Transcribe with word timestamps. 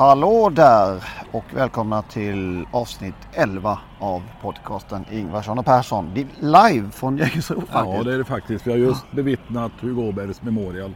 Hallå 0.00 0.50
där 0.50 1.04
och 1.32 1.44
välkomna 1.54 2.02
till 2.02 2.66
avsnitt 2.72 3.14
11 3.32 3.78
av 3.98 4.22
podcasten 4.42 5.04
Ingvarsson 5.10 5.58
och 5.58 5.64
Persson. 5.64 6.10
Det 6.14 6.20
är 6.20 6.26
live 6.40 6.90
från 6.90 7.16
Jägersro 7.16 7.62
Ja, 7.66 7.72
faktiskt. 7.72 8.04
det 8.04 8.14
är 8.14 8.18
det 8.18 8.24
faktiskt. 8.24 8.66
Vi 8.66 8.70
har 8.70 8.78
just 8.78 9.12
bevittnat 9.12 9.72
Hugo 9.80 10.08
Åbergs 10.08 10.42
Memorial. 10.42 10.94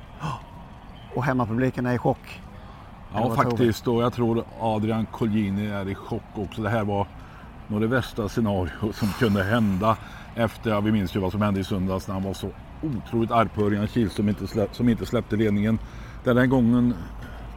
Och 1.14 1.24
hemmapubliken 1.24 1.86
är 1.86 1.94
i 1.94 1.98
chock. 1.98 2.40
Ja, 3.14 3.34
faktiskt. 3.34 3.88
Och 3.88 4.02
jag 4.02 4.12
tror 4.12 4.44
Adrian 4.60 5.06
Colgjini 5.06 5.66
är 5.66 5.88
i 5.88 5.94
chock 5.94 6.22
också. 6.34 6.62
Det 6.62 6.70
här 6.70 6.84
var 6.84 7.06
nog 7.66 7.80
det 7.80 7.86
värsta 7.86 8.28
scenario 8.28 8.92
som 8.92 9.08
kunde 9.08 9.42
hända 9.42 9.96
efter, 10.34 10.70
ja, 10.70 10.80
vi 10.80 10.92
minns 10.92 11.16
ju 11.16 11.20
vad 11.20 11.32
som 11.32 11.42
hände 11.42 11.60
i 11.60 11.64
söndags 11.64 12.08
när 12.08 12.14
han 12.14 12.22
var 12.24 12.34
så 12.34 12.48
otroligt 12.82 13.30
arg 13.30 13.48
på 13.48 13.62
Örjan 13.62 13.86
Kihlström 13.86 14.24
som 14.24 14.28
inte, 14.28 14.46
släpp, 14.46 14.74
som 14.74 14.88
inte 14.88 15.06
släppte 15.06 15.36
ledningen. 15.36 15.78
Den 16.24 16.36
här 16.36 16.46
gången 16.46 16.94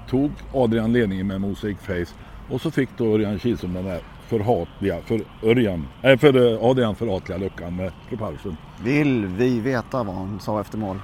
tog 0.08 0.32
Adrian 0.54 0.94
ledningen 0.94 1.28
med 1.28 1.42
Mosaic 1.42 1.78
Face 1.80 2.16
och 2.50 2.62
så 2.62 2.72
fick 2.72 2.90
då 2.98 3.14
Örjan 3.14 3.40
Kihlström 3.40 3.74
den 3.74 3.86
där 3.86 4.02
förhatliga, 4.28 5.02
för 5.02 5.22
Örjan, 5.44 5.88
äh, 6.02 6.18
för 6.18 6.54
eh, 6.54 6.64
Adrian 6.64 6.96
förhatliga 6.96 7.38
luckan 7.38 7.76
med 7.76 7.92
propulsion. 8.10 8.58
Vill 8.84 9.26
vi 9.26 9.60
veta 9.60 10.04
vad 10.04 10.16
han 10.16 10.40
sa 10.40 10.62
efter 10.62 10.78
mål? 10.78 11.00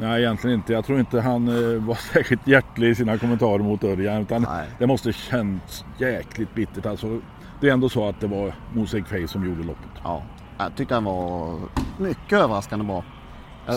Nej, 0.00 0.22
egentligen 0.22 0.56
inte. 0.56 0.72
Jag 0.72 0.84
tror 0.84 0.98
inte 1.00 1.20
han 1.20 1.48
eh, 1.48 1.82
var 1.82 1.94
särskilt 2.12 2.46
hjärtlig 2.46 2.90
i 2.90 2.94
sina 2.94 3.18
kommentarer 3.18 3.62
mot 3.62 3.84
Örjan. 3.84 4.22
Utan 4.22 4.42
Nej. 4.42 4.68
det 4.78 4.86
måste 4.86 5.12
känts 5.12 5.84
jäkligt 5.98 6.54
bittert. 6.54 6.86
Alltså, 6.86 7.20
det 7.60 7.68
är 7.68 7.72
ändå 7.72 7.88
så 7.88 8.08
att 8.08 8.20
det 8.20 8.26
var 8.26 8.54
Mosaic 8.74 9.06
Face 9.06 9.28
som 9.28 9.48
gjorde 9.48 9.62
loppet. 9.62 9.90
Ja, 10.04 10.22
jag 10.58 10.76
tyckte 10.76 10.94
han 10.94 11.04
var 11.04 11.58
mycket 11.98 12.32
överraskande 12.32 12.84
bra. 12.84 13.04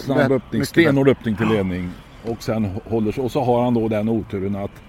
Snabb 0.02 0.32
öppning, 0.32 0.66
stenhård 0.66 1.08
öppning 1.08 1.36
till 1.36 1.48
ledning. 1.48 1.92
Och 2.26 2.44
sen 2.44 2.66
håller 2.90 3.20
och 3.20 3.32
så 3.32 3.44
har 3.44 3.64
han 3.64 3.74
då 3.74 3.88
den 3.88 4.10
oturen 4.10 4.56
att 4.56 4.82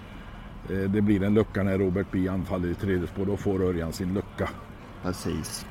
eh, 0.69 0.77
det 0.77 1.01
blir 1.01 1.23
en 1.23 1.33
lucka 1.33 1.63
när 1.63 1.77
Robert 1.77 2.07
B 2.11 2.27
anfaller 2.27 2.67
i 2.69 2.73
tredje 2.75 3.07
spår. 3.07 3.25
Då 3.25 3.37
får 3.37 3.63
Örjan 3.63 3.93
sin 3.93 4.13
lucka. 4.13 4.49
Precis. 5.03 5.65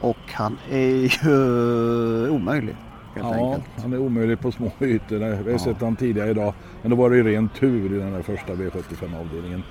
Och 0.00 0.16
han 0.32 0.56
är 0.70 0.78
ju 1.26 2.30
omöjlig 2.30 2.76
helt 3.14 3.26
Ja, 3.28 3.34
enkelt. 3.34 3.82
han 3.82 3.92
är 3.92 3.98
omöjlig 3.98 4.40
på 4.40 4.52
små 4.52 4.70
ytor. 4.80 5.42
Vi 5.44 5.52
har 5.52 5.58
sett 5.58 5.80
han 5.80 5.96
tidigare 5.96 6.30
idag. 6.30 6.54
Men 6.82 6.90
då 6.90 6.96
var 6.96 7.10
det 7.10 7.16
ju 7.16 7.22
ren 7.22 7.48
tur 7.48 7.92
i 7.94 7.98
den 7.98 8.12
här 8.12 8.22
första 8.22 8.52
V75-avdelningen. 8.54 9.62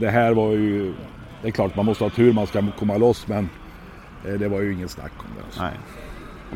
Det 0.00 0.10
här 0.10 0.34
var 0.34 0.52
ju... 0.52 0.94
Det 1.42 1.48
är 1.48 1.52
klart 1.52 1.76
man 1.76 1.86
måste 1.86 2.04
ha 2.04 2.10
tur, 2.10 2.32
man 2.32 2.46
ska 2.46 2.62
komma 2.78 2.96
loss 2.96 3.28
men 3.28 3.48
eh, 4.26 4.32
det 4.34 4.48
var 4.48 4.60
ju 4.60 4.72
ingen 4.72 4.88
snack 4.88 5.12
om 5.18 5.26
det. 5.38 5.44
Alltså. 5.44 5.62
Nej. 5.62 5.72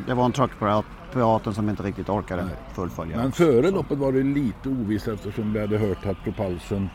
Det 0.06 0.14
var 0.14 0.24
en 0.24 0.32
truckpiraten 1.10 1.54
som 1.54 1.68
inte 1.68 1.82
riktigt 1.82 2.08
orkade 2.08 2.48
fullfölja. 2.74 3.16
Men 3.16 3.32
före 3.32 3.70
loppet 3.70 3.98
var 3.98 4.12
det 4.12 4.22
lite 4.22 4.68
ovisst 4.68 5.08
eftersom 5.08 5.52
vi 5.52 5.60
hade 5.60 5.78
hört 5.78 6.06
att 6.06 6.24
Propulsion, 6.24 6.90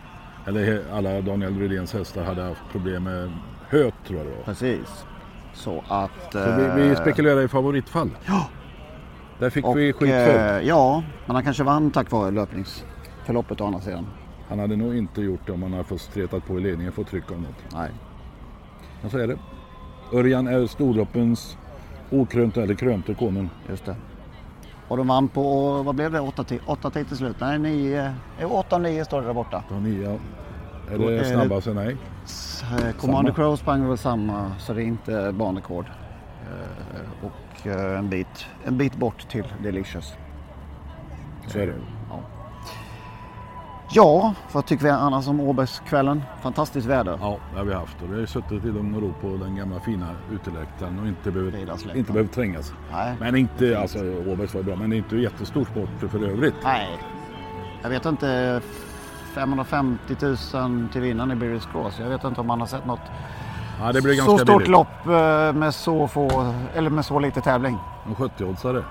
eller 0.48 0.84
alla 0.94 1.22
Daniel 1.22 1.60
Rydéns 1.60 1.94
hästar 1.94 2.24
hade 2.24 2.44
haft 2.44 2.62
problem 2.72 3.04
med 3.04 3.32
höt 3.70 3.94
tror 4.08 4.18
jag 4.20 4.28
det 4.28 4.36
var. 4.36 4.44
Precis. 4.44 5.06
Så 5.54 5.84
att... 5.88 6.12
Så 6.32 6.40
vi, 6.58 6.82
vi 6.82 6.90
eh, 6.90 6.96
spekulerar 7.02 7.42
i 7.42 7.48
favoritfall. 7.48 8.10
Ja. 8.26 8.48
Där 9.40 9.50
fick 9.50 9.66
och, 9.66 9.78
vi 9.78 9.94
skit 9.94 10.10
för. 10.10 10.60
eh, 10.60 10.68
Ja, 10.68 11.04
men 11.26 11.36
han 11.36 11.44
kanske 11.44 11.64
vann 11.64 11.92
tack 11.92 12.12
vare 12.12 12.32
löpningsförloppet 12.32 13.62
å 13.62 13.66
andra 13.66 13.82
sidan. 13.82 14.08
Han 14.50 14.60
hade 14.60 14.76
nog 14.76 14.98
inte 14.98 15.22
gjort 15.22 15.40
det 15.46 15.52
om 15.52 15.64
han 15.64 15.72
hade 15.72 15.84
fått 15.84 16.02
stretat 16.02 16.46
på 16.48 16.58
i 16.60 16.62
ledningen 16.62 16.94
för 16.94 17.04
tryck 17.04 17.32
av 17.32 17.42
något. 17.42 17.74
Nej. 17.74 17.92
Men 19.02 19.12
så 19.12 19.18
är 19.18 19.28
det. 19.28 19.38
Örjan 20.14 20.48
är 20.48 20.68
storloppens 20.68 21.58
okrönte 22.10 22.64
eller 22.64 22.74
krönte 22.76 23.14
konung. 23.14 23.50
Just 23.70 23.86
det. 23.86 23.96
Och 24.88 24.98
de 24.98 25.08
vann 25.08 25.28
på, 25.28 25.72
vad 25.84 25.96
blev 25.96 26.12
det, 26.12 26.20
8 26.20 26.44
10 26.44 27.06
till 27.06 27.18
slut? 27.18 27.36
Nej, 27.40 27.60
9, 27.60 28.16
8 28.44 28.76
och 28.76 28.82
9 28.82 29.06
står 29.06 29.22
det 29.22 29.28
där 29.28 29.34
borta. 29.34 29.64
Då 29.70 29.76
nia. 29.76 30.12
Är 30.92 30.98
Då 30.98 31.08
är 31.08 31.12
det 31.18 31.26
snabbast? 31.26 31.68
Nej. 31.68 31.98
S- 32.26 32.64
eh, 32.84 32.92
Commander 32.92 33.32
Crow 33.34 33.56
sprang 33.56 33.88
väl 33.88 33.98
samma, 33.98 34.52
så 34.60 34.74
det 34.74 34.82
är 34.84 34.86
inte 34.86 35.32
banrekord. 35.34 35.86
Eh, 35.86 37.26
Och 37.28 37.68
eh, 37.68 38.00
en 38.00 38.10
bit, 38.10 38.46
en 38.66 38.78
bit 38.78 38.96
bort 38.96 39.30
till 39.30 39.46
Delicious. 39.64 40.14
Så 41.48 41.60
är 41.60 41.68
det. 41.68 41.74
Ja. 42.10 42.20
Ja, 43.90 44.34
vad 44.52 44.66
tycker 44.66 44.84
vi 44.84 44.90
annars 44.90 45.28
om 45.28 45.40
Åbergskvällen? 45.40 46.24
Fantastiskt 46.42 46.88
väder. 46.88 47.18
Ja, 47.22 47.38
det 47.54 47.58
har 47.58 47.66
vi 47.66 47.74
haft. 47.74 48.02
Och 48.02 48.10
vi 48.10 48.14
har 48.14 48.20
ju 48.20 48.28
suttit 48.28 48.66
i 48.66 48.68
lugn 48.68 48.96
och 48.96 49.02
ro 49.02 49.14
på 49.22 49.28
den 49.44 49.56
gamla 49.56 49.80
fina 49.80 50.08
uteläktaren 50.32 51.00
och 51.00 51.08
inte 51.08 51.32
behövt, 51.32 51.96
inte 51.96 52.12
behövt 52.12 52.32
trängas. 52.32 52.74
Nej. 52.92 53.16
Men 53.20 53.36
inte, 53.36 53.80
alltså 53.80 54.00
Åbergs 54.28 54.54
var 54.54 54.64
bra, 54.64 54.76
men 54.76 54.90
det 54.90 54.96
är 54.96 54.98
inte 54.98 55.18
jättestor 55.18 55.66
sport 55.66 56.12
för, 56.12 56.24
övrigt. 56.24 56.56
Nej, 56.64 56.88
jag 57.82 57.90
vet 57.90 58.06
inte. 58.06 58.62
550 59.34 60.16
000 60.22 60.38
till 60.92 61.02
vinnaren 61.02 61.32
i 61.32 61.36
Birris 61.36 61.66
Cross. 61.72 62.00
Jag 62.00 62.10
vet 62.10 62.24
inte 62.24 62.42
om 62.42 62.48
man 62.48 62.60
har 62.60 62.68
sett 62.68 62.86
något 62.86 63.00
Ja, 63.80 63.92
det 63.92 64.02
blir 64.02 64.14
så 64.14 64.38
stort 64.38 64.48
billigt. 64.48 64.68
lopp 64.68 65.06
eh, 65.06 65.54
med 65.54 65.74
så 65.74 66.08
få, 66.08 66.54
eller 66.76 66.90
med 66.90 67.06
så 67.06 67.20
lite 67.20 67.42
tävling. 67.42 67.78
En 68.08 68.16
70-oddsare. 68.16 68.84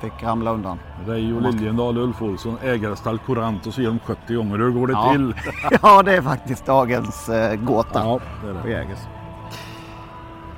Fick 0.00 0.22
ramla 0.22 0.50
undan. 0.50 0.78
Reijo 1.06 1.40
Liljendahl, 1.40 1.98
Ulf 1.98 2.22
Olsson, 2.22 2.58
ägarstall 2.62 3.18
Courant 3.18 3.66
och 3.66 3.74
så 3.74 3.80
ger 3.80 3.88
de 3.88 3.98
70 3.98 4.34
gånger. 4.34 4.58
Hur 4.58 4.70
går 4.70 4.86
det 4.86 4.92
Ja. 4.92 5.12
till? 5.12 5.34
ja, 5.82 6.02
det 6.02 6.16
är 6.16 6.22
faktiskt 6.22 6.66
dagens 6.66 7.28
eh, 7.28 7.54
gåta 7.56 7.98
Ja, 8.04 8.20
det 8.42 8.48
är 8.50 8.54
på 8.54 8.66
det. 8.66 8.72
Jägers. 8.72 8.98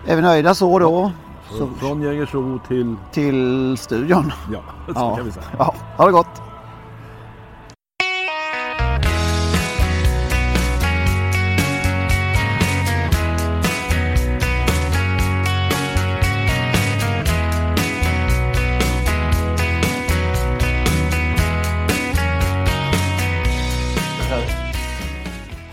Är 0.06 0.16
vi 0.16 0.22
nöjda 0.22 0.54
så 0.54 0.78
då? 0.78 1.12
Så 1.50 1.66
Från 1.66 2.02
Jägersro 2.02 2.58
till, 2.68 2.96
till 3.12 3.76
studion. 3.78 4.32
ja, 4.52 4.60
så 4.86 4.92
Ja, 4.94 5.16
kan 5.16 5.24
vi 5.24 5.32
säga. 5.32 5.44
ja 5.58 5.74
ha 5.96 6.06
det 6.06 6.12
gott. 6.12 6.42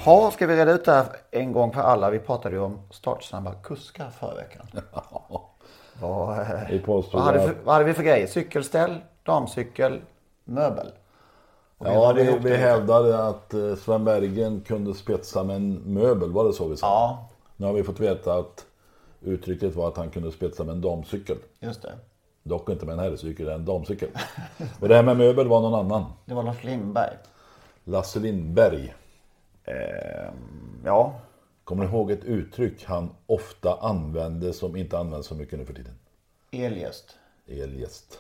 Ha, 0.06 0.31
ska 0.31 0.47
vi 0.47 0.56
reda 0.56 0.72
ut 0.72 0.86
det 0.86 0.91
här 0.91 1.06
en 1.31 1.52
gång 1.52 1.74
för 1.74 1.81
alla? 1.81 2.09
Vi 2.09 2.19
pratade 2.19 2.56
ju 2.56 2.62
om 2.62 2.80
startsnabba 2.91 3.53
kuskar 3.53 4.09
förra 4.09 4.36
veckan. 4.36 4.66
Vad, 6.02 6.40
eh, 6.40 6.47
Vi 6.69 6.81
vad, 6.86 7.06
hade, 7.24 7.40
för, 7.40 7.56
vad 7.64 7.74
hade 7.74 7.86
vi 7.86 7.94
för 7.94 8.03
grejer? 8.03 8.28
Cykelställ, 8.28 8.96
damcykel, 9.24 10.02
möbel. 10.44 10.88
Och 11.78 11.88
Ja, 11.88 12.14
vi 12.14 12.50
det. 12.50 12.58
hävdade 12.58 13.28
att 13.28 13.53
eh, 13.53 13.75
Sven 13.75 14.06
Bergen 14.06 14.62
kunde 14.62 14.94
spetsa 14.94 15.44
med 15.44 15.56
en 15.56 15.74
möbel, 15.74 16.31
var 16.31 16.44
det 16.46 16.53
så 16.53 16.68
vi 16.68 16.78
sa? 16.78 16.88
Ja, 16.88 17.30
Nu 17.58 17.66
har 17.66 17.74
vi 17.74 17.84
fått 17.84 18.00
veta 18.00 18.34
att 18.34 18.66
uttrycket 19.22 19.75
var 19.75 19.88
att 19.88 19.97
han 19.97 20.09
kunde 20.09 20.31
spetsa 20.31 20.64
med 20.64 20.75
en 20.75 20.81
damcykel. 20.81 21.38
just 21.59 21.81
det. 21.81 21.94
Dock 22.44 22.70
inte 22.70 22.85
med 22.85 22.94
en 22.94 23.00
herrcykel, 23.00 23.47
en 23.50 23.66
damcykel. 23.66 24.09
Och 24.80 24.88
det 24.88 24.96
här 24.96 25.03
med 25.03 25.18
möbel 25.18 25.47
var 25.47 25.62
någon 25.62 25.74
annan. 25.85 26.06
Det 26.26 26.34
var 26.34 26.44
Lars 26.44 26.64
Lindberg. 26.64 27.14
Lasse 27.84 28.20
Lindberg. 28.20 28.94
Ehm, 29.65 30.81
ja, 30.85 31.13
Kommer 31.63 31.85
ni 31.85 31.91
ihåg 31.91 32.11
ett 32.11 32.23
uttryck 32.23 32.85
han 32.85 33.09
ofta 33.25 33.77
använde 33.81 34.53
som 34.53 34.75
inte 34.75 34.97
används 34.97 35.27
så 35.27 35.35
mycket 35.35 35.59
nu 35.59 35.65
för 35.65 35.73
tiden? 35.73 35.93
Eljest. 36.51 37.17
Eljest, 37.47 38.19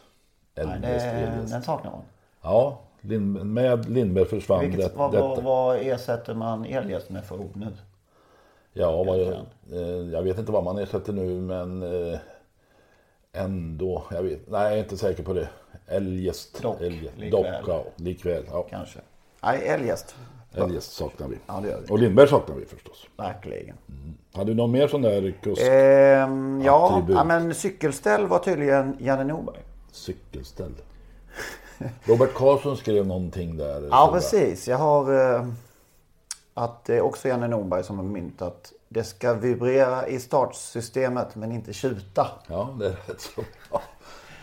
eljest. 0.55 1.51
den 1.51 1.63
saknar 1.63 1.91
man. 1.91 2.01
Ja, 2.41 2.79
Lind, 3.01 3.45
med 3.45 3.89
Lindberg 3.89 4.25
försvann 4.25 4.59
Vilket, 4.59 4.91
det, 4.91 4.97
vad, 4.97 5.11
detta. 5.11 5.27
vad, 5.27 5.43
vad 5.43 5.77
ersätter 5.81 6.33
man 6.33 6.65
elgäst 6.65 7.09
med 7.09 7.25
för 7.25 7.35
ord 7.35 7.55
nu? 7.55 7.67
Ja, 8.73 9.03
vad 9.03 9.19
jag, 9.19 9.33
eh, 9.71 10.11
jag 10.11 10.23
vet 10.23 10.37
inte 10.37 10.51
vad 10.51 10.63
man 10.63 10.77
ersätter 10.77 11.13
nu 11.13 11.41
men 11.41 11.83
eh, 11.83 12.19
ändå. 13.33 14.03
Jag 14.11 14.23
vet, 14.23 14.49
nej, 14.49 14.63
jag 14.63 14.73
är 14.73 14.77
inte 14.77 14.97
säker 14.97 15.23
på 15.23 15.33
det. 15.33 15.49
Eljest. 15.87 16.61
Dock, 16.61 16.81
eljest. 16.81 17.17
likväl. 17.17 17.43
Dock, 17.43 17.67
ja, 17.67 17.83
likväl. 17.95 18.43
Ja. 18.51 18.67
Kanske. 18.69 18.99
Nej, 19.43 19.67
älgäst. 19.67 20.15
Eljest 20.53 20.93
saknar 20.93 21.27
vi. 21.27 21.37
Ja, 21.47 21.59
det 21.61 21.69
gör 21.69 21.81
vi. 21.81 21.93
Och 21.93 21.99
Lindberg 21.99 22.27
saknar 22.27 22.55
vi 22.55 22.65
förstås. 22.65 23.07
Verkligen. 23.17 23.75
Hade 24.33 24.51
du 24.51 24.55
någon 24.55 24.71
mer 24.71 24.87
sån 24.87 25.01
där 25.01 25.33
kusk? 25.41 25.61
Ehm, 25.65 26.61
ja, 26.65 27.05
ja, 27.09 27.23
men 27.23 27.55
cykelställ 27.55 28.27
var 28.27 28.39
tydligen 28.39 28.97
Janne 28.99 29.23
Norberg. 29.23 29.59
Cykelställ. 29.91 30.73
Robert 32.03 32.33
Karlsson 32.33 32.77
skrev 32.77 33.07
någonting 33.07 33.57
där. 33.57 33.87
Ja, 33.91 34.09
precis. 34.13 34.67
Jag 34.67 34.77
har 34.77 35.33
eh, 35.35 35.47
att 36.53 36.85
det 36.85 36.95
är 36.97 37.01
också 37.01 37.27
Janne 37.27 37.47
Norberg 37.47 37.83
som 37.83 37.97
har 37.97 38.05
myntat. 38.05 38.73
Det 38.89 39.03
ska 39.03 39.33
vibrera 39.33 40.07
i 40.07 40.19
startsystemet 40.19 41.35
men 41.35 41.51
inte 41.51 41.73
tjuta. 41.73 42.27
Ja, 42.47 42.75
det 42.79 42.85
är 42.85 42.97
rätt 43.07 43.21
så 43.21 43.41
bra. 43.69 43.81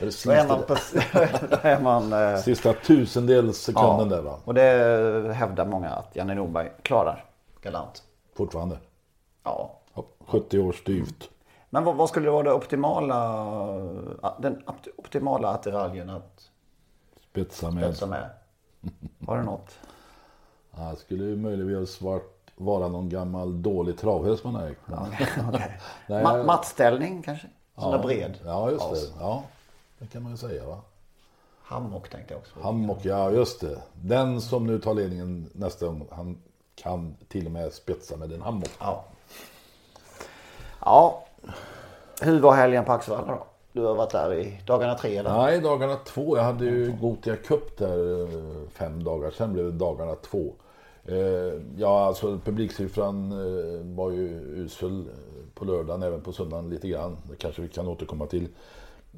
Det 0.01 0.25
Då 0.25 0.31
är 0.33 0.49
man, 0.49 0.63
på, 0.63 0.75
är 1.69 1.81
man 1.81 2.13
eh, 2.13 2.37
sista 2.41 2.73
tusendels 2.73 3.59
sekunden 3.59 4.09
där 4.09 4.23
va? 4.23 4.39
Och 4.45 4.55
det 4.55 5.35
hävdar 5.35 5.67
många 5.67 5.89
att 5.91 6.17
Janne 6.17 6.35
Norberg 6.35 6.71
klarar 6.83 7.25
galant. 7.63 8.03
Fortfarande. 8.37 8.79
Ja. 9.45 9.77
Ja, 9.95 10.05
70 10.27 10.59
år 10.59 10.73
styvt. 10.73 11.31
Men 11.71 11.85
vad, 11.85 11.97
vad 11.97 12.09
skulle 12.09 12.31
vara 12.31 12.43
det 12.43 12.53
optimala, 12.53 13.45
den 14.39 14.63
optimala 14.97 15.49
attiraljen 15.49 16.11
att 16.11 16.51
Spetsa 17.31 17.71
med. 17.71 17.85
spetsa 17.85 18.07
med? 18.07 18.31
Har 19.27 19.37
du 19.39 19.43
något? 19.43 19.71
Ja, 20.77 20.91
det 20.91 20.97
skulle 20.97 21.25
ju 21.25 21.37
möjligtvis 21.37 22.01
varit, 22.03 22.51
vara 22.57 22.89
någon 22.89 23.09
gammal 23.09 23.63
dålig 23.63 23.99
travhäst 23.99 24.45
man 24.45 24.57
ägt. 24.57 24.81
Men- 24.87 24.99
Okay. 25.49 25.61
Nej, 26.07 26.25
Ma- 26.25 26.37
jag- 26.37 26.47
mattställning 26.47 27.23
kanske? 27.23 27.47
Sån 27.79 27.91
där 27.93 27.99
bred? 27.99 28.39
Ja, 28.45 28.71
just 28.71 28.91
det. 28.91 28.97
Ja, 29.21 29.43
det 30.01 30.07
kan 30.07 30.23
man 30.23 30.33
ju 30.33 30.39
säga 30.39 30.67
va. 30.67 30.81
Hammock 31.63 32.09
tänkte 32.09 32.35
jag 32.35 32.39
också. 32.41 32.61
Hammock, 32.63 32.99
ja 33.05 33.31
just 33.31 33.61
det. 33.61 33.79
Den 33.93 34.41
som 34.41 34.67
nu 34.67 34.79
tar 34.79 34.95
ledningen 34.95 35.51
nästa 35.53 35.87
gång, 35.87 36.07
han 36.11 36.39
kan 36.75 37.17
till 37.29 37.47
och 37.47 37.53
med 37.53 37.73
spetsa 37.73 38.17
med 38.17 38.33
en 38.33 38.43
hammock. 38.43 38.71
Ja. 38.79 39.05
Ja. 40.81 41.25
Hur 42.23 42.41
var 42.41 42.55
helgen 42.55 42.85
på 42.85 42.93
Axevalla 42.93 43.27
då? 43.33 43.47
Du 43.73 43.81
har 43.83 43.95
varit 43.95 44.11
där 44.11 44.35
i 44.35 44.61
dagarna 44.67 44.95
tre 44.95 45.17
eller? 45.17 45.33
Nej, 45.33 45.61
dagarna 45.61 45.97
två. 45.97 46.37
Jag 46.37 46.45
hade 46.45 46.65
ju 46.65 46.97
Gotia 47.01 47.37
Cup 47.37 47.79
där 47.79 48.23
eh, 48.23 48.69
fem 48.73 49.05
dagar. 49.05 49.31
Sen 49.31 49.53
blev 49.53 49.65
det 49.65 49.73
dagarna 49.79 50.15
två. 50.15 50.53
Eh, 51.05 51.17
Ja, 51.77 52.05
alltså 52.05 52.39
publiksiffran 52.45 53.33
eh, 53.33 53.97
var 53.97 54.11
ju 54.11 54.29
usel 54.57 55.05
på 55.55 55.65
lördagen, 55.65 56.03
även 56.03 56.21
på 56.21 56.33
söndagen 56.33 56.71
lite 56.71 56.89
grann. 56.89 57.17
Det 57.31 57.37
kanske 57.37 57.63
vi 57.63 57.69
kan 57.69 57.89
återkomma 57.89 58.27
till. 58.27 58.49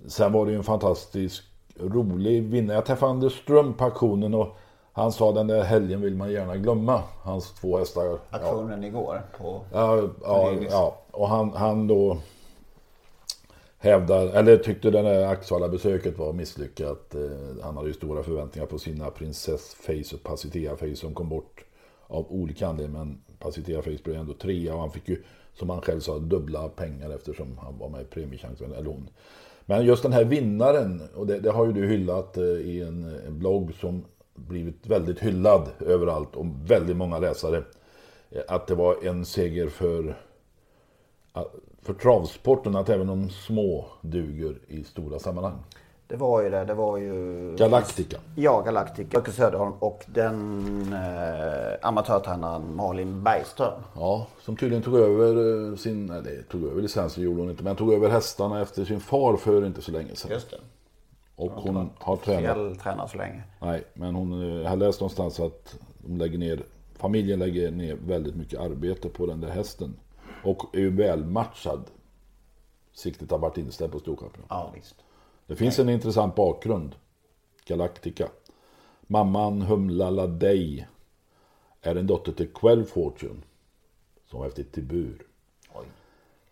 Sen 0.07 0.33
var 0.33 0.47
det 0.47 0.53
ju 0.53 0.59
en 0.59 0.65
fantastisk 0.65 1.45
rolig 1.81 2.43
vinnare. 2.43 2.77
Jag 2.77 2.87
träffade 2.87 3.13
Anders 3.13 3.43
Ström 3.43 3.75
på 3.75 3.85
auktionen 3.85 4.35
och 4.35 4.57
han 4.93 5.13
sa 5.13 5.33
den 5.33 5.47
där 5.47 5.63
helgen 5.63 6.01
vill 6.01 6.17
man 6.17 6.33
gärna 6.33 6.57
glömma. 6.57 7.03
Hans 7.23 7.55
två 7.55 7.79
hästar. 7.79 8.05
Ja, 8.05 8.19
Aktionen 8.31 8.85
igår 8.85 9.23
på... 9.39 9.61
Ja, 9.73 10.09
ja, 10.23 10.53
ja. 10.71 10.99
och 11.11 11.29
han, 11.29 11.53
han 11.53 11.87
då 11.87 12.19
hävdar, 13.79 14.27
eller 14.27 14.57
tyckte 14.57 14.91
det 14.91 15.03
där 15.03 15.27
Axvalla-besöket 15.27 16.19
var 16.19 16.33
misslyckat. 16.33 17.15
Eh, 17.15 17.63
han 17.63 17.77
hade 17.77 17.89
ju 17.89 17.95
stora 17.95 18.23
förväntningar 18.23 18.67
på 18.67 18.79
sina 18.79 19.11
Princess 19.11 19.75
Face 19.75 20.15
och 20.17 20.23
Pacitea 20.23 20.77
Face 20.77 20.97
som 20.97 21.15
kom 21.15 21.29
bort 21.29 21.65
av 22.07 22.27
olika 22.33 22.69
anledningar. 22.69 23.05
Men 23.05 23.23
Pacitea 23.39 23.83
Face 23.83 24.03
blev 24.05 24.17
ändå 24.17 24.33
trea 24.33 24.75
och 24.75 24.81
han 24.81 24.91
fick 24.91 25.09
ju, 25.09 25.23
som 25.55 25.71
han 25.71 25.81
själv 25.81 26.01
sa, 26.01 26.19
dubbla 26.19 26.69
pengar 26.69 27.11
eftersom 27.11 27.59
han 27.59 27.79
var 27.79 27.89
med 27.89 28.01
i 28.01 28.05
Premiechansen, 28.05 28.73
eller 28.73 28.91
hon. 28.91 29.09
Men 29.67 29.85
just 29.85 30.03
den 30.03 30.13
här 30.13 30.25
vinnaren, 30.25 31.03
och 31.15 31.27
det, 31.27 31.41
det 31.41 31.51
har 31.51 31.67
ju 31.67 31.73
du 31.73 31.87
hyllat 31.87 32.37
eh, 32.37 32.45
i 32.45 32.83
en, 32.83 33.05
en 33.27 33.39
blogg 33.39 33.75
som 33.75 34.05
blivit 34.35 34.87
väldigt 34.87 35.19
hyllad 35.19 35.69
överallt 35.81 36.37
och 36.37 36.47
väldigt 36.67 36.97
många 36.97 37.19
läsare. 37.19 37.63
Eh, 38.31 38.43
att 38.49 38.67
det 38.67 38.75
var 38.75 39.07
en 39.07 39.25
seger 39.25 39.69
för 39.69 40.17
eh, 41.35 41.43
för 41.83 41.95
travsporten 41.95 42.77
att 42.77 42.89
även 42.89 43.07
de 43.07 43.31
små 43.31 43.87
duger 44.01 44.59
i 44.69 44.85
stora 44.85 45.19
sammanhang. 45.19 45.59
Det 46.13 46.19
var 46.19 46.43
ju 46.43 46.51
det. 46.51 46.65
Det 46.65 46.75
var 46.75 46.97
ju... 46.99 47.57
Galactica. 47.57 48.17
Ja, 48.35 48.61
Galactic. 48.61 49.07
Marcus 49.13 49.35
Söderholm 49.37 49.73
och 49.79 50.05
den 50.07 50.93
eh, 50.93 51.89
amatörtränaren 51.89 52.77
Malin 52.77 53.23
Bergström. 53.23 53.83
Ja, 53.95 54.27
som 54.41 54.57
tydligen 54.57 54.83
tog 54.83 54.99
över 54.99 55.69
eh, 55.71 55.77
sin, 55.77 56.11
eller 56.11 56.43
tog 56.43 56.65
över 56.65 56.83
licensen 56.83 57.25
gjorde 57.25 57.41
hon 57.41 57.51
inte, 57.51 57.65
men 57.65 57.77
tog 57.77 57.93
över 57.93 58.09
hästarna 58.09 58.61
efter 58.61 58.85
sin 58.85 59.01
far 59.01 59.37
för 59.37 59.67
inte 59.67 59.83
så 59.83 59.93
länge 59.93 60.15
sedan. 60.15 60.31
Just 60.31 60.51
det. 60.51 60.57
Och 61.37 61.53
hon 61.53 61.91
har 61.99 62.17
tränat. 62.17 62.57
Fjälltränare 62.57 63.09
så 63.09 63.17
länge. 63.17 63.43
Nej, 63.61 63.85
men 63.95 64.15
hon, 64.15 64.43
eh, 64.43 64.63
jag 64.63 64.71
har 64.71 64.77
läst 64.77 65.01
någonstans 65.01 65.41
att 65.41 65.79
de 65.99 66.17
lägger 66.17 66.39
ner, 66.39 66.63
familjen 66.97 67.39
lägger 67.39 67.71
ner 67.71 67.97
väldigt 68.07 68.35
mycket 68.35 68.61
arbete 68.61 69.09
på 69.09 69.27
den 69.27 69.41
där 69.41 69.51
hästen. 69.51 69.97
Och 70.45 70.77
är 70.77 70.81
ju 70.81 70.97
väl 70.97 71.25
matchad. 71.25 71.85
Siktet 72.93 73.31
har 73.31 73.39
varit 73.39 73.59
inställt 73.59 73.93
på 73.93 73.99
Storchampionat. 73.99 74.47
Ja, 74.49 74.73
visst. 74.75 74.95
Det 75.47 75.57
finns 75.57 75.79
en 75.79 75.89
intressant 75.89 76.35
bakgrund. 76.35 76.95
Galactica. 77.65 78.29
Mamman 79.07 79.63
Humla 79.63 80.11
Ladej 80.11 80.89
är 81.81 81.97
en 81.97 82.07
dotter 82.07 82.33
till 82.33 82.49
Quell 82.49 82.85
Fortune. 82.85 83.41
Som 84.31 84.41
var 84.41 84.47
efter 84.47 84.63
Tibur. 84.63 85.27
Oj. 85.75 85.87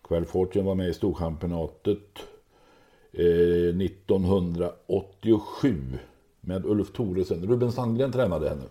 Quell 0.01 0.25
Fortune 0.25 0.65
var 0.65 0.75
med 0.75 0.89
i 0.89 0.93
Storchampionatet 0.93 2.19
eh, 3.11 3.81
1987 3.81 5.99
med 6.41 6.65
Ulf 6.65 6.93
Thoresen. 6.93 7.47
Ruben 7.47 7.71
Sandgren 7.71 8.11
tränade 8.11 8.49
henne. 8.49 8.63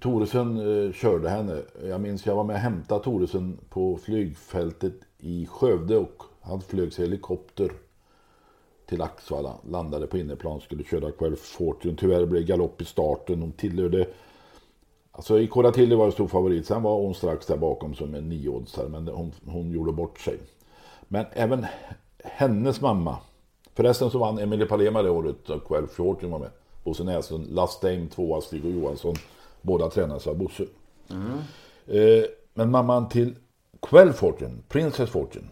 Thoresen 0.00 0.58
eh, 0.58 0.92
körde 0.92 1.28
henne. 1.28 1.62
Jag 1.82 2.00
minns 2.00 2.26
jag 2.26 2.36
var 2.36 2.44
med 2.44 2.56
och 2.56 2.60
hämtade 2.60 3.04
Thoresen 3.04 3.58
på 3.68 3.96
flygfältet 3.96 4.94
i 5.18 5.46
Skövde 5.46 5.96
och 5.96 6.22
han 6.40 6.60
flögs 6.60 6.98
helikopter 6.98 7.72
till 8.88 9.02
Axvalla, 9.02 9.54
landade 9.70 10.06
på 10.06 10.18
innerplan, 10.18 10.60
skulle 10.60 10.84
köra 10.84 11.10
Quell 11.10 11.36
Fortune. 11.36 11.96
Tyvärr 11.98 12.26
blev 12.26 12.42
galopp 12.42 12.82
i 12.82 12.84
starten. 12.84 13.40
Hon 13.40 13.52
tillhörde... 13.52 14.06
Alltså 15.12 15.40
i 15.40 15.46
Coratilli 15.46 15.94
var 15.94 16.06
det 16.06 16.12
stor 16.12 16.28
favorit. 16.28 16.66
Sen 16.66 16.82
var 16.82 16.94
hon 16.94 17.14
strax 17.14 17.46
där 17.46 17.56
bakom 17.56 17.94
som 17.94 18.14
en 18.14 18.28
niooddsare, 18.28 18.88
men 18.88 19.08
hon, 19.08 19.32
hon 19.46 19.70
gjorde 19.70 19.92
bort 19.92 20.20
sig. 20.20 20.38
Men 21.08 21.26
även 21.32 21.66
hennes 22.24 22.80
mamma. 22.80 23.16
Förresten 23.74 24.10
så 24.10 24.18
vann 24.18 24.38
Emilie 24.38 24.66
Palema 24.66 25.02
det 25.02 25.10
året 25.10 25.50
och 25.50 25.66
Quell 25.66 25.86
Fortune 25.86 26.32
var 26.32 26.38
med. 26.38 26.50
Bosse 26.84 27.04
Näslund, 27.04 27.46
Last 27.50 27.82
Dame, 27.82 28.08
tvåa, 28.08 28.40
Stig 28.40 28.64
och 28.64 28.70
Johansson. 28.70 29.14
Båda 29.62 29.90
tränades 29.90 30.26
av 30.26 30.38
Bosse. 30.38 30.62
Eh, 31.86 32.24
men 32.54 32.70
mamman 32.70 33.08
till 33.08 33.34
Quell 33.82 34.12
Fortune, 34.12 34.54
Princess 34.68 35.10
Fortune, 35.10 35.46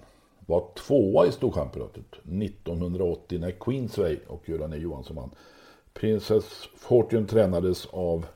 var 0.47 0.65
tvåa 0.75 1.27
i 1.27 1.33
Storchampionatet 1.33 2.13
1980 2.13 3.39
när 3.39 3.51
Queensway 3.51 4.19
och 4.27 4.49
Göran 4.49 4.73
E. 4.73 4.77
Johansson 4.77 5.17
vann. 5.17 5.31
Princess 5.95 6.69
Fortune 6.77 7.27
tränades 7.27 7.87
av 7.87 8.27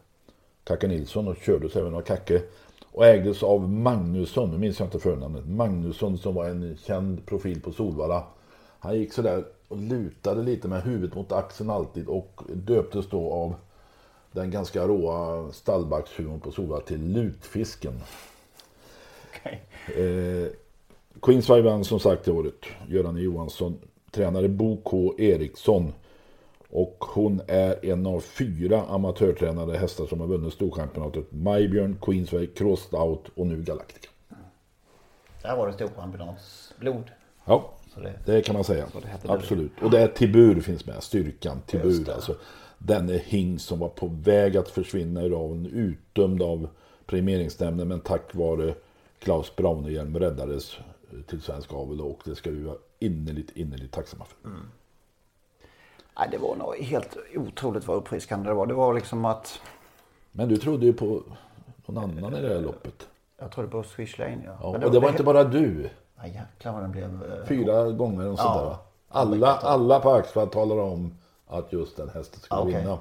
Kacke 0.64 0.88
Nilsson 0.88 1.29
och 1.29 1.37
kördes 1.37 1.76
även 1.76 1.95
av 1.95 2.00
Kacke. 2.00 2.43
Och 2.93 3.07
ägdes 3.07 3.43
av 3.43 3.69
Magnusson, 3.69 4.50
nu 4.50 4.59
minns 4.59 4.79
jag 4.79 4.87
inte 4.87 4.99
förnamnet, 4.99 5.49
Magnusson 5.49 6.19
som 6.19 6.35
var 6.35 6.49
en 6.49 6.76
känd 6.76 7.26
profil 7.26 7.61
på 7.61 7.73
Solvalla. 7.73 8.25
Han 8.79 8.99
gick 8.99 9.12
sådär 9.12 9.45
och 9.69 9.76
lutade 9.76 10.43
lite 10.43 10.69
med 10.69 10.83
huvudet 10.83 11.14
mot 11.14 11.33
axeln 11.33 11.71
alltid 11.71 12.09
och 12.09 12.43
döptes 12.55 13.09
då 13.09 13.33
av 13.33 13.55
den 14.33 14.50
ganska 14.50 14.87
råa 14.87 15.52
stallbackshumorn 15.52 16.40
på 16.40 16.50
Solvalla 16.50 16.83
till 16.83 17.12
Lutfisken. 17.12 18.00
Okej. 19.29 19.62
Eh, 19.87 20.52
Queensway 21.23 21.62
vann 21.62 21.85
som 21.85 22.00
sagt 22.00 22.29
i 22.29 22.31
året. 22.31 22.55
Göran. 22.89 23.17
Johansson. 23.17 23.79
Tränare 24.11 24.49
Bo 24.49 24.77
K. 24.77 25.15
Eriksson. 25.19 25.93
Och 26.71 26.97
hon 27.15 27.41
är 27.49 27.85
en 27.87 28.07
av 28.07 28.21
fyra 28.21 28.83
amatörtränade 28.89 29.79
hästar 29.79 30.07
som 30.07 30.21
har 30.21 30.27
vunnit 30.27 30.53
Storchampionatet. 30.55 31.33
Majbjörn, 31.33 31.97
Queensway, 32.03 32.47
Crossed 32.47 33.00
Out 33.00 33.23
och 33.35 33.47
nu 33.47 33.62
Galactica. 33.62 34.09
Där 35.43 35.57
var 35.57 35.67
det 35.67 35.73
storchampionatsblod. 35.73 37.11
Ja, 37.45 37.71
det- 37.97 38.33
det 38.33 38.43
kan 38.43 38.55
man 38.55 38.65
säga. 38.65 38.87
Absolut. 39.27 39.73
Och 39.83 39.91
det 39.91 40.00
är 40.00 40.09
Tibur 40.09 40.61
finns 40.61 40.87
med. 40.87 41.03
Styrkan 41.03 41.61
Tibur. 41.67 42.11
Alltså, 42.11 42.35
denne 42.79 43.17
hingst 43.25 43.67
som 43.69 43.79
var 43.79 43.89
på 43.89 44.07
väg 44.07 44.57
att 44.57 44.69
försvinna 44.69 45.23
ur 45.23 45.31
raven. 45.31 45.67
Utdömd 45.67 46.43
av 46.43 46.69
premieringsnämnden. 47.07 47.89
Men 47.89 48.00
tack 48.00 48.35
vare 48.35 48.75
Klaus 49.19 49.57
Braunehjelm 49.57 50.19
räddades 50.19 50.77
till 51.26 51.43
svensk 51.43 51.73
avel. 51.73 52.00
Och 52.00 52.21
det 52.25 52.35
ska 52.35 52.50
vi 52.50 52.62
vara 52.62 52.76
innerligt, 52.99 53.50
innerligt 53.57 53.93
tacksamma 53.93 54.25
för. 54.25 54.49
Mm. 54.49 54.61
Nej, 56.19 56.29
det 56.31 56.38
var 56.38 56.57
nog 56.57 56.75
helt 56.76 57.17
otroligt 57.37 57.87
vad 57.87 57.97
uppfriskande 57.97 58.49
det 58.50 58.55
var. 58.55 58.67
Det 58.67 58.75
var 58.75 58.95
liksom 58.95 59.25
att... 59.25 59.61
Men 60.33 60.49
du 60.49 60.57
trodde 60.57 60.87
ju 60.87 60.93
på 60.93 61.23
någon 61.87 61.99
annan 62.19 62.35
i 62.35 62.40
det 62.43 62.49
här 62.55 62.61
loppet. 62.61 63.09
Jag 63.38 63.50
trodde 63.52 63.69
på 63.69 63.83
Swish 63.83 64.19
Lane 64.19 64.43
ja. 64.47 64.57
Ja, 64.62 64.73
Men 64.73 64.85
och 64.85 64.90
det 64.93 65.00
var 65.00 65.09
inte 65.09 65.23
bara 65.23 65.45
du. 65.45 65.90
Nej 66.19 66.31
jäklar 66.52 66.73
vad 66.73 66.83
den 66.83 66.90
blev... 66.93 67.33
eh, 67.33 67.47
Fyra 67.47 67.90
gånger 67.90 68.26
och 68.26 68.33
Ja. 68.33 68.37
sådär. 68.37 68.64
va? 68.64 68.79
Alla, 69.09 69.57
alla 69.57 70.00
på 70.00 70.11
Axfall 70.11 70.49
talar 70.49 70.76
om 70.79 71.14
att 71.47 71.73
just 71.73 71.97
den 71.97 72.09
hästen 72.09 72.40
Ja, 72.50 72.61
okej. 72.61 72.75
vinna. 72.81 72.99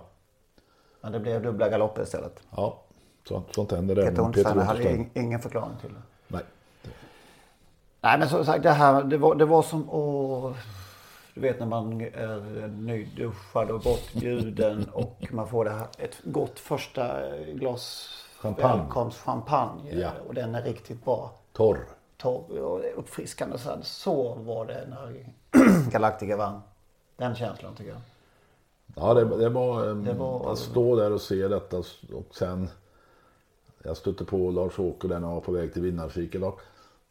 Men 1.02 1.12
det 1.12 1.20
blev 1.20 1.42
dubbla 1.44 1.70
galopper 1.70 2.04
istället. 2.04 2.40
Ja, 2.56 2.80
sånt, 3.28 3.54
sånt 3.56 3.72
händer 3.72 3.96
Peter 3.96 4.22
Untersteiner 4.22 4.64
hade 4.64 5.06
ingen 5.14 5.40
förklaring 5.40 5.78
till 5.82 5.90
det. 5.94 6.02
Nej. 8.02 8.20
Men 8.20 8.30
som 8.30 8.46
sagt 8.46 8.64
det 8.64 8.70
här, 8.70 9.04
det 9.04 9.18
var, 9.18 9.36
det 9.36 9.46
var 9.46 9.62
som 9.62 9.90
att... 9.90 10.56
Du 11.34 11.42
vet 11.42 11.60
när 11.60 11.66
man 11.68 12.02
är 12.02 12.68
nyduschad 12.68 13.72
och 13.72 13.82
bortbjuden 13.82 14.90
och 14.94 15.28
man 15.32 15.48
får 15.48 15.66
det 15.66 15.72
här, 15.72 15.88
ett 15.98 16.18
gott 16.24 16.60
första 16.60 17.22
glas 17.54 18.10
Champagne. 18.40 18.78
välkomstchampagne. 18.84 19.94
Ja. 20.00 20.12
Och 20.28 20.34
den 20.34 20.56
är 20.56 20.62
riktigt 20.64 21.06
bra. 21.06 21.32
Torr. 21.54 21.80
Torr 22.18 22.60
och 22.60 22.82
uppfriskande. 22.96 23.58
Så, 23.58 23.70
här. 23.70 23.80
så 23.84 24.34
var 24.36 24.66
det 24.66 24.88
när 24.90 25.26
Galactica 25.92 26.38
vann. 26.38 26.62
Den 27.18 27.36
känslan 27.36 27.76
tycker 27.76 27.92
jag. 27.92 28.02
Ja, 28.96 29.14
det, 29.14 29.38
det, 29.38 29.50
var, 29.50 29.86
Det 29.86 30.14
var- 30.14 30.52
att 30.52 30.58
stå 30.60 30.96
där 30.96 31.12
och 31.12 31.22
se 31.22 31.48
detta 31.48 31.78
och 31.78 32.36
sen 32.36 32.70
jag 33.84 33.98
stötte 33.98 34.26
på 34.26 34.52
Lars-Åke 34.52 35.08
där 35.08 35.20
när 35.20 35.26
han 35.28 35.36
var 35.36 35.42
på 35.42 35.52
väg 35.52 35.74
till 35.74 35.82
vinnarcirkeln. 35.82 36.52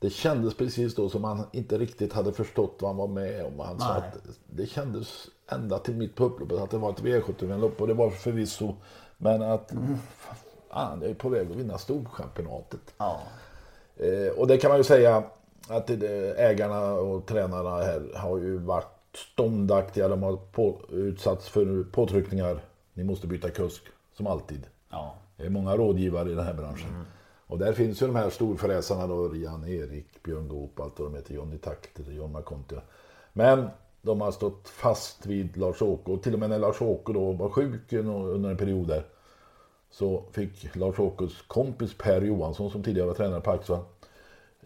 Det 0.00 0.10
kändes 0.10 0.56
precis 0.56 0.94
då 0.94 1.08
som 1.08 1.24
han 1.24 1.46
inte 1.52 1.78
riktigt 1.78 2.12
hade 2.12 2.32
förstått 2.32 2.76
vad 2.80 2.90
han 2.90 2.96
var 2.96 3.08
med 3.08 3.44
om. 3.44 3.60
Han 3.60 3.80
sa 3.80 3.94
att 3.94 4.18
det 4.46 4.66
kändes 4.66 5.26
ända 5.48 5.78
till 5.78 5.94
mitt 5.94 6.14
på 6.14 6.24
upploppet 6.24 6.58
att 6.58 6.70
det 6.70 6.78
var 6.78 6.90
ett 6.90 7.02
V75-lopp 7.02 7.80
och 7.80 7.86
det 7.86 7.94
var 7.94 8.10
förvisso. 8.10 8.74
Men 9.16 9.42
att 9.42 9.72
fan, 10.70 11.02
jag 11.02 11.10
är 11.10 11.14
på 11.14 11.28
väg 11.28 11.50
att 11.50 11.56
vinna 11.56 11.78
storchampionatet. 11.78 12.94
Ja. 12.98 13.20
Eh, 13.96 14.38
och 14.38 14.46
det 14.46 14.58
kan 14.58 14.68
man 14.68 14.78
ju 14.78 14.84
säga 14.84 15.22
att 15.68 15.86
det, 15.86 16.34
ägarna 16.38 16.92
och 16.92 17.26
tränarna 17.26 17.76
här 17.76 18.12
har 18.16 18.38
ju 18.38 18.58
varit 18.58 19.16
ståndaktiga. 19.32 20.08
De 20.08 20.22
har 20.22 20.36
på, 20.36 20.80
utsatts 20.88 21.48
för 21.48 21.84
påtryckningar. 21.92 22.60
Ni 22.94 23.04
måste 23.04 23.26
byta 23.26 23.50
kusk, 23.50 23.82
som 24.16 24.26
alltid. 24.26 24.66
Ja. 24.90 25.14
Det 25.36 25.44
är 25.44 25.50
många 25.50 25.76
rådgivare 25.76 26.30
i 26.30 26.34
den 26.34 26.46
här 26.46 26.54
branschen. 26.54 27.04
Och 27.48 27.58
där 27.58 27.72
finns 27.72 28.02
ju 28.02 28.06
de 28.06 28.16
här 28.16 28.30
storfräsarna 28.30 29.06
då, 29.06 29.24
Örjan, 29.24 29.68
Erik, 29.68 30.22
Björn 30.22 30.48
Goop, 30.48 30.80
allt 30.80 30.98
vad 31.00 31.08
de 31.12 31.16
heter, 31.16 31.34
Johnny 31.34 31.58
Takter, 31.58 32.04
John 32.12 32.32
McConty. 32.32 32.76
Men 33.32 33.68
de 34.02 34.20
har 34.20 34.30
stått 34.32 34.68
fast 34.68 35.26
vid 35.26 35.56
Lars-Åke 35.56 36.10
och 36.10 36.22
till 36.22 36.34
och 36.34 36.40
med 36.40 36.50
när 36.50 36.58
Lars-Åke 36.58 37.12
då 37.12 37.32
var 37.32 37.48
sjuk 37.48 37.92
under 37.92 38.50
en 38.50 38.56
period 38.56 38.88
där 38.88 39.04
så 39.90 40.22
fick 40.32 40.76
Lars-Åkes 40.76 41.42
kompis 41.46 41.94
Per 41.98 42.20
Johansson 42.20 42.70
som 42.70 42.82
tidigare 42.82 43.06
var 43.06 43.14
tränare 43.14 43.40
på 43.40 43.50
Axva 43.50 43.78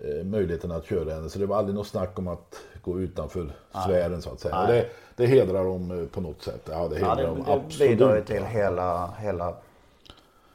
eh, 0.01 0.25
möjligheten 0.25 0.73
att 0.73 0.85
köra 0.87 1.15
henne. 1.15 1.29
Så 1.29 1.39
det 1.39 1.47
var 1.47 1.57
aldrig 1.57 1.75
något 1.75 1.87
snack 1.87 2.19
om 2.19 2.29
att 2.29 2.61
gå 2.83 3.01
utanför 3.01 3.53
sfären 3.71 4.23
så 4.23 4.31
att 4.31 4.41
säga. 4.41 4.67
Det, 4.67 4.87
det 5.17 5.27
hedrar 5.27 5.65
dem 5.65 5.91
eh, 6.01 6.07
på 6.07 6.21
något 6.21 6.43
sätt. 6.43 6.69
Ja, 6.71 6.89
det 6.89 6.99
Ja, 6.99 7.07
hedrar 7.09 7.17
det, 7.17 7.23
dem 7.27 7.43
det 7.47 7.53
absolut. 7.53 7.91
bidrar 7.91 8.17
ju 8.17 8.25
till 8.25 8.45
hela, 8.45 9.15
hela, 9.19 9.55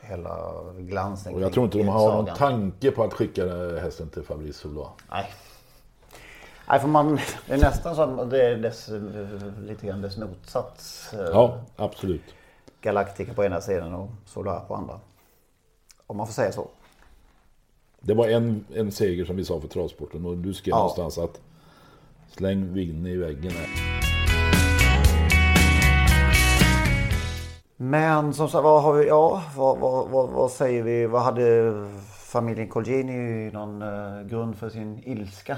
hela 0.09 0.53
glansen 0.77 1.33
Och 1.33 1.41
jag 1.41 1.53
tror 1.53 1.65
inte 1.65 1.77
de 1.77 1.87
har 1.87 1.99
någon 2.13 2.25
sagan. 2.25 2.37
tanke 2.37 2.91
på 2.91 3.03
att 3.03 3.13
skicka 3.13 3.45
hästen 3.81 4.09
till 4.09 4.23
Fabrice 4.23 4.57
Soulois. 4.59 4.89
Nej. 5.11 5.25
Nej, 6.69 6.79
för 6.79 6.87
man, 6.87 7.19
det 7.47 7.53
är 7.53 7.57
nästan 7.57 7.95
som 7.95 8.29
det 8.29 8.45
är 8.45 8.55
dess, 8.57 8.89
lite 9.67 9.87
grann 9.87 10.01
dess 10.01 10.17
motsats. 10.17 11.13
eh, 11.13 11.19
Ja, 11.19 11.59
absolut. 11.75 12.21
Galactica 12.81 13.33
på 13.33 13.43
ena 13.45 13.61
sidan 13.61 13.93
och 13.93 14.09
Solar 14.25 14.59
på 14.59 14.75
andra. 14.75 14.99
Om 16.07 16.17
man 16.17 16.27
får 16.27 16.33
säga 16.33 16.51
så. 16.51 16.67
Det 17.99 18.13
var 18.13 18.27
en, 18.27 18.65
en 18.73 18.91
seger 18.91 19.25
som 19.25 19.35
vi 19.35 19.45
sa 19.45 19.59
för 19.61 19.67
travsporten 19.67 20.25
och 20.25 20.37
du 20.37 20.53
skrev 20.53 20.71
Ja. 20.71 20.77
någonstans 20.77 21.17
att 21.17 21.39
släng 22.29 22.73
Vinny 22.73 23.09
i 23.13 23.17
väggen 23.17 23.51
här. 23.51 23.86
Men 27.77 28.33
som 28.33 28.49
sagt, 28.49 28.63
vad 28.63 28.83
har 28.83 28.93
vi, 28.93 29.07
ja, 29.07 29.43
vad, 29.55 29.77
vad, 29.77 30.09
vad, 30.09 30.29
vad 30.29 30.51
säger 30.51 30.83
vi? 30.83 31.05
Vad 31.05 31.21
hade 31.21 31.73
familjen 32.19 32.67
Colgjini 32.67 33.51
någon 33.51 33.81
eh, 33.81 34.21
grund 34.27 34.55
för 34.55 34.69
sin 34.69 35.01
ilska? 35.05 35.57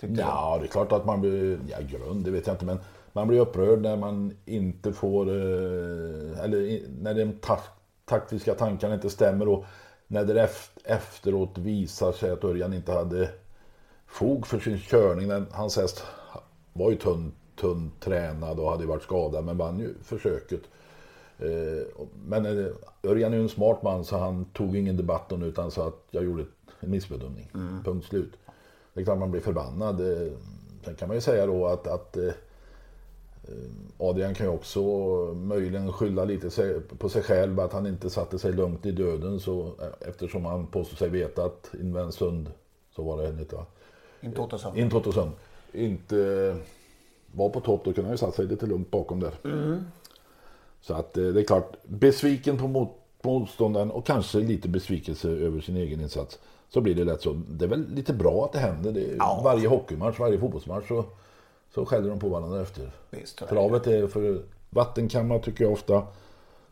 Tyckte 0.00 0.20
Ja, 0.20 0.58
det 0.60 0.66
är 0.66 0.68
klart 0.68 0.92
att 0.92 1.04
man 1.06 1.20
blir, 1.20 1.58
ja 1.70 1.76
grund, 1.80 2.24
det 2.24 2.30
vet 2.30 2.46
jag 2.46 2.54
inte, 2.54 2.64
men 2.64 2.78
man 3.12 3.28
blir 3.28 3.40
upprörd 3.40 3.82
när 3.82 3.96
man 3.96 4.36
inte 4.44 4.92
får, 4.92 5.28
eh, 5.28 6.44
eller 6.44 6.80
när 7.02 7.14
de 7.14 7.32
ta- 7.32 7.60
taktiska 8.04 8.54
tankarna 8.54 8.94
inte 8.94 9.10
stämmer 9.10 9.48
och 9.48 9.64
när 10.06 10.24
det 10.24 10.48
efteråt 10.84 11.58
visar 11.58 12.12
sig 12.12 12.30
att 12.30 12.44
Örjan 12.44 12.72
inte 12.72 12.92
hade 12.92 13.28
fog 14.06 14.46
för 14.46 14.58
sin 14.58 14.78
körning. 14.78 15.28
Den, 15.28 15.46
hans 15.52 15.76
häst 15.76 16.04
var 16.72 16.90
ju 16.90 16.96
tunn, 16.96 17.32
tunn 17.60 17.92
tränad 18.00 18.60
och 18.60 18.70
hade 18.70 18.86
varit 18.86 19.02
skadad 19.02 19.44
men 19.44 19.58
vann 19.58 19.78
ju 19.78 19.94
försöket. 20.02 20.60
Eh, 21.42 21.86
Men 22.26 22.46
eh, 22.46 22.66
Örjan 23.02 23.32
är 23.32 23.36
ju 23.36 23.42
en 23.42 23.48
smart 23.48 23.82
man 23.82 24.04
så 24.04 24.16
han 24.18 24.44
tog 24.44 24.76
ingen 24.76 24.96
debatt 24.96 25.32
om 25.32 25.42
utan 25.42 25.70
sa 25.70 25.88
att 25.88 26.02
jag 26.10 26.24
gjorde 26.24 26.44
en 26.80 26.90
missbedömning. 26.90 27.50
Punkt 27.84 28.06
slut. 28.06 28.32
Det 28.94 29.00
är 29.00 29.04
klart 29.04 29.18
man 29.18 29.30
blir 29.30 29.40
förbannad. 29.40 30.00
Eh, 30.00 30.32
Sen 30.84 30.94
kan 30.94 31.08
man 31.08 31.16
ju 31.16 31.20
säga 31.20 31.46
då 31.46 31.66
att, 31.66 31.86
att 31.86 32.16
Adrian 33.98 34.34
kan 34.34 34.46
ju 34.46 34.52
också 34.52 34.80
möjligen 35.34 35.92
skylla 35.92 36.24
lite 36.24 36.80
på 36.98 37.08
sig 37.08 37.22
själv 37.22 37.60
att 37.60 37.72
han 37.72 37.86
inte 37.86 38.10
satte 38.10 38.38
sig 38.38 38.52
lugnt 38.52 38.86
i 38.86 38.90
döden 38.92 39.40
så, 39.40 39.72
eftersom 40.00 40.44
han 40.44 40.66
påstår 40.66 40.96
sig 40.96 41.08
veta 41.08 41.44
att 41.44 41.70
Invensund, 41.80 42.50
så 42.96 43.02
var 43.02 43.22
det 43.22 43.28
inte 43.28 43.56
va? 43.56 43.66
In 44.20 44.32
Totosson. 44.32 44.76
In 44.76 44.90
Tottosund 44.90 45.30
inte 45.72 46.56
var 47.32 47.48
på 47.48 47.60
topp, 47.60 47.80
då 47.84 47.92
kunde 47.92 48.08
han 48.08 48.14
ju 48.14 48.18
satt 48.18 48.34
sig 48.34 48.46
lite 48.46 48.66
lugnt 48.66 48.90
bakom 48.90 49.20
där. 49.20 49.32
Så 50.82 50.94
att 50.94 51.16
eh, 51.16 51.24
det 51.24 51.40
är 51.40 51.44
klart, 51.44 51.72
besviken 51.84 52.58
på 52.58 52.68
mot, 52.68 52.88
motståndaren 53.22 53.90
och 53.90 54.06
kanske 54.06 54.38
lite 54.38 54.68
besvikelse 54.68 55.28
över 55.28 55.60
sin 55.60 55.76
egen 55.76 56.00
insats. 56.00 56.38
Så 56.68 56.80
blir 56.80 56.94
det 56.94 57.04
lätt 57.04 57.22
så. 57.22 57.32
Det 57.48 57.64
är 57.64 57.68
väl 57.68 57.88
lite 57.94 58.12
bra 58.12 58.44
att 58.44 58.52
det 58.52 58.58
händer. 58.58 58.92
Det 58.92 59.00
är, 59.00 59.42
Varje 59.44 59.68
hockeymatch, 59.68 60.18
varje 60.18 60.38
fotbollsmatch 60.38 60.88
så, 60.88 61.04
så 61.74 61.86
skäller 61.86 62.08
de 62.10 62.18
på 62.18 62.28
varandra 62.28 62.62
efter. 62.62 62.90
Visst, 63.10 63.48
Travet 63.48 63.86
är 63.86 64.06
för 64.06 64.42
vattenkammar 64.70 65.38
tycker 65.38 65.64
jag 65.64 65.72
ofta. 65.72 66.02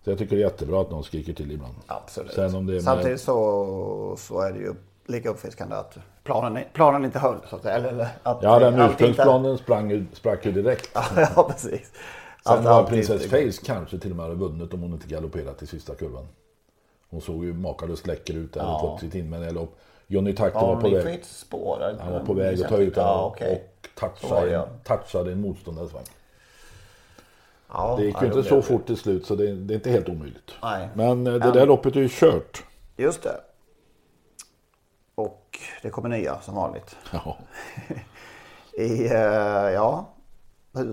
Så 0.05 0.11
jag 0.11 0.19
tycker 0.19 0.37
det 0.37 0.43
är 0.43 0.45
jättebra 0.47 0.81
att 0.81 0.91
någon 0.91 1.05
skriker 1.05 1.33
till 1.33 1.53
ibland. 1.53 1.75
Absolut. 1.87 2.33
Sen 2.33 2.55
om 2.55 2.67
det 2.67 2.73
är 2.73 2.75
med- 2.75 2.83
Samtidigt 2.83 3.21
så, 3.21 4.15
så 4.19 4.41
är 4.41 4.53
det 4.53 4.59
ju 4.59 4.75
lika 5.07 5.31
uppfriskande 5.31 5.75
att 5.77 5.99
planen, 6.25 6.65
planen 6.73 7.05
inte 7.05 7.19
höll. 7.19 7.37
Så 7.51 7.57
att, 7.57 7.65
eller, 7.67 8.09
att 8.23 8.39
Ja, 8.43 8.59
den 8.59 8.81
allt 8.81 8.93
inte- 8.93 9.05
ursprungsplanen 9.05 9.59
sprang, 9.59 10.07
sprack 10.13 10.47
ju 10.47 10.53
direkt. 10.53 10.91
ja, 11.37 11.49
precis. 11.51 11.93
Sen 12.45 12.59
Att 12.59 12.65
var 12.65 12.85
Princess 12.85 13.27
Face 13.27 13.65
kanske 13.67 13.99
till 13.99 14.11
och 14.11 14.17
med 14.17 14.25
hade 14.27 14.37
vunnit 14.37 14.75
om 14.75 14.81
hon 14.83 14.93
inte 14.93 15.07
galopperat 15.07 15.63
i 15.63 15.67
sista 15.67 15.95
kurvan. 15.95 16.29
Hon 17.11 17.21
såg 17.21 17.45
ju 17.45 17.53
makalöst 17.53 18.07
läcker 18.07 18.35
ut 18.35 18.53
där 18.53 18.61
och 18.63 18.69
Ja. 18.69 18.79
fått 18.81 19.01
sitt 19.01 19.15
inmäle 19.15 19.51
lopp. 19.51 19.79
Johnny 20.07 20.35
Takter 20.35 20.61
Ja, 20.61 20.75
var 20.75 20.81
på 20.81 20.89
väg. 20.91 21.15
ett 21.15 21.27
spår. 21.27 21.97
Han 22.01 22.13
var 22.13 22.21
på 22.21 22.33
väg 22.35 22.63
att 22.63 22.69
ta 22.69 22.77
ut 22.79 22.97
henne 22.97 23.09
ja, 23.09 23.25
okej. 23.35 23.53
och 23.85 23.89
touchade, 24.01 24.51
ja. 24.53 24.69
touchade 24.85 25.33
en 25.33 25.41
motståndares 25.41 25.93
vagn. 25.93 26.07
Ja, 27.73 27.97
Det 27.99 28.05
gick 28.05 28.21
ju 28.21 28.27
inte 28.27 28.43
så 28.43 28.55
det- 28.57 28.63
fort 28.63 28.87
till 28.87 28.97
slut 28.97 29.27
så 29.27 29.35
det, 29.35 29.53
det 29.55 29.75
är 29.75 29.77
inte 29.77 29.91
helt 29.91 30.09
omöjligt. 30.09 30.53
Nej. 30.63 30.89
Men 30.95 31.27
eh, 31.27 31.33
det 31.33 31.53
där 31.53 31.67
loppet 31.67 31.97
är 31.97 32.01
ju 32.01 32.09
kört. 32.11 32.65
Just 32.97 33.23
det. 33.23 33.41
Och 35.15 35.59
det 35.83 35.91
kommer 35.91 36.09
nya 36.09 36.41
som 36.41 36.55
vanligt. 36.55 36.97
Ja. 37.13 37.37
I, 38.83 39.07
eh, 39.07 39.15
ja, 39.75 40.09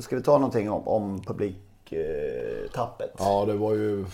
ska 0.02 0.16
vi 0.16 0.22
ta 0.22 0.38
någonting 0.38 0.72
om, 0.72 0.88
om 0.88 1.22
publiktappet? 1.22 3.14
ja, 3.18 3.46
det 3.46 3.54
var 3.54 3.74
ju 3.74 4.06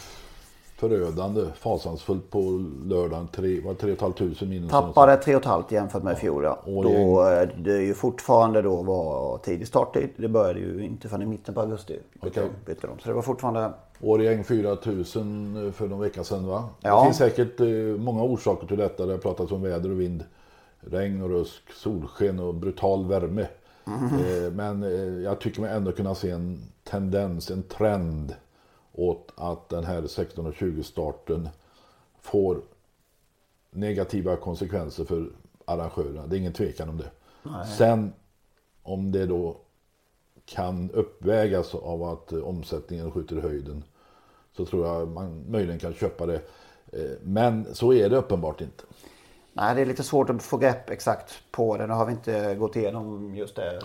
förödande, 0.75 1.41
fasansfullt 1.55 2.29
på 2.29 2.65
lördagen. 2.86 3.27
Tre, 3.27 3.62
var 3.62 3.74
3 3.74 3.96
500 3.96 4.36
minus. 4.41 4.72
Tappade 4.72 5.15
3,5 5.15 5.63
jämfört 5.74 6.03
med 6.03 6.17
fjol. 6.17 6.43
Ja. 6.43 6.60
Och 6.65 6.84
Då 6.84 7.27
eh, 7.29 7.50
det 7.58 7.74
är 7.74 7.82
ju 7.82 7.93
fortfarande 7.93 8.62
då 8.62 8.82
var 8.82 9.38
tidig 9.38 9.67
starttid. 9.67 10.10
Det 10.17 10.27
började 10.27 10.60
ju 10.60 10.86
inte 10.86 11.10
förrän 11.10 11.22
i 11.22 11.25
mitten 11.25 11.53
på 11.53 11.62
augusti. 11.62 12.00
De, 12.22 12.29
bytte 12.65 12.88
de. 12.88 13.00
Så 13.00 13.08
det 13.08 13.13
var 13.13 13.22
fortfarande... 13.22 13.74
Årgäng 14.01 14.43
4000 14.43 15.74
för 15.75 15.88
någon 15.88 16.00
vecka 16.00 16.24
sedan 16.24 16.48
va? 16.48 16.70
Ja. 16.82 17.00
Det 17.00 17.05
finns 17.05 17.17
säkert 17.17 17.60
eh, 17.60 17.67
många 17.98 18.24
orsaker 18.24 18.67
till 18.67 18.77
detta. 18.77 19.05
Det 19.05 19.12
har 19.12 19.20
pratats 19.20 19.51
om 19.51 19.62
väder 19.62 19.91
och 19.91 20.00
vind. 20.00 20.24
Regn 20.79 21.22
och 21.22 21.29
rusk, 21.29 21.74
solsken 21.74 22.39
och 22.39 22.53
brutal 22.53 23.05
värme. 23.05 23.48
Eh, 23.87 24.51
Men 24.51 24.83
eh, 24.83 25.21
jag 25.23 25.39
tycker 25.39 25.61
mig 25.61 25.71
ändå 25.71 25.91
kunna 25.91 26.15
se 26.15 26.29
en 26.29 26.61
tendens, 26.83 27.51
en 27.51 27.63
trend 27.63 28.35
åt 28.93 29.31
att 29.35 29.69
den 29.69 29.83
här 29.83 30.01
16.20 30.01 30.81
starten 30.81 31.49
får 32.21 32.61
negativa 33.71 34.35
konsekvenser 34.35 35.05
för 35.05 35.29
arrangörerna. 35.65 36.27
Det 36.27 36.35
är 36.35 36.39
ingen 36.39 36.53
tvekan 36.53 36.89
om 36.89 36.97
det. 36.97 37.11
Sen 37.77 38.13
om 38.83 39.11
det 39.11 39.25
då 39.25 39.57
kan 40.45 40.91
uppvägas 40.91 41.75
av 41.75 42.03
att 42.03 42.31
eh, 42.31 42.39
omsättningen 42.43 43.11
skjuter 43.11 43.37
i 43.37 43.41
höjden 43.41 43.83
så 44.57 44.65
tror 44.65 44.87
jag 44.87 45.07
man 45.07 45.43
möjligen 45.49 45.79
kan 45.79 45.93
köpa 45.93 46.25
det. 46.25 46.41
Men 47.23 47.75
så 47.75 47.93
är 47.93 48.09
det 48.09 48.17
uppenbart 48.17 48.61
inte. 48.61 48.83
Nej, 49.53 49.75
det 49.75 49.81
är 49.81 49.86
lite 49.86 50.03
svårt 50.03 50.29
att 50.29 50.43
få 50.43 50.57
grepp 50.57 50.89
exakt 50.89 51.43
på 51.51 51.77
det. 51.77 51.88
Nu 51.88 51.93
har 51.93 52.05
vi 52.05 52.12
inte 52.12 52.55
gått 52.55 52.75
igenom 52.75 53.36
just 53.36 53.55
det. 53.55 53.81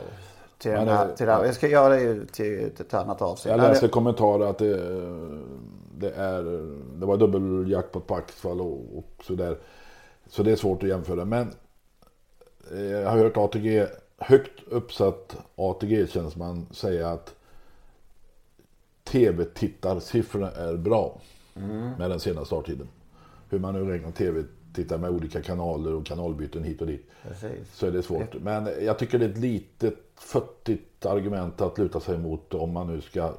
Till 0.58 0.70
den 0.70 0.88
här, 0.88 1.12
till 1.12 1.26
det 1.26 1.32
här. 1.32 1.44
Jag 1.44 1.54
ska 1.54 1.68
göra 1.68 1.96
det 1.96 2.14
till, 2.14 2.70
till 2.70 2.86
ett 2.86 2.94
annat 2.94 3.22
avsnitt. 3.22 3.50
Jag 3.50 3.60
läste 3.60 3.88
kommentarer 3.88 4.50
att 4.50 4.58
det, 4.58 4.76
det, 5.98 6.14
är, 6.14 6.42
det 6.98 7.06
var 7.06 7.16
dubbeljackpot 7.16 8.06
på 8.06 8.14
Axfall 8.14 8.60
och, 8.60 8.98
och 8.98 9.24
sådär. 9.24 9.58
Så 10.28 10.42
det 10.42 10.52
är 10.52 10.56
svårt 10.56 10.82
att 10.82 10.88
jämföra. 10.88 11.24
Men 11.24 11.54
eh, 12.72 12.82
jag 12.82 13.10
har 13.10 13.18
hört 13.18 13.36
ATG 13.36 13.86
högt 14.18 14.62
uppsatt 14.66 15.36
ATG-tjänsteman 15.56 16.66
säga 16.70 17.08
att 17.08 17.34
tv-tittarsiffrorna 19.04 20.50
är 20.50 20.76
bra 20.76 21.20
med 21.98 22.10
den 22.10 22.20
senaste 22.20 22.46
starttiden. 22.46 22.88
Hur 23.50 23.58
man 23.58 23.74
nu 23.74 23.92
räknar 23.92 24.10
tv-tittare 24.78 24.98
med 24.98 25.10
olika 25.10 25.42
kanaler 25.42 25.94
och 25.94 26.06
kanalbyten 26.06 26.64
hit 26.64 26.80
och 26.80 26.86
dit. 26.86 27.06
Precis. 27.22 27.74
Så 27.74 27.86
är 27.86 27.90
det 27.90 28.02
svårt. 28.02 28.34
Men 28.34 28.68
jag 28.80 28.98
tycker 28.98 29.18
det 29.18 29.24
är 29.24 29.30
ett 29.30 29.38
litet 29.38 29.94
futtigt 30.16 31.06
argument 31.06 31.60
att 31.60 31.78
luta 31.78 32.00
sig 32.00 32.18
mot 32.18 32.54
om 32.54 32.72
man 32.72 32.86
nu, 32.86 33.00
ska 33.00 33.32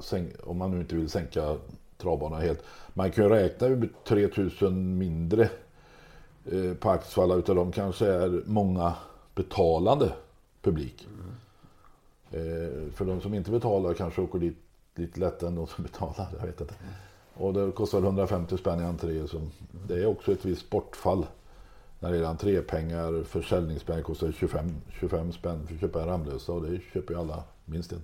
om 0.43 0.58
man 0.58 0.72
nu 0.72 0.79
inte 0.79 0.96
vill 0.96 1.10
sänka 1.10 1.58
travbanan 1.98 2.41
helt. 2.41 2.63
Man 2.93 3.12
kan 3.12 3.24
ju 3.24 3.29
räkna 3.29 3.69
med 3.69 3.89
3000 4.03 4.98
mindre 4.98 5.50
eh, 6.46 6.74
på 6.79 6.89
Axevalla 6.89 7.36
utav 7.36 7.55
dem 7.55 7.72
kanske 7.72 8.05
är 8.05 8.43
många 8.46 8.93
betalande 9.36 10.13
publik. 10.62 11.08
Eh, 12.31 12.91
för 12.93 13.05
de 13.05 13.22
som 13.22 13.34
inte 13.34 13.51
betalar 13.51 13.93
kanske 13.93 14.22
åker 14.22 14.39
dit 14.39 14.58
lite 14.96 15.19
lättare 15.19 15.48
än 15.48 15.55
de 15.55 15.67
som 15.67 15.84
betalar. 15.84 16.27
Jag 16.39 16.46
vet 16.46 16.62
inte. 16.62 16.74
Och 17.39 17.53
det 17.53 17.72
kostar 17.72 18.00
150 18.00 18.58
spänn 18.58 18.79
i 18.79 18.84
entré. 18.84 19.27
Så 19.27 19.41
det 19.88 19.93
är 19.93 20.05
också 20.05 20.31
ett 20.31 20.46
visst 20.46 20.69
bortfall. 20.69 21.25
När 22.00 22.12
det 22.12 22.17
är 22.17 22.24
entrépengar, 22.24 23.24
försäljningspengar 23.24 24.01
kostar 24.01 24.31
25, 24.31 24.81
25 25.00 25.31
spänn 25.31 25.67
för 25.67 25.74
att 25.74 25.81
köpa 25.81 26.01
en 26.01 26.08
Ramlösa 26.08 26.51
och 26.51 26.62
det 26.62 26.79
köper 26.93 27.13
ju 27.13 27.19
alla 27.19 27.43
minst 27.65 27.91
en. 27.91 28.01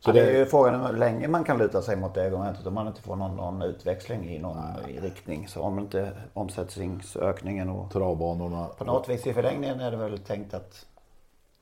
Så 0.00 0.12
det 0.12 0.20
är 0.20 0.38
ju 0.38 0.46
frågan 0.46 0.86
hur 0.86 0.98
länge 0.98 1.28
man 1.28 1.44
kan 1.44 1.58
luta 1.58 1.82
sig 1.82 1.96
mot 1.96 2.14
det 2.14 2.26
argumentet 2.26 2.66
om 2.66 2.74
man 2.74 2.86
inte 2.86 3.02
får 3.02 3.16
någon, 3.16 3.36
någon 3.36 3.62
utväxling 3.62 4.28
i 4.28 4.38
någon 4.38 4.58
i 4.88 5.00
riktning. 5.00 5.48
Så 5.48 5.62
om 5.62 5.78
inte 5.78 6.12
omsättningsökningen 6.34 7.68
och 7.68 7.92
Travbanorna. 7.92 8.66
på 8.78 8.84
något 8.84 9.08
vis 9.08 9.26
i 9.26 9.32
förlängningen 9.32 9.80
är 9.80 9.90
det 9.90 9.96
väl 9.96 10.18
tänkt 10.18 10.54
att 10.54 10.86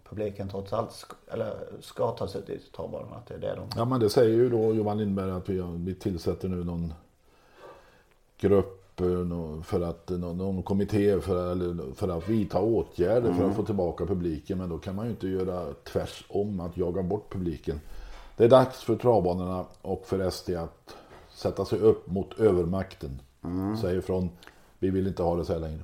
publiken 0.08 0.48
trots 0.48 0.72
allt 0.72 0.92
ska, 0.92 1.16
eller 1.30 1.54
ska 1.80 2.10
ta 2.10 2.28
sig 2.28 2.42
i 2.48 2.58
travbanorna. 2.76 3.16
Att 3.16 3.26
det 3.26 3.34
är 3.34 3.38
det 3.38 3.54
de... 3.54 3.68
Ja 3.76 3.84
men 3.84 4.00
det 4.00 4.10
säger 4.10 4.34
ju 4.34 4.50
då 4.50 4.75
Johan 4.75 4.98
Lindberg 4.98 5.30
att 5.30 5.48
vi, 5.48 5.62
vi 5.76 5.94
tillsätter 5.94 6.48
nu 6.48 6.64
någon 6.64 6.94
grupp 8.38 9.00
eh, 9.00 9.62
för 9.62 9.80
att, 9.80 10.08
någon, 10.08 10.38
någon 10.38 10.62
kommitté 10.62 11.20
för, 11.20 11.52
eller 11.52 11.94
för 11.94 12.18
att 12.18 12.28
vidta 12.28 12.60
åtgärder 12.60 13.32
för 13.32 13.44
att 13.44 13.56
få 13.56 13.62
tillbaka 13.62 14.06
publiken. 14.06 14.58
Men 14.58 14.68
då 14.68 14.78
kan 14.78 14.94
man 14.94 15.04
ju 15.04 15.10
inte 15.10 15.28
göra 15.28 15.72
tvärs 15.84 16.25
om 16.28 16.60
att 16.60 16.76
jaga 16.76 17.02
bort 17.02 17.32
publiken. 17.32 17.80
Det 18.36 18.44
är 18.44 18.48
dags 18.48 18.82
för 18.82 18.96
travbanorna 18.96 19.64
och 19.82 20.06
för 20.06 20.30
SD 20.30 20.50
att 20.50 20.96
sätta 21.30 21.64
sig 21.64 21.78
upp 21.78 22.06
mot 22.06 22.40
övermakten. 22.40 23.20
Säger 23.80 24.00
från, 24.00 24.30
vi 24.78 24.90
vill 24.90 25.06
inte 25.06 25.22
ha 25.22 25.36
det 25.36 25.44
så 25.44 25.52
här 25.52 25.60
längre. 25.60 25.80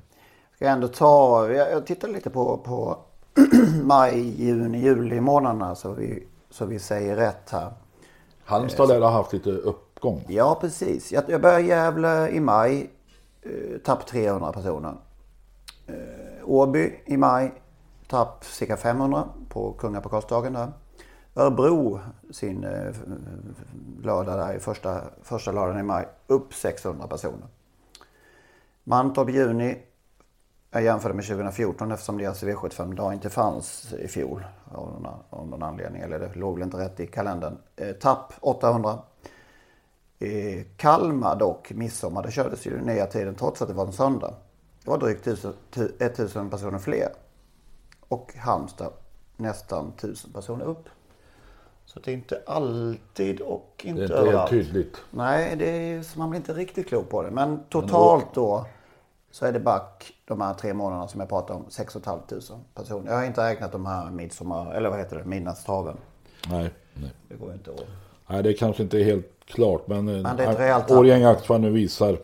Ska 0.55 0.65
jag 0.65 0.73
ändå 0.73 0.87
ta, 0.87 1.49
jag, 1.51 1.71
jag 1.71 1.85
tittar 1.85 2.07
lite 2.07 2.29
på, 2.29 2.57
på 2.57 2.97
maj, 3.83 4.43
juni, 4.43 4.79
juli 4.79 5.21
månaderna 5.21 5.75
så 5.75 5.93
vi, 5.93 6.27
så 6.49 6.65
vi 6.65 6.79
säger 6.79 7.15
rätt 7.15 7.49
här. 7.49 7.73
Halmstad 8.45 8.87
lär 8.87 9.01
ha 9.01 9.09
haft 9.09 9.33
lite 9.33 9.49
uppgång. 9.49 10.25
Ja, 10.27 10.57
precis. 10.61 11.11
Jag, 11.11 11.23
jag 11.27 11.41
börjar 11.41 11.59
i 11.59 11.67
Gävle 11.67 12.29
i 12.29 12.39
maj. 12.39 12.89
Eh, 13.41 13.77
tapp 13.85 14.05
300 14.05 14.51
personer. 14.51 14.95
Eh, 15.87 15.95
Åby 16.43 16.99
i 17.05 17.17
maj. 17.17 17.53
Tapp 18.07 18.45
cirka 18.45 18.77
500 18.77 19.27
på 19.49 19.73
Kungapokalsdagen 19.73 20.53
där. 20.53 20.71
Örebro 21.35 21.99
sin 22.31 22.63
eh, 22.63 22.93
lördag 24.01 24.39
där 24.39 24.59
första, 24.59 25.01
första 25.21 25.51
lördagen 25.51 25.79
i 25.79 25.83
maj. 25.83 26.07
Upp 26.27 26.53
600 26.53 27.07
personer. 27.07 27.47
Mantorp 28.83 29.29
i 29.29 29.33
juni. 29.33 29.77
Jag 30.75 30.83
jämförde 30.83 31.13
med 31.15 31.25
2014 31.25 31.91
eftersom 31.91 32.17
deras 32.17 32.43
V75-dag 32.43 33.13
inte 33.13 33.29
fanns 33.29 33.93
i 33.93 34.07
fjol. 34.07 34.45
Av 34.71 34.87
någon, 35.01 35.07
av 35.29 35.47
någon 35.47 35.63
anledning. 35.63 36.01
Eller 36.01 36.19
det 36.19 36.35
låg 36.35 36.53
väl 36.55 36.63
inte 36.63 36.77
rätt 36.77 36.99
i 36.99 37.07
kalendern. 37.07 37.57
Eh, 37.75 37.91
tapp 37.91 38.33
800. 38.39 38.99
Eh, 40.19 40.63
Kalmar 40.77 41.35
dock, 41.35 41.71
midsommar, 41.71 42.23
det 42.23 42.31
kördes 42.31 42.65
ju 42.67 42.81
nya 42.81 43.05
tiden 43.05 43.35
trots 43.35 43.61
att 43.61 43.67
det 43.67 43.73
var 43.73 43.85
en 43.85 43.91
söndag. 43.93 44.33
Det 44.83 44.89
var 44.89 44.97
drygt 44.97 45.21
1000 45.27 45.53
tu- 45.71 45.91
1000 45.99 46.49
personer 46.49 46.79
fler. 46.79 47.09
Och 48.07 48.33
Halmstad 48.37 48.93
nästan 49.37 49.91
1000 49.97 50.31
personer 50.33 50.65
upp. 50.65 50.85
Så 51.85 51.99
det 51.99 52.11
är 52.11 52.13
inte 52.15 52.41
alltid 52.47 53.41
och 53.41 53.73
Det 53.83 53.87
inte, 53.89 54.01
är 54.01 54.05
inte 54.05 54.15
helt 54.15 54.27
överallt. 54.27 54.49
tydligt. 54.49 54.97
Nej, 55.11 55.55
det 55.55 55.65
är, 55.69 56.01
så 56.01 56.19
man 56.19 56.29
blir 56.29 56.37
inte 56.39 56.53
riktigt 56.53 56.87
klok 56.87 57.09
på 57.09 57.23
det. 57.23 57.31
Men 57.31 57.63
totalt 57.69 58.33
då 58.33 58.65
så 59.33 59.45
är 59.45 59.51
det 59.51 59.59
back 59.59 60.13
de 60.25 60.41
här 60.41 60.53
tre 60.53 60.73
månaderna 60.73 61.07
som 61.07 61.19
jag 61.19 61.29
pratade 61.29 61.59
om 61.59 61.65
6 61.69 61.93
500 61.93 62.23
personer. 62.75 63.11
Jag 63.11 63.17
har 63.17 63.25
inte 63.25 63.49
räknat 63.49 63.71
de 63.71 63.85
här 63.85 64.11
midsommar, 64.11 64.73
eller 64.73 64.89
vad 64.89 64.99
heter 64.99 65.15
det, 65.17 65.25
midnattstraven. 65.25 65.97
Nej, 66.49 66.73
nej. 66.93 67.11
Det 67.29 67.35
går 67.35 67.53
inte 67.53 67.71
att... 67.71 67.85
Nej, 68.27 68.43
det 68.43 68.53
kanske 68.53 68.83
inte 68.83 68.99
är 68.99 69.03
helt 69.03 69.31
klart. 69.45 69.87
Men, 69.87 70.05
Men 70.21 70.37
det 70.37 70.43
är. 70.43 70.97
Årgäng 70.97 71.23
Aktiva 71.23 71.57
nu 71.57 71.69
visar. 71.69 72.17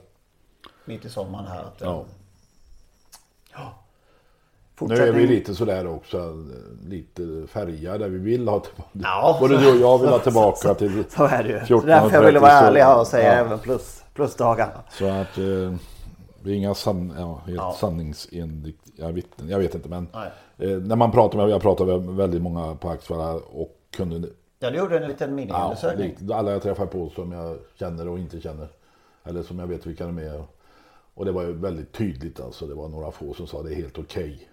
Mitt 0.86 1.06
i 1.06 1.10
sommaren 1.10 1.46
här. 1.48 1.60
Att, 1.60 1.82
Ja. 1.82 2.06
Nu 4.82 4.96
är 4.96 5.12
vi 5.12 5.28
lite 5.28 5.56
sådär 5.56 5.88
också. 5.88 6.34
Lite 6.86 7.48
färgade. 7.48 8.08
Vi 8.08 8.18
vill 8.18 8.48
ha 8.48 8.60
tillbaka. 8.60 8.90
Ja. 8.92 9.38
Både 9.40 9.58
du 9.58 9.72
och 9.72 9.78
jag 9.78 9.98
vill 9.98 10.10
ha 10.10 10.20
tillbaka 10.20 10.74
till 10.74 11.04
Så 11.10 11.26
är 11.26 11.44
det 11.44 11.50
ju. 11.50 11.60
14 11.60 11.82
Så 11.82 11.88
därför 11.88 12.16
jag 12.16 12.24
ville 12.26 12.40
vara 12.40 12.52
30, 12.52 12.62
så- 12.62 12.68
ärlig 12.68 12.82
här 12.82 13.00
och 13.00 13.08
säga 13.08 13.34
ja. 13.34 13.40
även 13.46 13.60
plus, 13.60 14.04
plusdagarna. 14.14 14.84
Så 14.92 15.06
att 15.10 15.38
eh, 15.38 15.76
vi 16.44 16.52
är 16.52 16.56
inga 16.56 16.74
san, 16.74 17.14
ja, 17.18 17.42
helt 17.46 17.58
Ja. 17.58 17.76
sanningsenligt 17.80 18.80
jag 18.96 19.14
vet, 19.14 19.26
jag 19.48 19.60
vet 19.60 19.76
inte 19.76 19.90
men 19.90 20.08
eh, 20.58 20.78
när 20.78 20.96
man 20.96 21.12
pratar 21.12 21.38
med, 21.38 21.50
jag 21.50 21.62
pratar 21.62 21.86
med 21.86 22.02
väldigt 22.02 22.42
många 22.42 22.76
på 22.76 22.90
Axevalla 22.90 23.34
och 23.34 23.76
kunde 23.92 24.28
Ja, 24.60 24.72
du 24.72 24.78
gjorde 24.78 25.00
en 25.00 25.08
liten 25.08 25.30
ja, 25.30 25.36
miniundersökning. 25.36 26.08
likt 26.08 26.32
alla 26.32 26.52
jag 26.52 26.62
träffar 26.62 26.86
på 26.86 27.10
som 27.10 27.32
jag 27.32 27.58
känner 27.76 28.08
och 28.08 28.20
inte 28.20 28.42
känner. 28.42 28.68
Eller 29.24 29.44
som 29.44 29.60
jag 29.60 29.68
vet 29.68 29.86
vilka 29.86 30.06
de 30.06 30.18
är. 30.18 30.44
Och 31.14 31.26
det 31.26 31.32
var 31.32 31.44
ju 31.44 31.52
väldigt 31.54 31.92
tydligt 31.92 32.40
alltså. 32.40 32.68
Det 32.68 32.74
var 32.76 32.88
några 32.90 33.12
få 33.12 33.34
som 33.34 33.48
sa 33.48 33.64
det 33.64 33.74
är 33.74 33.76
helt 33.76 33.98
okej. 34.00 34.50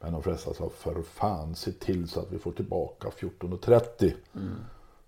Men 0.00 0.12
de 0.12 0.22
flesta 0.22 0.54
sa 0.54 0.68
för 0.68 1.02
fan 1.02 1.54
se 1.54 1.72
till 1.72 2.08
så 2.08 2.20
att 2.20 2.32
vi 2.32 2.38
får 2.38 2.52
tillbaka 2.52 3.08
14.30. 3.08 4.12
Mm. 4.34 4.54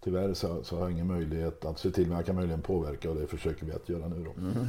Tyvärr 0.05 0.35
så, 0.35 0.62
så 0.64 0.77
har 0.77 0.83
jag 0.83 0.92
ingen 0.92 1.07
möjlighet 1.07 1.64
att 1.64 1.79
se 1.79 1.90
till 1.90 2.07
men 2.09 2.16
jag 2.16 2.27
kan 2.27 2.35
möjligen 2.35 2.62
påverka 2.62 3.11
och 3.11 3.16
det 3.16 3.27
försöker 3.27 3.66
vi 3.66 3.73
att 3.73 3.88
göra 3.88 4.09
nu 4.09 4.25
då. 4.25 4.31
Mm. 4.40 4.66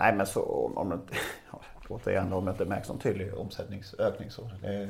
Nej, 0.00 0.14
men 0.14 0.26
så 0.26 0.42
om- 0.42 0.78
om 0.78 0.88
det 0.90 0.98
Återigen, 1.88 2.32
om 2.32 2.44
det 2.44 2.50
inte 2.50 2.64
märks 2.64 2.88
någon 2.88 2.98
tydlig 2.98 3.34
omsättningsökning 3.34 4.30
så 4.30 4.50
det 4.62 4.88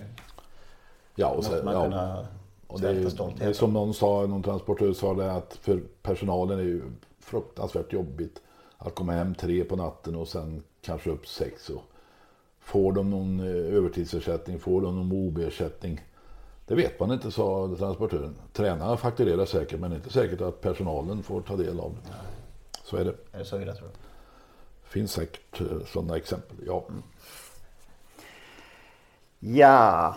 Ja, 1.15 1.29
och 1.29 1.37
måste 1.37 1.59
så, 1.59 1.65
man 1.65 1.75
ja. 1.75 1.83
kunna 1.85 2.27
Och 2.67 2.81
det, 2.81 2.89
är, 2.89 3.39
det 3.39 3.45
är 3.45 3.53
som 3.53 3.73
någon 3.73 3.95
sa, 3.95 4.27
någon 4.27 4.43
transportör 4.43 4.93
sa 4.93 5.15
det 5.15 5.33
att 5.33 5.55
för 5.55 5.81
personalen 6.03 6.59
är 6.59 6.63
ju 6.63 6.83
fruktansvärt 7.21 7.93
jobbigt 7.93 8.43
att 8.79 8.95
komma 8.95 9.13
hem 9.13 9.35
tre 9.35 9.65
på 9.65 9.77
natten 9.77 10.17
och 10.17 10.29
sen 10.29 10.63
kanske 10.83 11.11
upp 11.11 11.27
sex. 11.27 11.71
Och 11.71 11.83
får 12.61 12.93
de 12.93 13.11
någon 13.11 13.41
eh, 13.41 13.77
övertidsersättning, 13.77 14.59
får 14.59 14.81
de 14.83 14.97
någon 14.97 15.13
OB-ersättning? 15.13 16.01
Det 16.67 16.75
vet 16.75 17.01
man 17.01 17.13
inte, 17.13 17.31
sa 17.31 17.75
transportören. 17.79 18.37
Tränarna 18.53 18.97
fakturerar 18.97 19.45
säkert, 19.45 19.81
men 19.81 19.91
det 19.91 19.95
är 19.97 19.99
inte 19.99 20.13
säkert 20.13 20.41
att 20.41 20.61
personalen 20.61 21.23
får 21.23 21.41
ta 21.41 21.57
del 21.57 21.81
av 21.81 21.95
det. 21.95 22.15
Så 22.85 22.97
är 22.97 23.05
det. 23.05 23.15
Är 23.33 23.39
det 23.39 23.45
så 23.45 23.61
illa 23.61 23.75
tror 23.75 23.89
du? 23.89 23.95
Finns 24.91 25.13
säkert 25.13 25.61
eh, 25.61 25.67
sådana 25.87 26.17
exempel. 26.17 26.57
Ja. 26.67 26.85
Ja. 29.39 30.15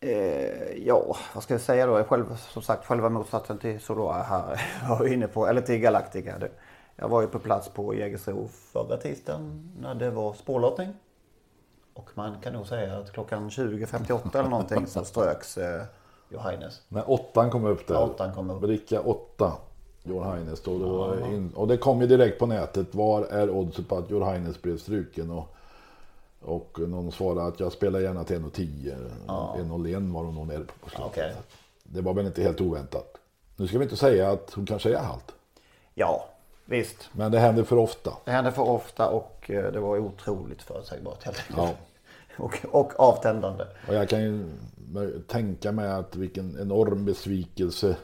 Eh, 0.00 0.72
ja, 0.86 1.16
vad 1.34 1.42
ska 1.42 1.54
jag 1.54 1.60
säga 1.60 1.86
då? 1.86 1.98
Jag 1.98 2.06
själv, 2.08 2.36
som 2.36 2.62
sagt, 2.62 2.86
själva 2.86 3.08
motsatsen 3.08 3.58
till 3.58 3.80
Soloa 3.80 4.22
här 4.22 4.62
var 4.88 5.06
inne 5.06 5.28
på, 5.28 5.46
eller 5.46 5.60
till 5.60 5.78
Galactica. 5.80 6.38
Det- 6.38 6.50
Jag 6.96 7.08
var 7.08 7.20
ju 7.20 7.26
på 7.28 7.38
plats 7.38 7.68
på 7.68 7.94
Jägersro 7.94 8.48
förra 8.48 8.96
tisdagen 8.96 9.72
när 9.80 9.94
det 9.94 10.10
var 10.10 10.32
spårlottning. 10.34 10.92
Och 11.94 12.10
man 12.14 12.40
kan 12.40 12.52
nog 12.52 12.66
säga 12.66 12.98
att 12.98 13.12
klockan 13.12 13.48
20.58 13.50 14.38
eller 14.38 14.48
någonting 14.50 14.86
så 14.86 15.04
ströks 15.04 15.58
eh, 15.58 15.82
Johannes. 16.28 16.82
När 16.88 17.10
åttan 17.10 17.50
kom 17.50 17.64
upp 17.64 17.86
där. 17.86 17.94
Ja, 17.94 18.00
åttan 18.00 18.34
kom 18.34 18.50
upp. 18.50 18.60
Bricka 18.60 19.00
åtta. 19.00 19.52
Jor 20.02 20.24
Heines 20.24 20.60
då. 20.60 20.78
Det 20.78 20.84
var 20.84 21.34
in, 21.34 21.52
och 21.54 21.68
det 21.68 21.76
kom 21.76 22.00
ju 22.00 22.06
direkt 22.06 22.38
på 22.38 22.46
nätet. 22.46 22.94
Var 22.94 23.24
är 23.24 23.50
oddset 23.50 23.88
på 23.88 23.96
att 23.96 24.10
Jor 24.10 24.24
Heines 24.24 24.62
blev 24.62 24.78
struken? 24.78 25.30
Och, 25.30 25.54
och 26.40 26.78
någon 26.78 27.12
svarade 27.12 27.46
att 27.46 27.60
jag 27.60 27.72
spelar 27.72 28.00
gärna 28.00 28.24
till 28.24 28.36
1,10. 28.36 28.94
Ja. 29.26 29.56
1,01 29.58 30.12
var 30.12 30.24
hon 30.24 30.34
nog 30.34 30.46
nere 30.46 30.64
på 30.64 30.72
på 30.80 30.90
slutet. 30.90 31.06
Okej. 31.06 31.34
Det 31.82 32.00
var 32.00 32.14
väl 32.14 32.26
inte 32.26 32.42
helt 32.42 32.60
oväntat. 32.60 33.16
Nu 33.56 33.66
ska 33.66 33.78
vi 33.78 33.84
inte 33.84 33.96
säga 33.96 34.30
att 34.30 34.52
hon 34.54 34.66
kanske 34.66 34.94
är 34.94 34.98
halt. 34.98 35.34
Ja, 35.94 36.28
visst. 36.64 37.08
Men 37.12 37.32
det 37.32 37.38
händer 37.38 37.64
för 37.64 37.76
ofta. 37.76 38.12
Det 38.24 38.30
hände 38.30 38.52
för 38.52 38.62
ofta 38.62 39.08
och 39.08 39.50
eh, 39.50 39.72
det 39.72 39.80
var 39.80 39.98
otroligt 39.98 40.62
förutsägbart 40.62 41.24
helt 41.24 41.38
enkelt. 41.38 41.58
Ja. 41.58 41.70
Och, 42.36 42.58
och 42.70 43.00
avtändande. 43.00 43.64
Och 43.88 43.94
jag 43.94 44.08
kan 44.08 44.22
ju 44.22 44.44
tänka 45.28 45.72
mig 45.72 45.90
att 45.90 46.16
vilken 46.16 46.58
enorm 46.60 47.04
besvikelse 47.04 47.96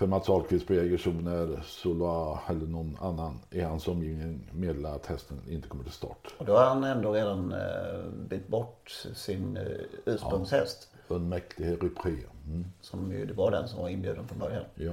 för 0.00 0.06
Mats 0.06 0.28
Ahlqvist 0.28 0.66
på 0.66 0.74
Jägersro 0.74 1.12
när 1.12 1.62
Soloa 1.62 2.38
eller 2.48 2.66
någon 2.66 2.96
annan 3.00 3.38
i 3.50 3.60
hans 3.60 3.88
omgivning 3.88 4.50
meddelar 4.52 4.94
att 4.94 5.06
hästen 5.06 5.40
inte 5.48 5.68
kommer 5.68 5.84
till 5.84 5.92
start. 5.92 6.34
Och 6.38 6.44
då 6.44 6.56
har 6.56 6.64
han 6.64 6.84
ändå 6.84 7.12
redan 7.12 7.52
eh, 7.52 8.10
bytt 8.28 8.48
bort 8.48 8.90
sin 9.14 9.56
eh, 9.56 9.62
ursprungshäst. 10.04 10.88
Unmäktige 11.08 11.76
Rypré. 11.76 12.16
Mm. 12.46 12.64
Som 12.80 13.12
ju 13.12 13.26
det 13.26 13.32
var 13.32 13.50
den 13.50 13.68
som 13.68 13.80
var 13.82 13.88
inbjuden 13.88 14.28
från 14.28 14.38
början. 14.38 14.64
Ja. 14.74 14.92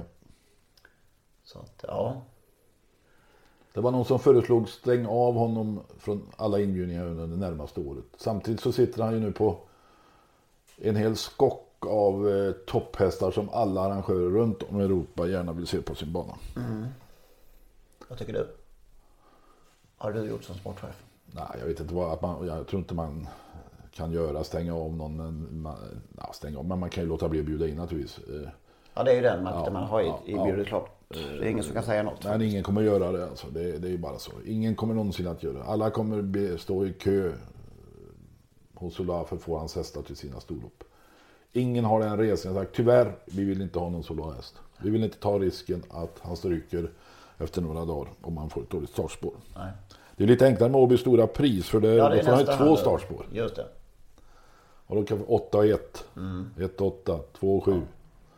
Så 1.44 1.58
att 1.58 1.84
ja. 1.86 2.22
Det 3.72 3.80
var 3.80 3.90
någon 3.90 4.04
som 4.04 4.18
föreslog 4.18 4.68
stäng 4.68 5.06
av 5.06 5.34
honom 5.34 5.80
från 5.98 6.28
alla 6.36 6.60
inbjudningar 6.60 7.06
under 7.06 7.26
det 7.26 7.36
närmaste 7.36 7.80
året. 7.80 8.04
Samtidigt 8.16 8.60
så 8.60 8.72
sitter 8.72 9.02
han 9.02 9.14
ju 9.14 9.20
nu 9.20 9.32
på 9.32 9.58
en 10.76 10.96
hel 10.96 11.16
skock 11.16 11.67
av 11.86 12.28
eh, 12.28 12.52
topphästar 12.52 13.30
som 13.30 13.48
alla 13.48 13.80
arrangörer 13.80 14.30
runt 14.30 14.62
om 14.62 14.80
i 14.80 14.84
Europa 14.84 15.26
gärna 15.26 15.52
vill 15.52 15.66
se 15.66 15.82
på 15.82 15.94
sin 15.94 16.12
bana. 16.12 16.34
Vad 18.08 18.18
tycker 18.18 18.32
du? 18.32 18.48
Har 19.96 20.12
du 20.12 20.24
gjort 20.24 20.44
som 20.44 20.54
sportchef? 20.54 21.02
Nej, 21.26 21.44
jag 21.60 21.66
vet 21.66 21.80
inte 21.80 21.94
vad, 21.94 22.12
att 22.12 22.22
man, 22.22 22.46
jag 22.46 22.66
tror 22.66 22.80
inte 22.80 22.94
man 22.94 23.28
kan 23.92 24.12
göra, 24.12 24.44
stänga 24.44 24.74
av 24.74 24.96
någon, 24.96 25.48
man, 25.62 25.76
ja, 26.16 26.32
stänga 26.32 26.58
av, 26.58 26.64
men 26.64 26.78
man 26.78 26.90
kan 26.90 27.02
ju 27.02 27.08
låta 27.08 27.28
bli 27.28 27.40
att 27.40 27.46
bjuda 27.46 27.68
in 27.68 27.76
naturligtvis. 27.76 28.18
Eh, 28.28 28.48
Ja 28.94 29.04
det 29.04 29.10
är 29.10 29.14
ju 29.14 29.22
den 29.22 29.44
makten 29.44 29.62
Ja, 29.64 29.70
man 29.70 29.84
har 29.84 30.00
i, 30.02 30.06
ja, 30.06 30.20
i 30.26 30.32
ja. 30.32 30.44
bjudet 30.44 30.66
klart. 30.66 30.90
Det 31.08 31.18
är 31.18 31.44
ingen 31.44 31.64
som 31.64 31.74
kan 31.74 31.82
säga 31.82 32.02
något. 32.02 32.24
Men 32.24 32.42
ingen 32.42 32.62
kommer 32.62 32.82
göra 32.82 33.12
det 33.12 33.28
alltså. 33.28 33.46
Det, 33.50 33.78
det 33.78 33.88
är 33.88 33.90
ju 33.90 33.98
bara 33.98 34.18
så. 34.18 34.32
Ingen 34.46 34.76
kommer 34.76 34.94
någonsin 34.94 35.26
att 35.26 35.42
göra 35.42 35.58
det. 35.58 35.64
Alla 35.64 35.90
kommer 35.90 36.22
be, 36.22 36.58
stå 36.58 36.86
i 36.86 36.92
kö 36.92 37.28
eh, 37.28 37.34
hos 38.74 38.94
Solar 38.94 39.24
för 39.24 39.36
att 39.36 39.42
få 39.42 39.58
hans 39.58 39.76
hästar 39.76 40.02
till 40.02 40.16
sina 40.16 40.40
storlopp. 40.40 40.84
Ingen 41.52 41.84
har 41.84 42.00
den 42.00 42.18
resan 42.18 42.54
sagt 42.54 42.74
tyvärr, 42.74 43.16
vi 43.24 43.44
vill 43.44 43.62
inte 43.62 43.78
ha 43.78 43.90
någon 43.90 44.02
Solar-häst. 44.04 44.54
Vi 44.78 44.90
vill 44.90 45.04
inte 45.04 45.18
ta 45.18 45.38
risken 45.38 45.82
att 45.90 46.18
han 46.22 46.36
stryker 46.36 46.90
efter 47.38 47.62
några 47.62 47.84
dagar 47.84 48.12
om 48.20 48.34
man 48.34 48.50
får 48.50 48.62
ett 48.62 48.70
dåligt 48.70 48.90
startspår. 48.90 49.32
Nej. 49.56 49.72
Det 50.16 50.24
är 50.24 50.28
lite 50.28 50.46
enklare 50.46 50.70
med 50.70 50.80
Åby 50.80 50.98
stora 50.98 51.26
pris 51.26 51.68
för 51.68 51.80
det, 51.80 51.94
Ja, 51.94 52.08
det 52.08 52.14
då 52.14 52.20
är 52.20 52.24
får 52.24 52.30
han 52.32 52.40
ju 52.40 52.46
två 52.46 52.76
startspår. 52.76 53.26
Just 53.32 53.56
det. 53.56 53.66
Och 54.86 54.96
då 54.96 55.04
kan 55.04 55.24
8 55.26 55.58
och 55.58 55.66
1. 55.66 56.04
Mm. 56.16 56.50
1 56.60 56.80
8, 56.80 57.18
2 57.38 57.56
och 57.56 57.64
7. 57.64 57.82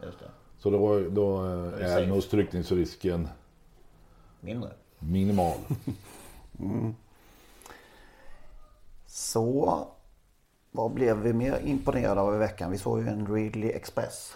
Just 0.05 0.19
det. 0.19 0.25
Så 0.59 0.71
då, 0.71 1.01
då 1.09 1.47
eh, 1.47 1.87
är 1.93 2.03
är 2.03 2.07
nog 2.07 2.23
strykningsrisken 2.23 3.29
Mindre. 4.41 4.71
minimal. 4.99 5.57
Så 9.07 9.87
vad 10.71 10.93
blev 10.93 11.17
vi 11.17 11.33
mer 11.33 11.61
imponerade 11.65 12.21
av 12.21 12.35
i 12.35 12.39
veckan? 12.39 12.71
Vi 12.71 12.79
såg 12.79 13.01
ju 13.01 13.09
en 13.09 13.35
Ridley 13.35 13.71
Express. 13.71 14.33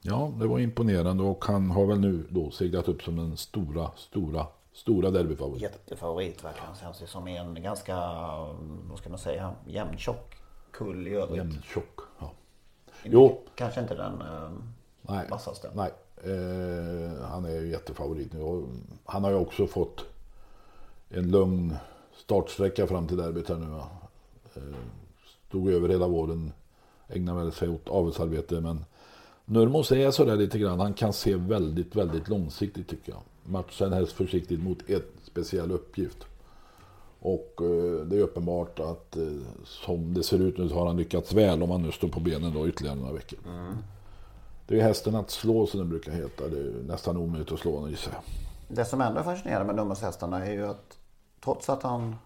Ja, 0.00 0.32
det 0.40 0.46
var 0.46 0.58
imponerande 0.58 1.22
och 1.22 1.44
han 1.44 1.70
har 1.70 1.86
väl 1.86 2.00
nu 2.00 2.26
då 2.30 2.50
seglat 2.50 2.88
upp 2.88 3.02
som 3.02 3.16
den 3.16 3.36
stora, 3.36 3.90
stora, 3.96 4.46
stora 4.72 5.10
derbyfavorit. 5.10 5.62
Jättefavorit 5.62 6.44
verkligen. 6.44 6.74
Känns 6.74 6.98
det 6.98 7.06
som 7.06 7.28
en 7.28 7.62
ganska, 7.62 7.96
vad 8.88 8.98
ska 8.98 9.08
man 9.08 9.18
säga, 9.18 9.54
jämntjock 9.66 10.34
kull 10.70 11.08
i 11.08 11.14
övrigt. 11.14 11.36
Jämn 11.36 11.62
tjock. 11.62 12.00
Ja. 12.18 12.30
Jo, 13.04 13.40
Kanske 13.54 13.80
inte 13.80 13.94
den 13.94 14.20
eh, 14.20 14.50
nej. 15.02 15.26
vassaste. 15.30 15.70
nej. 15.74 15.90
Eh, 16.24 17.22
han 17.22 17.44
är 17.44 17.60
ju 17.60 17.70
jättefavorit 17.70 18.32
nu. 18.32 18.66
Han 19.04 19.24
har 19.24 19.30
ju 19.30 19.36
också 19.36 19.66
fått 19.66 20.04
en 21.08 21.30
lugn 21.30 21.76
startsträcka 22.16 22.86
fram 22.86 23.06
till 23.08 23.16
derbyt 23.16 23.48
här 23.48 23.56
nu. 23.56 23.76
Eh, 24.56 24.76
stod 25.48 25.70
över 25.70 25.88
hela 25.88 26.08
våren. 26.08 26.52
Ägnade 27.08 27.44
väl 27.44 27.52
sig 27.52 27.68
åt 27.68 27.88
avelsarbete. 27.88 28.60
Men 28.60 28.84
Nurmos 29.44 29.92
är 29.92 30.10
sådär 30.10 30.36
lite 30.36 30.58
grann. 30.58 30.80
Han 30.80 30.94
kan 30.94 31.12
se 31.12 31.34
väldigt, 31.34 31.96
väldigt 31.96 32.28
långsiktigt 32.28 32.88
tycker 32.88 33.12
jag. 33.12 33.20
Matchen 33.44 33.92
helst 33.92 34.12
försiktigt 34.12 34.62
mot 34.62 34.90
en 34.90 35.02
speciell 35.22 35.70
uppgift. 35.70 36.26
Och 37.20 37.54
eh, 37.60 38.06
det 38.06 38.16
är 38.16 38.20
uppenbart 38.20 38.80
att 38.80 39.16
eh, 39.16 39.22
som 39.64 40.14
det 40.14 40.22
ser 40.22 40.38
ut 40.38 40.58
nu 40.58 40.68
så 40.68 40.74
har 40.74 40.86
han 40.86 40.96
lyckats 40.96 41.32
väl 41.32 41.62
om 41.62 41.70
han 41.70 41.82
nu 41.82 41.92
står 41.92 42.08
på 42.08 42.20
benen 42.20 42.54
då 42.54 42.68
ytterligare 42.68 42.96
några 42.96 43.12
veckor. 43.12 43.38
Det 44.66 44.80
är 44.80 44.82
hästen 44.82 45.14
att 45.14 45.30
slå 45.30 45.66
som 45.66 45.80
den 45.80 45.88
brukar 45.88 46.12
heta. 46.12 46.48
Det 46.48 46.58
är 46.58 46.82
nästan 46.86 47.16
omöjligt 47.16 47.52
att 47.52 47.58
slå 47.60 47.74
honom 47.74 47.90
gissar 47.90 48.12
jag. 48.12 48.22
Det 48.76 48.84
som 48.84 49.00
ändå 49.00 49.20
är 49.20 49.24
fascinerande 49.24 49.66
med 49.66 49.76
nummershästarna 49.76 50.46
är 50.46 50.52
ju 50.52 50.66
att 50.66 50.98
trots 51.44 51.68
att 51.68 51.82
han 51.82 52.16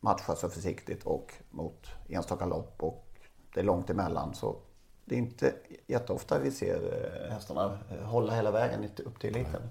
matchar 0.00 0.34
så 0.34 0.48
försiktigt 0.48 1.04
och 1.04 1.32
mot 1.50 1.86
enstaka 2.08 2.46
lopp 2.46 2.82
och 2.82 3.06
det 3.54 3.60
är 3.60 3.64
långt 3.64 3.90
emellan 3.90 4.34
så 4.34 4.56
det 5.04 5.14
är 5.14 5.18
inte 5.18 5.54
jätteofta 5.86 6.38
vi 6.38 6.50
ser 6.50 6.76
eh, 6.76 7.32
hästarna 7.32 7.78
eh, 7.90 8.04
hålla 8.04 8.34
hela 8.34 8.50
vägen 8.50 8.84
upp 9.04 9.20
till 9.20 9.30
eliten. 9.36 9.62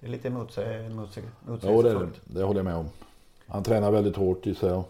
Det 0.00 0.06
är 0.06 0.10
lite 0.10 0.30
motsäg, 0.30 0.90
motsäg, 0.90 1.24
Jo, 1.48 1.56
det, 1.56 1.66
är 1.68 1.70
det. 1.70 1.74
motsägelsefullt. 1.74 2.20
det 2.24 2.42
håller 2.42 2.58
jag 2.58 2.64
med 2.64 2.76
om. 2.76 2.88
Han 3.46 3.62
tränar 3.62 3.90
väldigt 3.90 4.16
hårt 4.16 4.46
gissar 4.46 4.68
jag. 4.68 4.84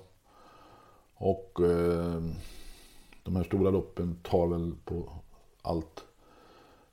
Och 1.14 1.60
eh, 1.60 2.22
de 3.22 3.36
här 3.36 3.44
stora 3.44 3.70
loppen 3.70 4.18
tar 4.22 4.46
väl 4.46 4.74
på 4.84 5.12
allt. 5.62 6.04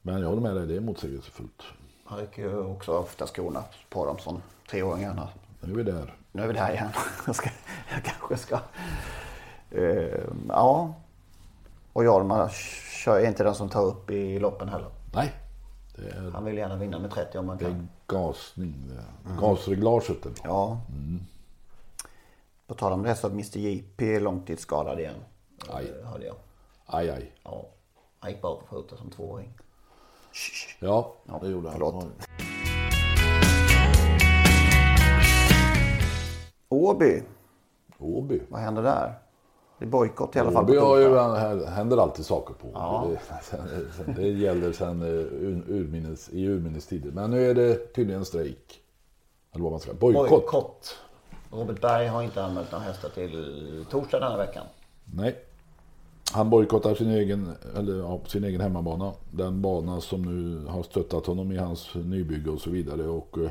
Men 0.02 0.22
jag 0.22 0.30
håller 0.30 0.42
med 0.42 0.56
dig, 0.56 0.68
det 0.68 0.76
är 0.76 0.80
motsägelsefullt. 0.80 1.64
Han 2.04 2.20
rycker 2.20 2.42
ju 2.42 2.60
också 2.60 2.98
ofta 2.98 3.28
skorna 3.28 3.64
på 3.90 4.06
dem 4.06 4.18
som 4.18 4.42
treåringarna. 4.70 5.30
Nu 5.62 5.72
är 5.74 5.78
vi 5.78 5.84
där. 5.84 6.16
Nu 6.32 6.44
är 6.44 6.48
vi 6.48 6.54
där 6.54 6.72
igen. 6.74 6.90
Jag, 7.26 7.36
ska, 7.36 7.50
jag 7.94 8.04
kanske 8.04 8.38
ska... 8.38 8.60
Eh, 9.72 10.20
ja. 10.48 10.94
Och 11.94 12.04
Hjalmar 12.04 12.50
kör 13.04 13.20
är 13.20 13.28
inte 13.28 13.44
den 13.44 13.56
som 13.56 13.70
tar 13.70 13.84
upp 13.86 14.10
i 14.12 14.40
loppen 14.40 14.70
heller. 14.70 14.90
Nej, 15.14 15.34
är, 15.98 16.32
Han 16.32 16.46
vill 16.46 16.58
gärna 16.58 16.76
vinna 16.76 17.00
med 17.00 17.12
30 17.12 17.38
om 17.38 17.46
man 17.46 17.58
det 17.58 17.66
är 17.66 17.70
kan. 17.70 17.90
gasning. 18.08 18.76
Det 19.24 19.32
är 19.34 19.38
Gasreglaget. 19.42 20.22
bra. 20.24 20.32
Ja. 20.44 20.82
På 22.68 22.74
tal 22.74 22.94
om 22.94 23.04
det 23.04 23.16
så 23.16 23.28
är 23.28 23.32
Mr 23.32 23.58
JP 23.58 24.16
är 24.16 24.20
långtidsskadad 24.20 25.00
igen. 25.00 25.16
Aj. 25.70 25.94
Eh, 26.02 26.08
Hörde 26.10 26.26
jag. 26.26 26.36
Aj, 26.86 27.10
aj. 27.10 27.32
Ja. 27.44 27.66
Han 28.20 28.32
gick 28.32 28.42
bara 28.42 28.56
på 28.56 28.66
fötter 28.82 28.96
som 28.96 29.10
tvååring. 29.10 29.54
Ja, 30.80 31.16
det 31.42 31.48
gjorde 31.48 31.70
han. 31.70 31.74
förlåt. 31.80 32.06
Åby. 36.90 37.24
Åby. 38.00 38.42
Vad 38.50 38.62
händer 38.62 38.84
där? 38.84 39.14
Det 39.80 39.86
är 39.86 39.90
bojkott 39.90 40.36
i 40.36 40.40
alla 40.40 40.52
fall. 40.52 40.64
Åby 40.64 40.78
har 40.78 40.98
ju, 40.98 41.66
händer 41.66 41.98
alltid 41.98 42.26
saker 42.26 42.54
på. 42.54 42.68
Ja. 42.74 43.08
Det, 44.06 44.14
det 44.22 44.28
gäller 44.28 44.72
sen 44.72 45.02
eh, 45.02 45.08
ur, 45.08 45.64
urminnes, 45.68 46.30
i 46.30 46.46
urminnes 46.46 46.88
tider. 46.88 47.12
Men 47.12 47.32
nu 47.32 47.50
är 47.50 47.56
det 47.56 47.94
tydligen 47.94 48.26
strejk. 48.26 48.82
Eller 49.52 49.64
vad 49.64 49.72
man 49.72 49.80
ska 49.80 49.94
Bojkott. 49.94 50.30
Bojkott. 50.30 50.98
Robert 51.52 51.82
Berg 51.82 52.08
har 52.08 52.24
inte 52.24 52.44
anmält 52.44 52.72
några 52.72 52.86
hästar 52.86 53.10
till 53.10 53.86
torsdag 53.90 54.20
den 54.20 54.32
här 54.32 54.38
veckan. 54.38 54.66
Nej. 55.06 55.36
Han 56.32 56.50
bojkottar 56.50 56.96
sin 56.96 57.10
egen, 57.10 57.52
eller, 57.78 57.98
ja, 58.00 58.20
sin 58.28 58.44
egen 58.44 58.62
hemmabana. 58.62 59.14
Den 59.32 59.62
bana 59.62 60.02
som 60.02 60.22
nu 60.22 60.66
har 60.66 60.84
stöttat 60.84 61.26
honom 61.26 61.52
i 61.52 61.58
hans 61.58 61.96
nybygge 61.96 62.50
och 62.50 62.62
så 62.62 62.70
vidare. 62.70 63.08
Och 63.08 63.38
eh, 63.38 63.50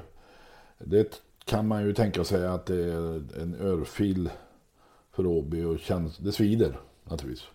det 0.79 1.23
kan 1.49 1.69
man 1.69 1.83
ju 1.83 1.95
tänka 1.95 2.25
sig 2.25 2.47
att 2.47 2.67
det 2.67 2.85
är 2.85 3.41
en 3.43 3.57
örfil 3.61 4.31
för 5.13 5.27
Åby 5.27 5.65
och 5.65 5.79
känns, 5.79 6.17
det 6.19 6.33
svider 6.33 6.81
naturligtvis. 7.05 7.47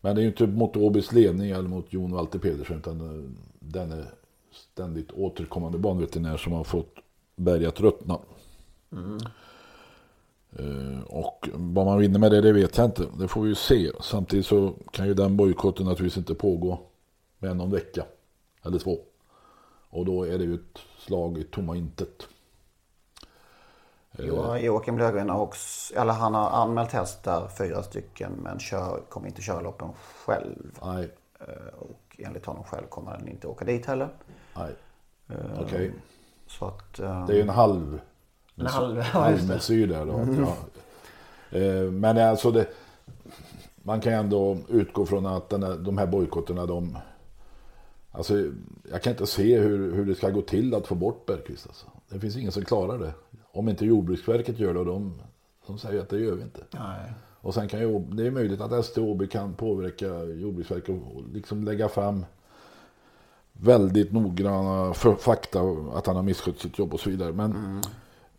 Men 0.00 0.14
det 0.14 0.20
är 0.20 0.22
ju 0.22 0.28
inte 0.28 0.46
mot 0.46 0.76
Åbys 0.76 1.12
ledning 1.12 1.50
eller 1.50 1.68
mot 1.68 1.92
Jon 1.92 2.12
Walter 2.12 2.38
Pedersen 2.38 2.78
utan 2.78 3.00
eh, 3.00 3.30
den 3.58 3.92
är 3.92 4.04
ständigt 4.52 5.12
återkommande 5.12 5.78
banveterinär 5.78 6.36
som 6.36 6.52
har 6.52 6.64
fått 6.64 6.94
Berg 7.36 7.66
att 7.66 7.80
ruttna. 7.80 8.18
Eh, 10.52 11.00
Och 11.06 11.48
vad 11.54 11.86
man 11.86 11.98
vinner 11.98 12.18
med 12.18 12.30
det, 12.30 12.40
det 12.40 12.52
vet 12.52 12.76
jag 12.76 12.86
inte. 12.86 13.06
Det 13.18 13.28
får 13.28 13.42
vi 13.42 13.48
ju 13.48 13.54
se. 13.54 13.90
Samtidigt 14.00 14.46
så 14.46 14.74
kan 14.90 15.06
ju 15.06 15.14
den 15.14 15.36
bojkotten 15.36 15.86
naturligtvis 15.86 16.18
inte 16.18 16.34
pågå 16.34 16.78
med 17.38 17.56
någon 17.56 17.70
vecka. 17.70 18.04
Eller 18.62 18.78
två. 18.78 18.98
Och 19.90 20.04
då 20.04 20.24
är 20.24 20.38
det 20.38 20.44
ju 20.44 20.54
ett 20.54 20.78
slag 20.98 21.38
i 21.38 21.44
tomma 21.44 21.76
intet. 21.76 22.28
Jo, 24.18 24.56
Joakim 24.56 24.98
Löfgren 24.98 25.30
har 25.30 25.40
också, 25.40 25.94
eller 25.94 26.12
han 26.12 26.34
har 26.34 26.50
anmält 26.50 26.92
hästar, 26.92 27.48
fyra 27.58 27.82
stycken, 27.82 28.32
men 28.32 28.58
kör, 28.58 29.00
kommer 29.08 29.26
inte 29.28 29.42
köra 29.42 29.60
loppen 29.60 29.88
själv. 30.24 30.78
Nej, 30.84 31.10
Eh, 31.40 31.74
Och 31.78 32.16
enligt 32.18 32.46
honom 32.46 32.64
själv 32.64 32.86
kommer 32.86 33.10
han 33.10 33.28
inte 33.28 33.46
åka 33.46 33.64
dit 33.64 33.86
heller. 33.86 34.08
nej. 34.54 34.70
Okej. 35.60 35.92
Så 36.46 36.64
att... 36.66 36.98
eh, 36.98 37.26
Det 37.26 37.32
är 37.32 37.36
ju 37.36 37.42
en 37.42 37.48
halv... 37.48 38.00
En 38.56 38.66
halv- 38.66 38.96
ja, 38.98 39.02
halvmesyr 39.02 39.86
där 39.86 40.06
då. 40.06 40.26
Ja. 40.40 41.58
Eh, 41.58 41.82
Men 41.90 42.18
alltså 42.18 42.50
det... 42.50 42.66
Man 43.82 44.00
kan 44.00 44.12
ändå 44.12 44.58
utgå 44.68 45.06
från 45.06 45.26
att 45.26 45.48
den 45.48 45.62
här, 45.62 45.76
de 45.76 45.98
här 45.98 46.06
bojkotterna 46.06 46.66
de... 46.66 46.98
Alltså 48.12 48.34
jag 48.90 49.02
kan 49.02 49.10
inte 49.10 49.26
se 49.26 49.58
hur, 49.58 49.94
hur 49.94 50.04
det 50.06 50.14
ska 50.14 50.30
gå 50.30 50.42
till 50.42 50.74
att 50.74 50.86
få 50.86 50.94
bort 50.94 51.26
Bergqvist 51.26 51.66
alltså. 51.66 51.86
Det 52.08 52.20
finns 52.20 52.36
ingen 52.36 52.52
som 52.52 52.64
klarar 52.64 52.98
det. 52.98 53.12
Om 53.54 53.68
inte 53.68 53.86
Jordbruksverket 53.86 54.58
gör 54.58 54.74
det 54.74 54.80
och 54.80 54.86
de, 54.86 55.20
de 55.66 55.78
säger 55.78 56.00
att 56.00 56.08
det 56.08 56.18
gör 56.18 56.34
vi 56.34 56.42
inte. 56.42 56.60
Nej. 56.70 57.12
Och 57.40 57.54
sen 57.54 57.68
kan 57.68 57.80
ju, 57.80 57.98
det 57.98 58.26
är 58.26 58.30
möjligt 58.30 58.60
att 58.60 58.84
STOB 58.84 59.30
kan 59.30 59.54
påverka 59.54 60.24
Jordbruksverket 60.24 60.88
och 60.88 61.22
liksom 61.32 61.64
lägga 61.64 61.88
fram 61.88 62.24
väldigt 63.52 64.12
noggranna 64.12 64.94
fakta 65.18 65.60
att 65.94 66.06
han 66.06 66.16
har 66.16 66.22
misskött 66.22 66.58
sitt 66.58 66.78
jobb 66.78 66.94
och 66.94 67.00
så 67.00 67.10
vidare. 67.10 67.32
Men 67.32 67.80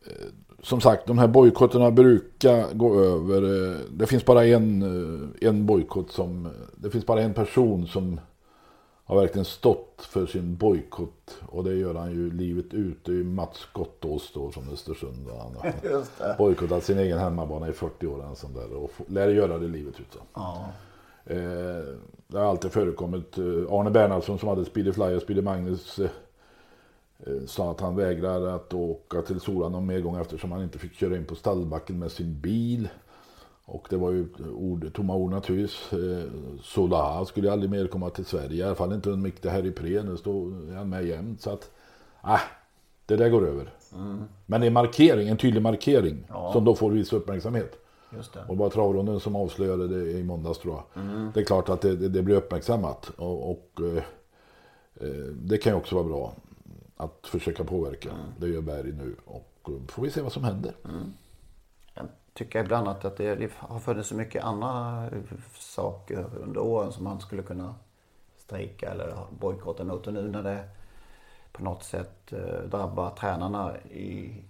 eh, 0.06 0.28
som 0.64 0.82
sagt, 0.82 1.08
de 1.08 1.18
här 1.18 1.28
bojkotterna 1.28 1.92
brukar 1.92 2.74
gå 2.74 3.00
över. 3.02 3.72
Eh, 3.72 3.80
Det 3.92 4.08
finns 4.08 4.26
bara 4.26 4.46
en, 4.46 4.82
eh, 4.82 5.48
en 5.50 5.66
bojkott 5.66 6.12
som... 6.12 6.50
Det 6.76 6.90
finns 6.90 7.06
bara 7.06 7.22
en 7.22 7.34
person 7.34 7.88
som 7.88 8.20
har 9.06 9.22
verkligen 9.22 9.46
stått 9.46 10.02
för 10.02 10.26
sin 10.26 10.56
bojkott. 10.56 11.42
Och 11.48 11.64
det 11.64 11.76
gör 11.76 11.96
han 11.96 12.12
ju 12.12 12.32
livet 12.32 12.74
ut. 12.74 13.06
Det 13.06 13.12
är 13.12 13.16
ju 13.16 13.24
Mats 13.24 13.68
Gottås 13.74 14.32
då 14.34 14.52
från 14.52 14.70
Östersund. 14.74 15.28
Han 15.28 15.56
har 15.56 16.38
bojkottat 16.38 16.84
sin 16.84 16.98
egen 16.98 17.20
hemmabana 17.20 17.70
i 17.70 17.74
40 17.74 18.08
år. 18.08 18.24
En 18.24 18.36
sån 18.36 18.54
där, 18.54 18.74
och 18.74 18.92
lär 19.08 19.28
göra 19.28 19.58
det 19.58 19.68
livet 19.68 20.00
ut. 20.00 20.08
Så. 20.14 20.20
Ja. 20.34 20.70
Eh, 21.26 21.84
det 22.28 22.38
har 22.38 22.46
alltid 22.46 22.72
förekommit. 22.72 23.38
Eh, 23.38 23.44
Arne 23.44 23.90
Bernhardsson 23.90 24.40
som 24.40 24.50
hade 24.50 24.66
Speedy 24.66 24.92
Fly 24.92 25.16
och 25.16 25.22
Speedy 25.22 25.42
Magnus 25.42 26.00
eh, 26.00 26.10
eh, 27.20 27.46
sa 27.48 27.72
att 27.72 27.80
han 27.80 27.96
vägrar 27.96 28.48
att 28.48 28.74
åka 28.74 29.22
till 29.22 29.40
Sola 29.40 29.70
någon 29.70 29.86
mer 29.86 30.00
gång 30.00 30.22
eftersom 30.22 30.52
han 30.52 30.64
inte 30.64 30.80
fick 30.80 30.94
köra 30.94 31.18
in 31.18 31.26
på 31.26 31.36
stallbacken 31.36 32.00
med 32.00 32.12
sin 32.12 32.40
bil. 32.40 32.90
Och 33.66 33.88
det 33.90 33.98
var 33.98 34.12
ju 34.12 34.28
ord, 34.56 34.94
tomma 34.94 35.16
ord 35.16 35.32
naturligtvis. 35.32 35.94
Eh, 35.94 36.24
Sola 36.64 37.26
skulle 37.26 37.48
ju 37.48 37.54
aldrig 37.54 37.72
mer 37.72 37.88
komma 37.88 38.10
till 38.10 38.26
Sverige. 38.26 38.56
I 38.56 38.64
alla 38.64 38.76
fall 38.76 38.94
inte 38.94 39.10
under 39.10 39.24
Mick 39.24 39.46
Harry 39.46 39.72
Pre. 39.72 40.04
Nu 40.04 40.18
står 40.18 40.74
han 40.76 40.90
med 40.90 41.06
jämt. 41.06 41.42
Så 41.42 41.50
att, 41.50 41.72
äh, 42.24 42.40
det 43.06 43.16
där 43.16 43.30
går 43.30 43.48
över. 43.48 43.74
Men 44.46 44.62
det 44.62 44.68
är 44.68 44.72
markering, 44.72 45.28
en 45.28 45.38
tydlig 45.38 45.62
markering 45.62 46.28
som 46.54 46.66
då 46.66 46.76
får 46.76 46.92
viss 46.92 47.14
uppmärksamhet. 47.14 47.86
Just 48.16 48.34
det. 48.34 48.40
Och 48.40 48.56
det 48.56 48.60
var 48.60 48.70
travronden 48.70 49.20
som 49.20 49.36
avslöjade 49.36 49.88
det 49.88 50.12
i 50.12 50.24
måndags 50.24 50.60
tror 50.60 50.76
jag. 50.76 50.84
Det 51.34 51.40
är 51.40 51.44
klart 51.44 51.70
att 51.70 51.82
det, 51.82 51.96
det, 51.96 52.10
det 52.10 52.22
blir 52.22 52.36
uppmärksammat. 52.36 53.10
Och, 53.10 53.52
och 53.52 53.82
eh, 53.82 54.04
eh, 54.96 55.26
det 55.34 55.58
kan 55.58 55.72
ju 55.72 55.78
också 55.78 55.96
vara 55.96 56.06
bra 56.06 56.34
att 56.98 57.28
försöka 57.28 57.64
påverka. 57.64 58.10
Det 58.40 58.48
gör 58.48 58.62
Berg 58.62 58.92
nu. 58.92 59.16
Och 59.26 59.52
eh, 59.68 59.74
får 59.88 60.04
vi 60.04 60.12
se 60.12 60.22
vad 60.22 60.32
som 60.32 60.44
händer. 60.44 60.74
Jag 60.84 60.92
tycker 62.36 62.60
ibland 62.60 62.88
att, 62.88 63.06
att 63.06 63.18
det, 63.18 63.52
har 63.58 63.80
funnits 63.80 64.10
så 64.10 64.16
mycket 64.16 64.44
andra 64.44 65.04
saker 65.60 66.26
under 66.44 66.62
åren 66.62 66.92
som 66.92 67.04
man 67.04 67.20
skulle 67.20 67.42
kunna 67.44 67.76
strejka 68.38 68.92
eller 68.92 69.18
bojkotta 69.40 69.84
mot. 69.84 70.08
Och 70.08 70.14
nu 70.14 70.30
när 70.30 70.44
det 70.44 70.70
på 71.52 71.64
något 71.64 71.84
sätt 71.84 72.34
eh, 72.34 72.70
drabbar 72.70 73.10
tränarna 73.10 73.78
i 73.78 74.44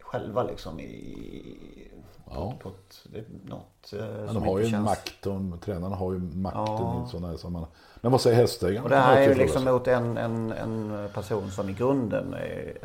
själva 0.00 0.42
liksom 0.42 0.80
i... 0.80 1.90
Ja. 2.30 2.54
På 2.60 2.68
ett, 2.68 3.06
det 3.12 3.24
något 3.50 3.92
eh, 3.92 4.24
Men 4.24 4.34
de 4.34 4.42
har 4.42 4.58
ju 4.58 4.70
känns... 4.70 4.84
makt. 4.84 5.12
De, 5.22 5.58
tränarna 5.58 5.96
har 5.96 6.12
ju 6.12 6.18
makten 6.18 6.62
Ja. 6.66 7.04
i 7.06 7.10
sådana 7.10 7.28
här 7.28 7.36
sammanhang. 7.36 7.70
Men 8.00 8.12
vad 8.12 8.20
säger 8.20 8.36
hästägarna? 8.36 8.84
Och 8.84 8.90
det 8.90 8.96
här 8.96 9.16
är 9.16 9.28
ju 9.28 9.34
liksom 9.34 9.64
mot 9.64 9.86
en, 9.86 10.16
en, 10.18 10.52
en 10.52 11.08
person 11.14 11.50
som 11.50 11.68
i 11.68 11.72
grunden 11.72 12.34
är, 12.34 12.78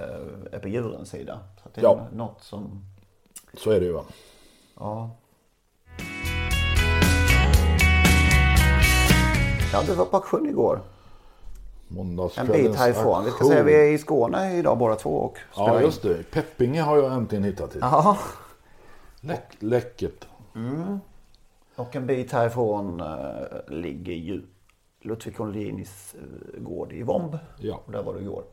är 0.52 0.60
på 0.60 0.68
djurens 0.68 1.10
sida. 1.10 1.40
Så 1.64 1.70
det 1.74 1.82
är 1.82 1.84
Ja. 1.86 2.08
något 2.14 2.42
som... 2.44 2.86
Så 3.54 3.72
är 3.72 3.80
det 3.80 3.86
ju 3.86 3.92
va. 3.92 4.04
Ja. 4.80 5.10
Ja, 9.74 9.84
du 9.88 9.94
var 9.94 10.06
på 10.06 10.18
auktion 10.18 10.50
igår. 10.50 10.82
En 12.38 12.48
bit 12.48 12.76
härifrån. 12.76 13.26
Vi 13.26 13.32
ska 13.32 13.46
säga 13.46 13.64
vi 13.64 13.74
är 13.76 13.94
i 13.94 13.98
Skåne 13.98 14.58
idag 14.58 14.78
båda 14.78 14.96
två 14.96 15.10
och 15.10 15.38
Ja 15.56 15.82
just 15.82 16.02
det. 16.02 16.32
Peppinge 16.32 16.82
har 16.82 16.98
jag 16.98 17.14
äntligen 17.14 17.44
hittat 17.44 17.72
till. 17.72 17.80
Ja. 17.82 18.18
Läck, 19.22 19.48
läckert. 19.60 20.28
Och 21.76 21.96
en 21.96 22.08
bit 22.08 22.32
härifrån 22.32 23.02
eh, 23.02 23.08
ligger 23.68 24.14
ju 24.14 24.42
Ludvig 25.02 25.38
Collins 25.38 26.16
uh, 26.16 26.62
gård 26.62 26.94
i 26.94 27.04
Vomb. 27.04 27.38
Ja. 27.60 27.82
Och 27.86 27.92
där 27.92 28.04
var 28.04 28.14
du 28.14 28.20
igår. 28.20 28.44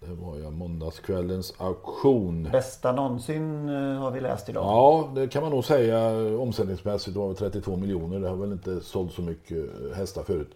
Det 0.00 0.14
var 0.14 0.36
ju 0.36 0.50
måndagskvällens 0.50 1.54
auktion. 1.58 2.48
Bästa 2.52 2.92
någonsin 2.92 3.68
eh, 3.68 3.98
har 3.98 4.10
vi 4.10 4.20
läst 4.20 4.48
idag. 4.48 4.64
Ja, 4.64 5.12
det 5.14 5.28
kan 5.28 5.42
man 5.42 5.52
nog 5.52 5.64
säga 5.64 6.10
omsättningsmässigt 6.38 7.16
var 7.16 7.28
det 7.28 7.34
32 7.34 7.76
miljoner. 7.76 8.20
Det 8.20 8.28
har 8.28 8.36
väl 8.36 8.52
inte 8.52 8.80
sålt 8.80 9.12
så 9.12 9.22
mycket 9.22 9.70
hästar 9.94 10.22
förut. 10.22 10.50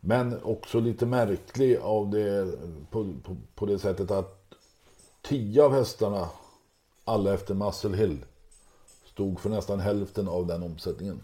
Men 0.00 0.42
också 0.42 0.80
lite 0.80 1.06
märklig 1.06 1.76
av 1.76 2.10
det 2.10 2.54
på, 2.90 3.12
på, 3.22 3.36
på 3.54 3.66
det 3.66 3.78
sättet 3.78 4.10
att 4.10 4.54
10 5.22 5.62
av 5.62 5.72
hästarna, 5.72 6.28
alla 7.04 7.34
efter 7.34 7.54
Muscle 7.54 7.96
Hill, 7.96 8.24
stod 9.04 9.40
för 9.40 9.50
nästan 9.50 9.80
hälften 9.80 10.28
av 10.28 10.46
den 10.46 10.62
omsättningen. 10.62 11.20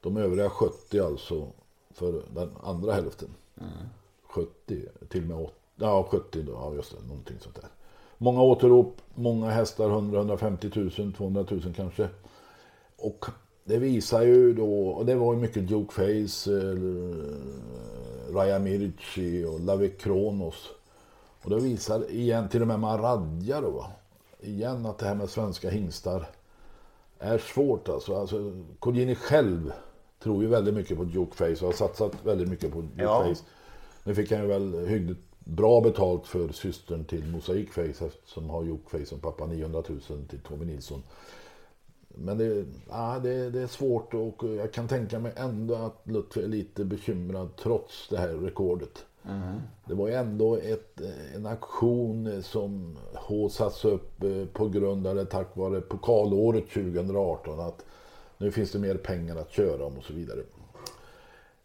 De 0.00 0.16
övriga 0.16 0.50
70 0.50 1.00
alltså 1.00 1.46
för 1.90 2.22
den 2.34 2.50
andra 2.62 2.92
hälften. 2.92 3.28
70, 4.22 4.86
till 5.08 5.22
och 5.22 5.28
med 5.28 5.36
80, 5.36 5.54
ja 5.80 6.06
70 6.10 6.42
då, 6.42 6.52
ja 6.52 6.74
just 6.74 6.90
det, 6.90 7.08
någonting 7.08 7.36
sånt 7.40 7.54
där. 7.54 7.70
Många 8.18 8.42
återrop, 8.42 8.96
många 9.14 9.50
hästar, 9.50 9.88
100-150 9.88 11.00
000, 11.02 11.12
200 11.12 11.44
000 11.50 11.74
kanske. 11.76 12.08
Och 12.96 13.26
det 13.64 13.78
visar 13.78 14.22
ju 14.22 14.52
då, 14.52 14.88
och 14.88 15.06
det 15.06 15.14
var 15.14 15.34
ju 15.34 15.40
mycket 15.40 15.68
Duke 15.68 15.92
Face, 15.92 16.52
eh, 16.52 16.76
Raja 18.34 18.58
Mirci 18.58 19.44
och 19.44 19.60
Lavik 19.60 20.00
Kronos. 20.00 20.70
Och 21.42 21.50
det 21.50 21.60
visar 21.60 22.10
igen, 22.10 22.48
till 22.48 22.62
och 22.62 22.68
med 22.68 22.80
Maradja 22.80 23.60
då, 23.60 23.86
igen 24.40 24.86
att 24.86 24.98
det 24.98 25.06
här 25.06 25.14
med 25.14 25.30
svenska 25.30 25.70
hingstar 25.70 26.26
är 27.18 27.38
svårt 27.38 27.88
alltså. 27.88 28.16
alltså 28.16 28.52
Colgjini 28.78 29.14
själv 29.14 29.72
tror 30.22 30.42
ju 30.42 30.48
väldigt 30.48 30.74
mycket 30.74 30.96
på 30.96 31.04
Duke 31.04 31.36
Face 31.36 31.64
och 31.64 31.66
har 31.66 31.72
satsat 31.72 32.12
väldigt 32.24 32.48
mycket 32.48 32.72
på 32.72 32.80
Duke 32.80 33.02
Ja. 33.02 33.24
Face. 33.24 33.42
Nu 34.04 34.14
fick 34.14 34.32
han 34.32 34.40
ju 34.40 34.46
väl 34.46 34.86
hyggligt 34.86 35.20
bra 35.50 35.80
betalt 35.80 36.26
för 36.26 36.48
systern 36.48 37.04
till 37.04 37.24
Mosaic 37.24 37.70
Face 37.70 38.10
som 38.24 38.50
har 38.50 38.64
Duke 38.64 38.98
Face 38.98 39.06
som 39.06 39.20
pappa 39.20 39.46
900 39.46 39.82
000 39.88 40.00
till 40.28 40.40
Tommy 40.40 40.64
Nilsson. 40.64 41.02
Men 42.08 42.38
det, 42.38 42.64
ja, 42.90 43.20
det, 43.22 43.50
det 43.50 43.60
är 43.60 43.66
svårt 43.66 44.14
och 44.14 44.44
jag 44.44 44.72
kan 44.72 44.88
tänka 44.88 45.18
mig 45.18 45.32
ändå 45.36 45.74
att 45.74 46.00
Lutfi 46.04 46.42
är 46.42 46.48
lite 46.48 46.84
bekymrad 46.84 47.56
trots 47.56 48.08
det 48.08 48.18
här 48.18 48.28
rekordet. 48.28 49.04
Det 49.84 49.94
var 49.94 50.08
ju 50.08 50.14
ändå 50.14 50.56
ett, 50.56 51.00
en 51.34 51.46
aktion 51.46 52.42
som 52.42 52.98
håsats 53.14 53.84
upp 53.84 54.22
eh, 54.22 54.46
på 54.52 54.68
grund 54.68 55.06
av 55.06 55.14
det 55.14 55.24
tack 55.24 55.56
vare 55.56 55.80
pokalåret 55.80 56.70
2018 56.70 57.60
att 57.60 57.84
nu 58.38 58.50
finns 58.50 58.72
det 58.72 58.78
mer 58.78 58.94
pengar 58.94 59.36
att 59.36 59.50
köra 59.50 59.84
om 59.84 59.98
och 59.98 60.04
så 60.04 60.12
vidare. 60.12 60.40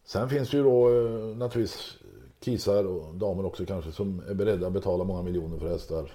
Sen 0.05 0.29
finns 0.29 0.49
det 0.49 0.57
ju 0.57 0.63
då 0.63 0.89
eh, 0.89 1.37
naturligtvis 1.37 1.97
kisar 2.45 2.83
och 2.87 3.15
damer 3.15 3.45
också 3.45 3.65
kanske 3.65 3.91
som 3.91 4.21
är 4.29 4.33
beredda 4.33 4.67
att 4.67 4.73
betala 4.73 5.03
många 5.03 5.21
miljoner 5.21 5.57
för 5.57 5.69
hästar. 5.69 6.11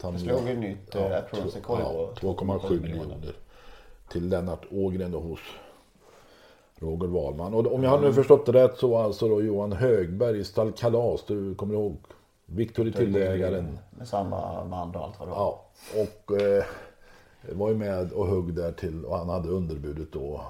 Tam- 0.00 0.18
slog 0.18 0.48
ju 0.48 0.56
nytt, 0.56 0.94
eh, 0.94 1.04
Appearance 1.04 1.58
rekord 1.58 1.80
ja, 1.80 2.10
på 2.20 2.34
2,7 2.34 2.80
miljoner 2.80 3.36
till 4.08 4.28
Lennart 4.28 4.66
Ågren 4.70 5.10
då 5.10 5.18
hos 5.18 5.40
Roger 6.76 7.06
Wahlman. 7.08 7.54
Och 7.54 7.74
om 7.74 7.82
jag 7.82 7.90
har 7.90 8.00
nu 8.00 8.12
förstått 8.12 8.46
det 8.46 8.52
rätt 8.52 8.78
så 8.78 8.96
alltså 8.98 9.28
då 9.28 9.42
Johan 9.42 9.72
Högberg 9.72 10.38
i 10.38 10.44
Stall 10.44 10.72
Kalas, 10.72 11.24
du 11.26 11.54
kommer 11.54 11.74
ihåg 11.74 11.96
Victor 12.46 12.90
Tillägaren. 12.90 13.78
Med 13.90 14.08
samma 14.08 14.64
band 14.64 14.96
och 14.96 15.02
allt 15.04 15.18
vad 15.18 15.28
det 15.28 15.32
var. 15.32 15.38
Ja, 15.38 15.64
och 16.02 16.40
eh, 16.42 16.64
var 17.52 17.68
ju 17.68 17.74
med 17.74 18.12
och 18.12 18.26
högg 18.26 18.54
där 18.54 18.72
till 18.72 19.04
och 19.04 19.18
han 19.18 19.28
hade 19.28 19.48
underbudet 19.48 20.12
då. 20.12 20.40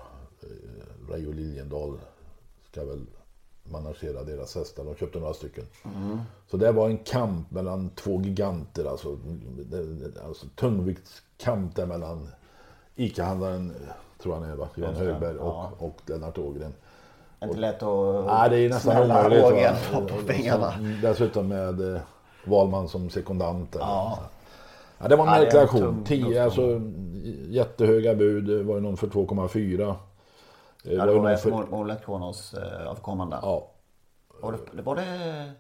Eh, 0.43 1.13
Reijo 1.13 1.33
Liljendahl 1.33 1.99
ska 2.71 2.85
väl 2.85 3.07
managera 3.65 4.23
deras 4.25 4.55
hästar. 4.55 4.85
De 4.85 4.95
köpte 4.95 5.19
några 5.19 5.35
stycken. 5.35 5.65
Så 6.51 6.57
det 6.57 6.73
var 6.73 6.89
en 6.89 6.99
kamp 6.99 7.51
mellan 7.51 7.91
två 7.91 8.21
giganter. 8.23 8.85
Alltså, 8.85 9.17
det- 9.71 9.85
det- 9.85 10.23
alltså 10.27 10.47
tungviktskamp 10.57 11.77
där 11.77 11.87
mellan 11.87 12.29
ICA-handlaren, 12.97 13.73
tror 14.23 14.35
han 14.35 14.43
är 14.43 14.57
va? 14.57 14.69
Johan 14.75 14.95
det, 14.95 15.01
Högberg 15.01 15.37
och, 15.39 15.47
ja. 15.49 15.71
och 15.79 15.97
Lennart 16.07 16.39
Ågren. 16.39 16.75
Inte 17.43 17.57
lätt 17.59 17.83
att 17.83 18.27
Nej, 18.27 18.51
det 18.51 18.57
är 18.59 18.69
nästan 18.69 19.11
omöjligt. 19.11 19.93
va? 19.93 20.01
på 20.09 20.27
pengarna. 20.27 20.73
Som- 20.73 20.99
Dessutom 21.03 21.49
med 21.49 21.95
eh, 21.95 22.01
Wahlman 22.45 22.89
som 22.89 23.11
sekundant. 23.11 23.77
Ja. 23.79 24.19
Ja, 24.99 25.09
det 25.09 25.17
var 25.17 25.27
en 25.27 25.33
det 25.33 25.39
märklig 25.41 25.61
aktion. 25.61 25.81
tung 25.81 26.05
10, 26.05 26.45
alltså 26.45 26.81
jättehöga 27.49 28.15
bud. 28.15 28.45
Det 28.45 28.63
var 28.63 28.75
ju 28.75 28.81
någon 28.81 28.97
för 28.97 29.07
2,4. 29.07 29.95
Det 30.85 30.93
Ja, 30.93 30.99
var 31.01 31.07
det 31.07 31.13
ju 31.13 31.19
var 31.19 31.37
för... 31.37 31.51
mål, 31.51 31.67
målet 31.71 32.05
Kronos 32.05 32.55
eh, 32.55 32.87
avkommande. 32.89 33.39
Ja, 33.43 33.71
Var 34.43 34.53
det, 34.53 34.59
det 34.73 34.83
var 34.83 34.97
det 34.97 35.53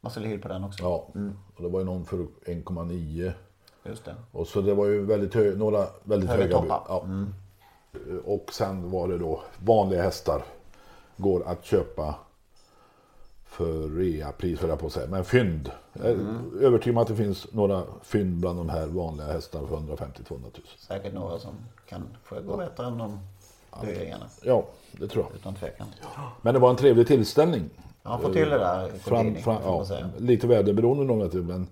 Marcel 0.00 0.24
Hill 0.24 0.40
på 0.40 0.48
den 0.48 0.64
också? 0.64 0.82
ja. 0.82 1.08
Och 1.56 1.62
det 1.62 1.68
var 1.68 1.78
ju 1.80 1.84
någon 1.86 2.04
för 2.04 2.16
1,9. 2.16 3.32
Just 3.84 4.04
det. 4.04 4.14
Och 4.32 4.46
så 4.46 4.60
det 4.60 4.74
var 4.74 4.86
ju 4.86 5.04
väldigt 5.04 5.34
hö... 5.34 5.54
några 5.56 5.86
väldigt 6.04 6.30
Höga 6.30 6.42
höga 6.42 6.60
bud. 6.60 6.70
toppar. 6.70 6.82
Ja. 6.88 7.04
Och 8.24 8.52
sen 8.52 8.90
var 8.90 9.08
det 9.08 9.18
då 9.18 9.40
vanliga 9.64 10.02
hästar. 10.02 10.42
Går 11.16 11.42
att 11.46 11.64
köpa 11.64 12.14
för 13.44 13.88
reapris 13.88 14.60
höll 14.60 14.70
jag 14.70 14.78
på 14.78 14.86
att 14.86 14.92
säga. 14.92 15.06
Men 15.10 15.24
fynd. 15.24 15.70
Jag 15.92 16.06
är 16.06 16.18
övertygad 16.60 16.98
att 17.02 17.08
det 17.08 17.16
finns 17.16 17.52
några 17.52 17.82
fynd 18.02 18.36
bland 18.40 18.58
de 18.58 18.68
här 18.68 18.86
vanliga 18.86 19.26
hästarna 19.26 19.68
för 19.68 19.76
150-200 19.76 20.28
000. 20.28 20.50
Säkert 20.78 21.14
några 21.14 21.38
som 21.38 21.54
kanske 21.88 22.40
går 22.40 22.56
bättre 22.56 22.86
än 22.86 22.98
de 22.98 23.18
högingarna. 23.82 24.26
Ja, 24.42 24.64
det 24.92 25.08
tror 25.08 25.24
jag. 25.24 25.36
Utan 25.36 25.54
tvekan. 25.54 25.86
Men 26.42 26.54
det 26.54 26.60
var 26.60 26.70
en 26.70 26.76
trevlig 26.76 27.06
tillställning. 27.06 27.70
Han 28.02 28.20
får 28.20 28.32
till 28.32 28.50
det 28.50 28.58
där. 28.58 28.88
Fram, 28.88 29.34
fram, 29.34 29.62
ja, 29.64 29.86
lite 30.18 30.46
väderberoende 30.46 31.04
nog 31.04 31.30
du, 31.30 31.42
men 31.42 31.66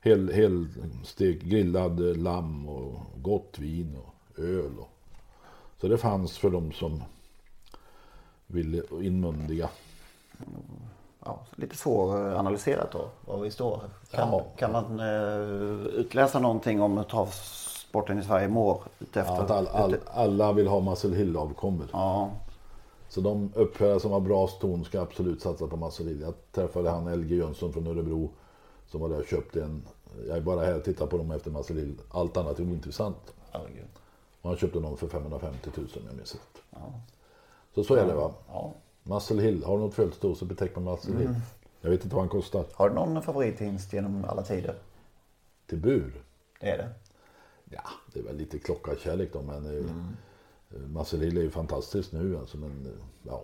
hel, 0.00 0.32
hel 0.32 0.66
stek 1.04 1.42
grillad 1.42 2.16
lamm 2.16 2.68
och 2.68 3.00
gott 3.16 3.58
vin 3.58 3.96
och 3.96 4.38
öl. 4.38 4.78
Och, 4.78 4.90
så 5.80 5.88
det 5.88 5.98
fanns 5.98 6.38
för 6.38 6.50
de 6.50 6.72
som 6.72 7.02
ville 8.46 8.82
inmundiga. 9.02 9.68
Ja, 11.24 11.38
lite 11.56 11.76
svåranalyserat 11.76 12.92
då, 12.92 13.08
var 13.24 13.40
vi 13.40 13.50
står. 13.50 13.80
Kan, 14.10 14.28
ja. 14.28 14.46
kan 14.56 14.72
man 14.72 15.00
uh, 15.00 15.86
utläsa 15.86 16.38
någonting 16.38 16.82
om 16.82 17.04
travsporten 17.96 18.18
i 18.18 18.22
Sverige 18.22 18.48
mår 18.48 18.82
efter? 19.00 19.20
Ja, 19.20 19.42
att 19.42 19.50
all, 19.50 19.66
all, 19.66 19.96
alla 20.06 20.52
vill 20.52 20.66
ha 20.66 20.80
Muscle 20.80 21.16
Hill-avkommor. 21.16 21.86
Ja. 21.92 22.30
Så 23.08 23.20
de 23.20 23.52
uppförare 23.54 24.00
som 24.00 24.12
har 24.12 24.20
bra 24.20 24.48
ston 24.48 24.84
ska 24.84 25.00
absolut 25.00 25.42
satsa 25.42 25.66
på 25.66 25.76
Muscle 25.76 26.08
Hill. 26.08 26.20
Jag 26.20 26.34
träffade 26.52 26.90
han 26.90 27.20
LG 27.20 27.36
Jönsson 27.36 27.72
från 27.72 27.86
Örebro 27.86 28.30
som 28.86 29.00
var 29.00 29.08
där 29.08 29.18
och 29.18 29.26
köpte 29.26 29.62
en. 29.62 29.82
Jag 30.28 30.36
är 30.36 30.40
bara 30.40 30.60
här 30.60 30.76
och 30.76 30.84
tittar 30.84 31.06
på 31.06 31.18
dem 31.18 31.30
efter 31.30 31.50
Muscle 31.50 31.80
Hill. 31.80 32.00
Allt 32.10 32.36
annat 32.36 32.58
är 32.58 32.62
ointressant. 32.62 33.34
Herregud. 33.50 33.86
Och 34.42 34.50
han 34.50 34.58
köpte 34.58 34.80
någon 34.80 34.96
för 34.96 35.08
550 35.08 35.70
000 35.76 35.86
om 35.96 36.02
jag 36.06 36.16
minns 36.16 36.34
rätt. 36.34 36.62
Ja. 36.70 36.92
Så 37.74 37.84
så 37.84 37.94
är 37.94 38.06
det 38.06 38.14
va? 38.14 38.30
Ja. 38.48 38.72
Muscle 39.02 39.42
Hill. 39.42 39.64
Har 39.64 39.78
du 39.78 39.84
något 39.84 39.94
födelsedag 39.94 40.36
så 40.36 40.44
betecknar 40.44 40.82
man 40.82 40.94
Muscle 40.94 41.16
Hill. 41.16 41.26
Mm. 41.26 41.40
Jag 41.80 41.90
vet 41.90 42.04
inte 42.04 42.16
vad 42.16 42.22
han 42.22 42.30
kostar. 42.30 42.64
Har 42.72 42.88
du 42.88 42.94
någon 42.94 43.22
favorithingst 43.22 43.92
genom 43.92 44.24
alla 44.24 44.42
tider? 44.42 44.74
Till 45.66 45.78
bur? 45.78 46.22
Det 46.60 46.70
är 46.70 46.78
det? 46.78 46.88
Ja, 47.70 47.90
det 48.12 48.18
är 48.18 48.22
väl 48.22 48.36
lite 48.36 48.58
klockarkärlek 48.58 49.32
då 49.32 49.42
men 49.42 49.64
eh, 49.64 49.90
mm. 49.90 50.16
Muscle 50.92 51.24
Hill 51.24 51.36
är 51.36 51.42
ju 51.42 51.50
fantastiskt 51.50 52.12
nu 52.12 52.38
alltså 52.38 52.56
men 52.56 52.86
eh, 52.86 52.92
ja. 53.22 53.42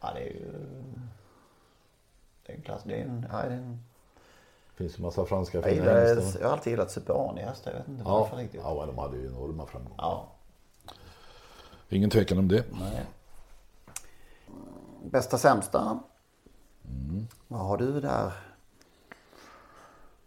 Ja 0.00 0.12
det 0.14 0.20
är 0.20 0.32
ju... 0.32 0.52
Det 2.46 2.52
är 2.52 2.56
en 2.56 2.62
klass. 2.62 2.82
Det 2.84 3.00
är 3.00 3.04
en... 3.04 3.26
Ja, 3.32 3.42
det 3.42 3.44
är 3.44 3.50
en... 3.50 3.78
finns 4.74 4.98
ju 4.98 5.02
massa 5.02 5.26
franska 5.26 5.62
fina 5.62 5.84
hästar. 5.84 6.40
Jag 6.40 6.48
har 6.48 6.52
alltid 6.52 6.70
gillat 6.70 6.90
Super 6.90 7.36
hästar. 7.36 7.70
Jag 7.70 7.78
vet 7.78 7.88
inte 7.88 8.02
ja. 8.06 8.18
varför 8.18 8.36
riktigt. 8.36 8.60
Ja, 8.64 8.86
de 8.86 8.98
hade 8.98 9.16
ju 9.16 9.26
enorma 9.26 9.66
framgångar. 9.66 9.96
Ja. 9.98 10.28
Ingen 11.88 12.10
tvekan 12.10 12.38
om 12.38 12.48
det. 12.48 12.64
Nej. 12.72 13.06
Bästa 15.04 15.38
sämsta. 15.38 15.98
Mm. 16.84 17.26
Vad 17.48 17.60
har 17.60 17.76
du 17.76 18.00
där? 18.00 18.32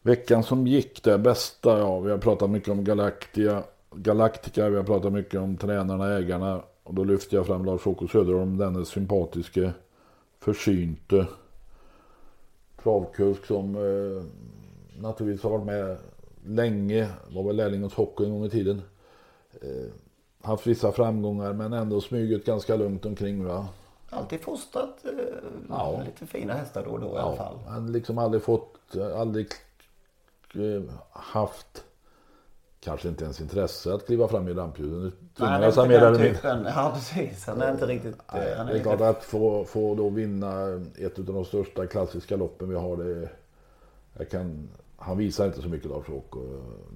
Veckan 0.02 0.44
som 0.44 0.68
gick 0.68 1.04
det 1.04 1.18
bästa, 1.18 1.80
ja 1.80 2.00
vi 2.00 2.12
har 2.12 2.18
pratat 2.18 2.50
mycket 2.50 2.70
om 2.70 2.84
Galactia, 2.84 3.64
Galactica, 3.92 4.70
vi 4.70 4.78
har 4.78 4.84
pratat 4.84 5.14
mycket 5.14 5.40
om 5.40 5.58
tränarna, 5.58 6.18
ägarna. 6.18 6.62
Och 6.84 6.94
då 6.94 7.04
lyfter 7.04 7.38
jag 7.38 7.48
fram 7.48 7.66
Lars-Åke 7.66 8.08
Söderholm, 8.08 8.58
denne 8.58 8.86
sympatiske, 8.86 9.74
försynte 10.40 11.28
travkusk 12.84 13.46
som 13.46 13.76
eh, 13.76 14.24
naturligtvis 15.02 15.44
har 15.44 15.50
varit 15.50 15.66
med 15.66 15.98
länge. 16.46 17.10
Var 17.30 17.44
väl 17.44 17.56
lärling 17.56 17.84
hos 17.84 17.94
hockey 17.94 18.26
en 18.26 18.32
gång 18.32 18.46
i 18.46 18.50
tiden. 18.50 18.82
Eh, 19.62 19.92
haft 20.42 20.68
vissa 20.68 20.92
framgångar 20.92 21.54
men 21.54 21.74
ändå 21.74 22.02
smugit 22.02 22.46
ganska 22.46 22.76
lugnt 22.76 23.06
omkring. 23.06 23.46
Va? 23.46 23.68
Alltid 24.10 24.42
fostrat 24.42 25.06
eh, 25.06 25.12
ja. 25.70 26.02
lite 26.06 26.26
fina 26.26 26.54
hästar 26.54 26.86
då 26.86 26.92
och 26.92 27.00
då 27.00 27.08
ja. 27.08 27.16
i 27.16 27.20
alla 27.20 27.36
fall. 27.36 27.58
Han 27.68 27.92
liksom 27.92 28.18
aldrig 28.18 28.44
fått, 28.44 28.96
aldrig 29.16 29.46
eh, 29.46 29.52
haft 31.12 31.84
kanske 32.80 33.08
inte 33.08 33.24
ens 33.24 33.42
intresse 33.42 33.94
att 33.94 34.06
kliva 34.06 34.28
fram 34.28 34.48
i 34.48 34.54
rampljusen. 34.54 35.12
Nej, 35.38 35.50
han 35.50 35.64
är 35.64 35.68
inte 35.68 36.00
den 36.00 36.18
typen. 36.18 36.66
Ja, 36.66 36.92
precis. 36.96 37.48
Han 37.48 37.62
är 37.62 37.72
inte 37.72 37.86
riktigt... 37.86 38.16
Nej, 38.34 38.56
han 38.58 38.68
är 38.68 38.74
det 38.74 38.80
är 38.80 38.84
klart 38.84 39.02
att 39.02 39.24
få, 39.24 39.66
få 39.66 39.96
då 39.96 40.10
vinna 40.10 40.82
ett 40.98 41.20
av 41.20 41.26
de 41.26 41.46
största 41.46 41.88
klassiska 41.88 42.36
loppen 42.36 42.70
vi 42.70 42.76
har. 42.76 42.98
Det, 42.98 43.30
jag 44.18 44.30
kan, 44.30 44.70
han 44.98 45.18
visar 45.18 45.46
inte 45.46 45.62
så 45.62 45.70
mycket 45.70 45.90
Lars-Åke. 45.90 46.40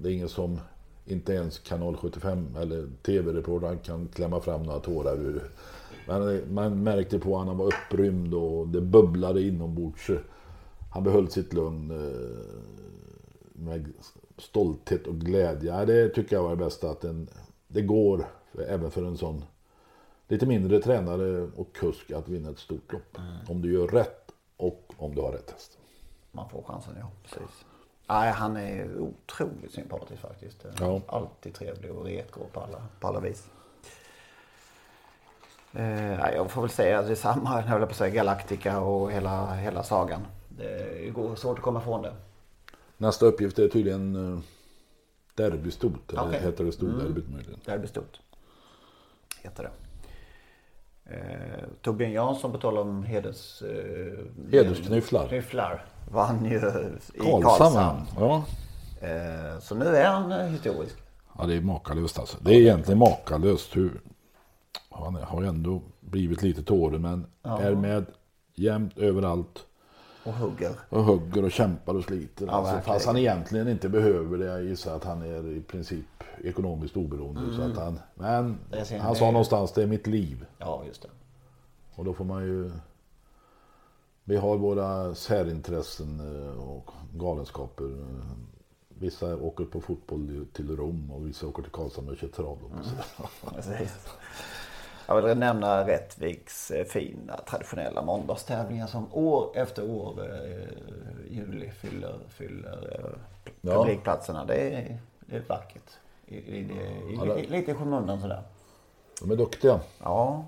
Det 0.02 0.08
är 0.08 0.12
ingen 0.12 0.28
som 0.28 0.60
inte 1.04 1.32
ens 1.32 1.58
kanal 1.58 1.96
75 1.96 2.56
eller 2.60 2.88
tv-reportern 3.02 3.78
kan 3.78 4.08
klämma 4.08 4.40
fram 4.40 4.62
några 4.62 4.80
tårar 4.80 5.16
ur. 5.16 5.50
Men 6.08 6.54
man 6.54 6.82
märkte 6.82 7.18
på 7.18 7.38
att 7.38 7.46
han 7.46 7.56
var 7.56 7.66
upprymd 7.66 8.34
och 8.34 8.68
det 8.68 8.80
bubblade 8.80 9.42
inombords. 9.42 10.10
Han 10.92 11.04
behöll 11.04 11.30
sitt 11.30 11.52
lugn 11.52 11.90
eh, 11.90 12.83
med 13.54 13.92
stolthet 14.38 15.06
och 15.06 15.14
glädje. 15.14 15.84
Det 15.84 16.08
tycker 16.08 16.36
jag 16.36 16.42
var 16.42 16.50
det 16.50 16.64
bästa. 16.64 16.90
Att 16.90 17.00
den, 17.00 17.28
det 17.68 17.82
går 17.82 18.26
även 18.68 18.90
för 18.90 19.04
en 19.04 19.16
sån 19.16 19.44
lite 20.28 20.46
mindre 20.46 20.80
tränare 20.80 21.48
och 21.56 21.72
kusk 21.72 22.10
att 22.10 22.28
vinna 22.28 22.50
ett 22.50 22.58
stort 22.58 22.92
lopp. 22.92 23.18
Mm. 23.18 23.36
Om 23.48 23.62
du 23.62 23.72
gör 23.72 23.86
rätt 23.86 24.30
och 24.56 24.92
om 24.96 25.14
du 25.14 25.20
har 25.20 25.32
rätt 25.32 25.50
häst. 25.50 25.78
Man 26.32 26.48
får 26.48 26.62
chansen, 26.62 26.94
ja. 27.00 27.10
Precis. 27.22 27.64
Nej, 28.06 28.32
han 28.32 28.56
är 28.56 28.98
otroligt 28.98 29.72
sympatisk 29.72 30.22
faktiskt. 30.22 30.64
Ja. 30.80 31.00
Alltid 31.06 31.54
trevlig 31.54 31.90
och 31.92 32.04
retro 32.04 32.46
på 32.52 32.60
alla, 32.60 32.82
på 33.00 33.08
alla 33.08 33.20
vis. 33.20 33.50
Eh, 35.72 36.30
jag 36.34 36.50
får 36.50 36.60
väl 36.60 36.70
säga 36.70 37.02
detsamma, 37.02 37.60
jag 37.60 37.62
höll 37.62 37.80
på 37.80 37.86
att 37.86 37.96
säga 37.96 38.14
Galactica 38.14 38.80
och 38.80 39.12
hela, 39.12 39.54
hela 39.54 39.82
sagan. 39.82 40.26
Det 40.48 41.12
går 41.14 41.36
svårt 41.36 41.58
att 41.58 41.64
komma 41.64 41.80
ifrån 41.80 42.02
det. 42.02 42.14
Nästa 42.96 43.26
uppgift 43.26 43.58
är 43.58 43.68
tydligen 43.68 44.16
uh, 44.16 44.38
derbystot. 45.34 46.12
Eller 46.12 46.28
okay. 46.28 46.40
heter 46.40 46.64
det 46.64 46.72
storderbyt 46.72 47.24
mm. 47.24 47.36
möjligen? 47.36 47.60
Derbystot. 47.64 48.20
Heter 49.42 49.62
det. 49.62 49.70
Eh, 51.06 51.64
Torbjörn 51.82 52.12
Jansson 52.12 52.52
på 52.52 52.58
tal 52.58 52.78
om 52.78 53.04
heders... 53.04 53.62
Eh, 53.62 54.52
Hedersknyfflar. 54.52 55.28
Knyfflar. 55.28 55.84
Vann 56.10 56.44
ju 56.44 56.56
i 57.14 57.18
Karlshamn. 57.20 58.00
Ja. 58.18 58.44
Eh, 59.00 59.60
så 59.60 59.74
nu 59.74 59.84
är 59.84 60.06
han 60.06 60.32
eh, 60.32 60.46
historisk. 60.46 60.96
Ja 61.38 61.46
det 61.46 61.54
är 61.54 61.60
makalöst 61.60 62.18
alltså. 62.18 62.36
Det 62.40 62.54
är 62.54 62.60
egentligen 62.60 62.98
makalöst 62.98 63.76
hur... 63.76 64.00
Han 64.90 65.14
har 65.14 65.42
ju 65.42 65.48
ändå 65.48 65.82
blivit 66.00 66.42
lite 66.42 66.62
tårig 66.62 67.00
men 67.00 67.26
ja. 67.42 67.60
är 67.60 67.74
med 67.74 68.06
jämt 68.54 68.98
överallt. 68.98 69.66
Och 70.24 70.32
hugger. 70.32 70.72
Och 70.88 71.04
hugger 71.04 71.44
och 71.44 71.52
kämpar 71.52 71.94
och 71.94 72.04
sliter. 72.04 72.46
Ja, 72.46 72.52
alltså, 72.52 72.80
fast 72.80 73.06
han 73.06 73.16
egentligen 73.16 73.68
inte 73.68 73.88
behöver 73.88 74.38
det. 74.38 74.44
Jag 74.44 74.64
gissar 74.64 74.96
att 74.96 75.04
han 75.04 75.22
är 75.22 75.48
i 75.48 75.60
princip 75.60 76.06
ekonomiskt 76.44 76.96
oberoende. 76.96 77.40
Mm. 77.40 77.56
Så 77.56 77.62
att 77.62 77.76
han, 77.76 78.00
men 78.14 78.58
han 79.00 79.16
sa 79.16 79.26
någonstans 79.26 79.72
det 79.72 79.82
är 79.82 79.86
mitt 79.86 80.06
liv. 80.06 80.46
Ja, 80.58 80.82
just 80.86 81.02
det. 81.02 81.08
Och 81.94 82.04
då 82.04 82.14
får 82.14 82.24
man 82.24 82.42
ju... 82.42 82.70
Vi 84.24 84.36
har 84.36 84.56
våra 84.56 85.14
särintressen 85.14 86.20
eh, 86.20 86.68
och 86.68 86.90
galenskaper. 87.14 87.90
Vissa 88.88 89.36
åker 89.36 89.64
på 89.64 89.80
fotboll 89.80 90.46
till 90.52 90.76
Rom 90.76 91.10
och 91.10 91.26
vissa 91.26 91.46
åker 91.46 91.62
till 91.62 91.72
Karlshamn 91.72 92.08
och 92.08 92.16
kör 92.16 92.28
trav. 92.28 92.58
Mm. 92.72 92.84
Jag 95.06 95.22
vill 95.22 95.38
nämna 95.38 95.86
Rättviks 95.86 96.70
eh, 96.70 96.84
fina 96.84 97.36
traditionella 97.36 98.02
måndagstävlingar 98.02 98.86
som 98.86 99.14
år 99.14 99.50
efter 99.54 99.90
år 99.90 100.20
eh, 100.20 101.34
juli 101.36 101.70
fyller, 101.70 102.18
fyller 102.28 103.00
eh, 103.04 103.18
ja. 103.60 103.74
publikplatserna. 103.74 104.44
Det 104.44 104.54
är, 104.54 104.98
det 105.20 105.36
är 105.36 105.42
vackert. 105.48 105.90
I, 106.26 106.36
i, 106.36 106.58
i, 106.58 107.16
ja, 107.16 107.24
det... 107.24 107.42
Lite 107.42 107.70
i 107.70 107.74
skymundan 107.74 108.20
sådär. 108.20 108.42
De 109.20 109.30
är 109.30 109.36
duktiga. 109.36 109.80
Ja. 110.02 110.44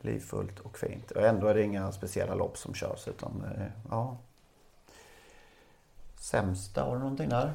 Livfullt 0.00 0.60
och 0.60 0.78
fint. 0.78 1.10
Och 1.10 1.22
ändå 1.22 1.46
är 1.46 1.54
det 1.54 1.62
inga 1.62 1.92
speciella 1.92 2.34
lopp 2.34 2.58
som 2.58 2.74
körs 2.74 3.08
utan 3.08 3.44
eh, 3.56 3.66
ja. 3.90 4.16
Sämsta, 6.20 6.84
har 6.84 6.92
du 6.92 6.98
någonting 6.98 7.28
där? 7.28 7.52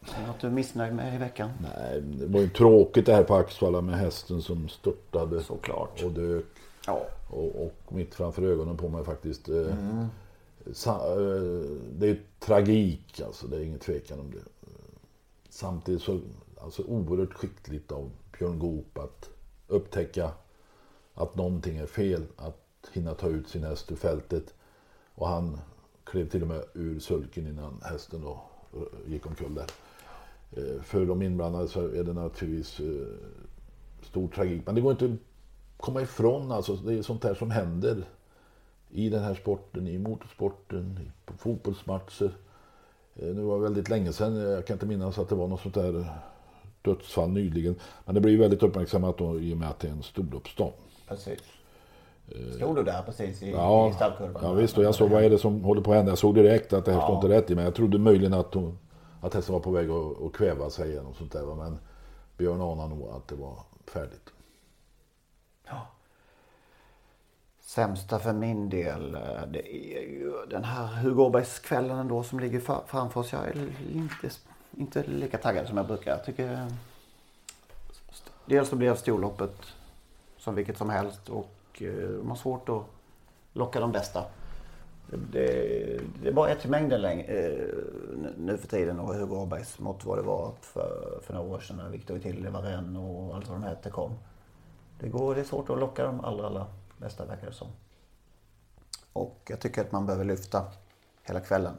Något 0.00 0.40
du 0.40 0.46
är 0.46 0.50
missnöjd 0.50 0.94
med 0.94 1.14
i 1.14 1.18
veckan? 1.18 1.50
Nej, 1.60 2.00
det 2.00 2.26
var 2.26 2.40
ju 2.40 2.48
tråkigt 2.48 3.06
det 3.06 3.14
här 3.14 3.24
på 3.24 3.34
Axvalla 3.34 3.80
med 3.80 3.98
hästen 3.98 4.42
som 4.42 4.68
störtade 4.68 5.42
Såklart. 5.42 6.02
och 6.02 6.12
dök. 6.12 6.44
Ja. 6.86 7.06
Och, 7.30 7.64
och 7.64 7.92
mitt 7.92 8.14
framför 8.14 8.42
ögonen 8.42 8.76
på 8.76 8.88
mig 8.88 9.04
faktiskt. 9.04 9.48
Eh, 9.48 9.56
mm. 9.56 10.06
det 11.92 12.08
är 12.08 12.20
tragik 12.38 13.20
alltså, 13.26 13.46
det 13.46 13.56
är 13.56 13.60
ingen 13.60 13.78
tvekan 13.78 14.20
om 14.20 14.30
det. 14.30 14.70
Samtidigt 15.48 16.02
så 16.02 16.20
alltså 16.60 16.82
oerhört 16.82 17.34
skickligt 17.34 17.92
av 17.92 18.10
Björn 18.38 18.58
Goop 18.58 18.98
att 18.98 19.30
upptäcka 19.66 20.30
att 21.14 21.36
någonting 21.36 21.76
är 21.76 21.86
fel. 21.86 22.26
Att 22.36 22.90
hinna 22.92 23.14
ta 23.14 23.28
ut 23.28 23.48
sin 23.48 23.64
häst 23.64 23.92
ur 23.92 23.96
fältet. 23.96 24.54
Och 25.14 25.28
han 25.28 25.58
klev 26.04 26.28
till 26.28 26.42
och 26.42 26.48
med 26.48 26.64
ur 26.74 27.00
sulken 27.00 27.46
innan 27.46 27.80
hästen 27.84 28.20
då 28.20 28.42
gick 29.06 29.26
omkull 29.26 29.54
där. 29.54 29.66
Eh, 30.56 30.82
för 30.82 31.06
de 31.06 31.22
inblandade 31.22 31.68
så 31.68 31.80
är 31.80 32.04
det 32.04 32.12
naturligtvis 32.12 32.80
eh, 32.80 32.86
stor 34.02 34.28
tragik. 34.28 34.62
Men 34.66 34.74
det 34.74 34.80
går 34.80 34.92
inte 34.92 35.04
att 35.04 35.10
komma 35.76 36.02
ifrån 36.02 36.52
alltså. 36.52 36.74
Det 36.76 36.94
är 36.98 37.02
sånt 37.02 37.24
här 37.24 37.34
som 37.34 37.50
händer 37.50 38.04
i 38.90 39.08
den 39.08 39.22
här 39.22 39.34
sporten, 39.34 39.88
i 39.88 39.98
motorsporten, 39.98 41.00
på 41.24 41.32
fotbollsmatcher. 41.38 42.30
Eh, 43.16 43.28
nu 43.34 43.42
var 43.42 43.56
det 43.56 43.62
väldigt 43.62 43.88
länge 43.88 44.12
sedan, 44.12 44.36
jag 44.36 44.66
kan 44.66 44.74
inte 44.74 44.86
minnas 44.86 45.18
att 45.18 45.28
det 45.28 45.34
var 45.34 45.48
något 45.48 45.60
sånt 45.60 45.74
där 45.74 46.04
dödsfall 46.82 47.30
nyligen. 47.30 47.74
Men 48.04 48.14
det 48.14 48.20
blir 48.20 48.38
väldigt 48.38 48.62
uppmärksammat 48.62 49.18
då, 49.18 49.40
i 49.40 49.54
och 49.54 49.58
med 49.58 49.68
att 49.68 49.78
det 49.80 49.88
är 49.88 49.92
en 49.92 50.02
storloppsdag. 50.02 50.72
Precis. 51.08 51.40
Stod 52.56 52.76
du 52.76 52.82
där 52.82 53.02
precis 53.02 53.42
i, 53.42 53.50
Ja, 53.50 53.90
i 53.90 53.92
stallkurvan? 53.92 54.42
ja 54.44 54.52
visst. 54.52 54.78
Och 54.78 54.84
jag 54.84 54.94
såg 54.94 55.10
vad 55.10 55.24
är 55.24 55.30
det 55.30 55.38
som 55.38 55.64
håller 55.64 55.80
på 55.82 55.90
att 55.90 55.96
hända. 55.96 56.10
Jag 56.10 56.18
såg 56.18 56.34
direkt 56.34 56.72
att 56.72 56.84
det 56.84 56.92
här 56.92 56.98
Ja. 56.98 57.04
står 57.06 57.14
inte 57.16 57.28
rätt 57.28 57.50
i. 57.50 57.54
Men 57.54 57.64
jag 57.64 57.74
trodde 57.74 57.98
möjligen 57.98 58.34
att, 58.34 58.54
hon, 58.54 58.78
att 59.20 59.34
hästen 59.34 59.52
var 59.52 59.60
på 59.60 59.70
väg 59.70 59.90
att, 59.90 60.22
att 60.22 60.32
kväva 60.32 60.70
sig 60.70 60.90
igenom 60.90 61.14
sånt 61.14 61.32
där. 61.32 61.54
Men 61.54 61.78
Björn 62.36 62.60
anade 62.60 62.94
nog 62.94 63.08
att 63.08 63.28
det 63.28 63.34
var 63.34 63.58
färdigt. 63.86 64.30
Ja. 65.66 65.86
Sämsta 67.60 68.18
för 68.18 68.32
min 68.32 68.70
del, 68.70 69.14
eh, 69.14 69.46
det 69.48 69.76
är 69.76 70.02
ju 70.02 70.46
den 70.50 70.64
här 70.64 70.86
Hugo 70.86 71.22
Åbergskvällen 71.22 71.98
ändå 71.98 72.22
som 72.22 72.40
ligger 72.40 72.60
framför 72.86 73.20
oss. 73.20 73.32
Jag 73.32 73.48
är 73.48 73.72
inte, 73.92 74.30
inte 74.76 75.02
lika 75.02 75.38
taggad 75.38 75.68
som 75.68 75.76
jag 75.76 75.86
brukar. 75.86 76.10
Jag 76.10 76.24
tycker 76.24 76.52
eh, 76.52 76.68
dels 78.46 78.68
så 78.68 78.76
blev 78.76 78.96
storloppet 78.96 79.56
som 80.38 80.54
vilket 80.54 80.78
som 80.78 80.90
helst 80.90 81.28
och 81.28 81.54
man 81.80 81.90
de 82.18 82.28
har 82.28 82.36
svårt 82.36 82.68
att 82.68 82.82
locka 83.52 83.80
de 83.80 83.92
bästa. 83.92 84.24
Det, 85.10 86.00
det 86.22 86.28
är 86.28 86.32
bara 86.32 86.50
ett 86.50 86.64
i 86.64 86.68
mängden 86.68 87.00
läng- 87.00 87.24
eh, 87.28 87.68
nu 88.38 88.56
för 88.58 88.68
tiden 88.68 89.00
och 89.00 89.14
Hugo 89.14 89.36
Åbergs 89.36 89.78
mot 89.78 90.04
vad 90.04 90.18
det 90.18 90.22
var 90.22 90.52
för, 90.60 91.20
för 91.22 91.34
några 91.34 91.48
år 91.48 91.60
sedan 91.60 91.76
när 91.76 91.88
Victor 91.88 92.18
Tilde, 92.18 92.50
Varenne 92.50 92.98
och 92.98 93.34
allt 93.36 93.48
vad 93.48 93.56
de 93.60 93.62
hette 93.62 93.90
kom. 93.90 94.12
Det, 95.00 95.08
går, 95.08 95.34
det 95.34 95.40
är 95.40 95.44
svårt 95.44 95.70
att 95.70 95.78
locka 95.78 96.04
de 96.04 96.20
allra, 96.20 96.46
allra 96.46 96.66
bästa 96.96 97.24
verkar 97.24 97.46
det 97.46 97.52
som. 97.52 97.68
Och 99.12 99.40
jag 99.48 99.60
tycker 99.60 99.80
att 99.80 99.92
man 99.92 100.06
behöver 100.06 100.24
lyfta 100.24 100.64
hela 101.22 101.40
kvällen. 101.40 101.74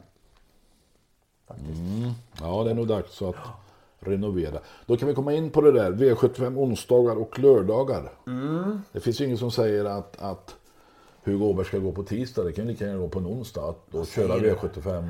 Faktiskt. 1.48 1.82
Ja, 2.42 2.64
det 2.64 2.72
är 2.72 2.76
nog 2.76 2.88
dags 2.88 3.22
att 3.22 3.36
renovera. 4.00 4.60
Då 4.86 4.98
kan 4.98 5.08
vi 5.08 5.14
komma 5.16 5.34
in 5.34 5.50
på 5.50 5.62
det 5.62 5.72
där. 5.72 5.92
V75 5.92 6.58
onsdagar 6.58 7.16
och 7.16 7.40
lördagar. 7.40 8.12
Det 8.92 9.00
finns 9.00 9.22
ju 9.22 9.26
ingen 9.26 9.38
som 9.38 9.52
säger 9.52 9.86
att, 9.86 10.22
att 10.22 10.56
Hugo 11.30 11.46
Åberg 11.46 11.66
ska 11.66 11.78
gå 11.78 11.92
på 11.92 12.04
tisdag. 12.04 12.44
Det 12.44 12.52
kan 12.52 12.68
lika 12.68 12.86
gärna 12.86 13.00
gå 13.00 13.08
på 13.10 13.20
en 13.20 13.28
onsdag. 13.28 13.62
Att 13.70 13.92
då 13.92 14.06
köra 14.06 14.36
V75, 14.38 15.10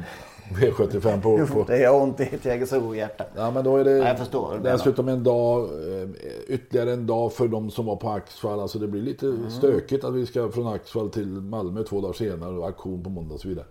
V75 0.51 1.21
på, 1.21 1.53
på... 1.53 1.63
Det 1.67 1.79
gör 1.79 2.01
ont 2.01 2.19
i 2.19 2.23
ett 2.23 2.45
Jägersro-hjärta. 2.45 3.23
Ja, 3.35 3.51
men 3.51 3.63
då 3.63 3.77
är 3.77 3.83
det 3.83 3.91
Ja, 3.97 4.07
jag 4.07 4.17
förstår 4.19 4.59
dessutom 4.63 5.07
en 5.07 5.23
dag, 5.23 5.63
eh, 5.63 6.09
ytterligare 6.47 6.93
en 6.93 7.07
dag 7.07 7.33
för 7.33 7.47
de 7.47 7.71
som 7.71 7.85
var 7.85 7.95
på 7.95 8.09
Axvall. 8.09 8.59
Alltså 8.59 8.79
det 8.79 8.87
blir 8.87 9.01
lite 9.01 9.25
Mm. 9.25 9.49
stökigt 9.49 10.03
att 10.03 10.13
vi 10.13 10.25
ska 10.25 10.49
från 10.51 10.67
Axvall 10.67 11.09
till 11.09 11.27
Malmö 11.27 11.83
två 11.83 12.01
dagar 12.01 12.13
senare 12.13 12.57
och 12.57 12.67
aktion 12.67 13.03
på 13.03 13.09
måndag 13.09 13.33
och 13.33 13.41
så 13.41 13.47
vidare. 13.47 13.65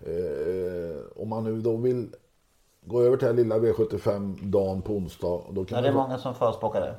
Eh, 0.00 0.96
om 1.22 1.28
man 1.28 1.44
nu 1.44 1.60
då 1.60 1.76
vill 1.76 2.06
gå 2.86 3.02
över 3.02 3.16
till 3.16 3.26
den 3.26 3.36
lilla 3.36 3.58
V75-dagen 3.58 4.82
på 4.82 4.92
onsdag. 4.92 5.40
Då 5.50 5.64
kan 5.64 5.76
Ja, 5.76 5.82
det 5.82 5.88
är 5.88 5.92
man, 5.92 6.02
många 6.02 6.18
som 6.18 6.34
förespråkar 6.34 6.80
det. 6.80 6.94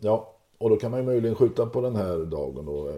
ja, 0.00 0.30
och 0.58 0.70
då 0.70 0.76
kan 0.76 0.90
man 0.90 1.00
ju 1.00 1.06
möjligen 1.06 1.34
skjuta 1.36 1.66
på 1.66 1.80
den 1.80 1.96
här 1.96 2.18
dagen 2.24 2.66
då. 2.66 2.90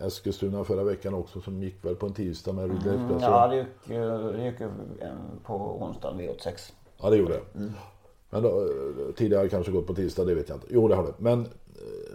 Eskilstuna 0.00 0.64
förra 0.64 0.84
veckan 0.84 1.14
också 1.14 1.40
som 1.40 1.62
gick 1.62 1.84
väl 1.84 1.96
på 1.96 2.06
en 2.06 2.12
tisdag 2.14 2.52
med 2.52 2.70
Ridley. 2.70 2.94
Mm, 2.94 3.18
Ja, 3.20 3.46
det 3.48 3.56
gick, 3.56 3.66
det 4.36 4.44
gick 4.44 4.60
eh, 4.60 4.70
på 5.44 5.54
onsdagen 5.82 6.20
V86. 6.20 6.72
Ja, 7.02 7.10
det 7.10 7.16
gjorde 7.16 7.32
det. 7.32 7.70
Men 8.30 8.42
då, 8.42 8.48
eh, 8.48 9.14
tidigare 9.16 9.48
kanske 9.48 9.72
gått 9.72 9.86
på 9.86 9.94
tisdag, 9.94 10.24
det 10.24 10.34
vet 10.34 10.48
jag 10.48 10.56
inte. 10.56 10.66
Jo, 10.70 10.88
det 10.88 10.94
har 10.94 11.02
det. 11.02 11.14
Men 11.18 11.40
eh, 11.40 11.46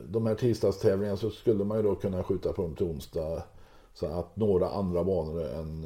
de 0.09 0.25
här 0.25 0.35
tisdagstävlingarna 0.35 1.17
så 1.17 1.29
skulle 1.29 1.63
man 1.63 1.77
ju 1.77 1.83
då 1.83 1.95
kunna 1.95 2.23
skjuta 2.23 2.53
på 2.53 2.61
dem 2.61 2.75
till 2.75 2.85
onsdag. 2.85 3.43
Så 3.93 4.05
att 4.05 4.35
några 4.35 4.69
andra 4.69 5.03
banor 5.03 5.41
än 5.45 5.85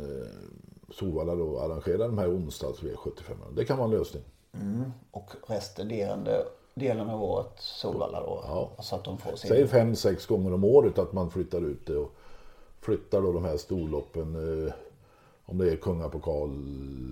Solvalla 0.89 1.35
då 1.35 1.59
arrangerar 1.59 1.97
de 2.07 2.17
här 2.17 2.29
onsdags 2.35 2.79
V75. 2.83 3.33
Det 3.55 3.65
kan 3.65 3.77
vara 3.77 3.85
en 3.85 3.91
lösning. 3.97 4.23
Och 5.11 5.29
resterande 5.47 6.45
delen 6.74 7.09
av 7.09 7.24
året 7.24 7.51
Solvalla 7.57 8.19
då. 8.22 8.43
Ja. 8.47 8.84
Så 8.84 8.95
att 8.95 9.03
de 9.03 9.17
får 9.17 9.36
sin... 9.36 9.49
Säg 9.49 9.67
fem, 9.67 9.95
sex 9.95 10.26
gånger 10.26 10.53
om 10.53 10.63
året 10.63 10.99
att 10.99 11.13
man 11.13 11.32
flyttar 11.32 11.61
ut 11.61 11.86
det 11.86 11.97
och 11.97 12.11
flyttar 12.80 13.22
då 13.22 13.32
de 13.32 13.43
här 13.43 13.57
storloppen. 13.57 14.65
Eh, 14.65 14.74
om 15.45 15.57
det 15.57 15.72
är 15.72 15.76
kungapokal 15.76 16.51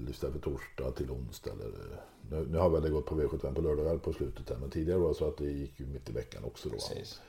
istället 0.09 0.33
för 0.33 0.41
torsdag 0.41 0.91
till 0.91 1.11
onsdag. 1.11 1.51
Eller, 1.51 2.01
nu, 2.29 2.47
nu 2.51 2.57
har 2.57 2.69
väl 2.69 2.81
det 2.81 2.89
gått 2.89 3.05
på 3.05 3.15
V75 3.15 3.53
på 3.53 3.61
lördagar 3.61 3.97
på 3.97 4.13
slutet 4.13 4.49
här, 4.49 4.57
men 4.57 4.69
tidigare 4.69 4.99
var 4.99 5.09
det 5.09 5.15
så 5.15 5.27
att 5.27 5.37
det 5.37 5.51
gick 5.51 5.79
ju 5.79 5.85
mitt 5.85 6.09
i 6.09 6.13
veckan 6.13 6.43
också. 6.43 6.69
Då. 6.69 6.75
Precis. 6.75 7.21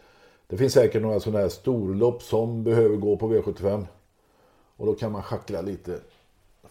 Det 0.46 0.56
finns 0.56 0.72
säkert 0.72 1.02
några 1.02 1.20
sådana 1.20 1.38
här 1.38 1.48
storlopp 1.48 2.22
som 2.22 2.64
behöver 2.64 2.96
gå 2.96 3.16
på 3.16 3.28
V75. 3.28 3.86
Och 4.76 4.86
då 4.86 4.94
kan 4.94 5.12
man 5.12 5.22
schackra 5.22 5.60
lite. 5.60 6.00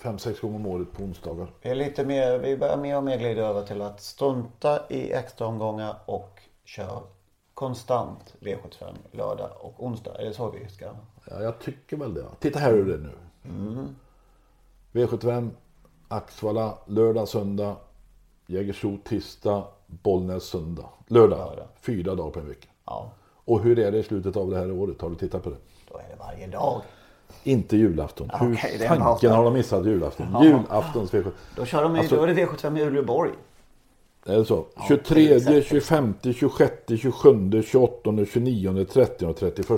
Fem, 0.01 0.17
sex 0.19 0.39
gånger 0.39 0.55
om 0.55 0.65
året 0.65 0.91
på 0.93 1.03
onsdagar. 1.03 1.47
Vi, 1.61 1.69
är 1.69 1.75
lite 1.75 2.05
mer, 2.05 2.39
vi 2.39 2.57
börjar 2.57 2.77
mer 2.77 2.97
och 2.97 3.03
mer 3.03 3.17
glida 3.17 3.41
över 3.41 3.61
till 3.61 3.81
att 3.81 4.01
strunta 4.01 4.79
i 4.89 5.11
extra 5.13 5.47
omgångar 5.47 5.95
och 6.05 6.39
köra 6.65 6.99
konstant 7.53 8.35
V75 8.39 8.93
lördag 9.11 9.49
och 9.59 9.83
onsdag. 9.85 10.15
Är 10.21 10.25
det 10.25 10.33
så 10.33 10.51
vi 10.51 10.67
ska? 10.69 10.85
Ja, 11.25 11.41
jag 11.41 11.59
tycker 11.59 11.97
väl 11.97 12.13
det. 12.13 12.25
Titta 12.39 12.59
här 12.59 12.73
hur 12.73 12.85
det 12.85 12.93
är 12.93 12.97
nu. 12.97 13.13
V75, 14.91 15.49
Axvalla, 16.07 16.77
lördag, 16.85 17.27
söndag. 17.27 17.75
Jägersro 18.47 18.97
tisdag, 19.03 19.63
Bollnäs 19.85 20.43
söndag. 20.43 20.89
Lördag. 21.07 21.37
Lördag. 21.37 21.67
Fyra 21.81 22.15
dagar 22.15 22.31
på 22.31 22.39
en 22.39 22.47
vecka. 22.47 22.67
Ja, 22.85 23.11
Och 23.45 23.61
hur 23.61 23.79
är 23.79 23.91
det 23.91 23.97
i 23.97 24.03
slutet 24.03 24.35
av 24.37 24.49
det 24.49 24.57
här 24.57 24.71
året? 24.71 25.01
Har 25.01 25.09
du 25.09 25.15
tittat 25.15 25.43
på 25.43 25.49
det? 25.49 25.57
då 25.91 25.97
är 25.97 26.09
det 26.09 26.15
varje 26.19 26.47
dag. 26.47 26.81
Inte 27.43 27.77
julafton. 27.77 28.29
Hur 28.39 28.81
en 28.81 28.97
fanken 28.97 29.31
har 29.31 29.43
de 29.43 29.53
missat 29.53 29.85
julafton? 29.85 30.43
Julaftons 30.43 31.13
V75. 31.13 31.31
Då 31.55 31.65
kör 31.65 31.83
de 31.83 31.95
Alltså- 31.95 32.15
då 32.15 32.23
är 32.23 32.27
det 32.27 32.33
V75 32.45 32.77
i 32.79 32.81
Uleåborg. 32.81 33.31
Är 34.25 34.37
det 34.37 34.45
så? 34.45 34.65
23, 34.87 35.61
25, 35.63 36.13
26, 36.33 36.73
27, 37.01 37.63
28, 37.63 38.25
29, 38.25 38.85
30 38.85 39.25
och 39.25 39.37
31. 39.37 39.69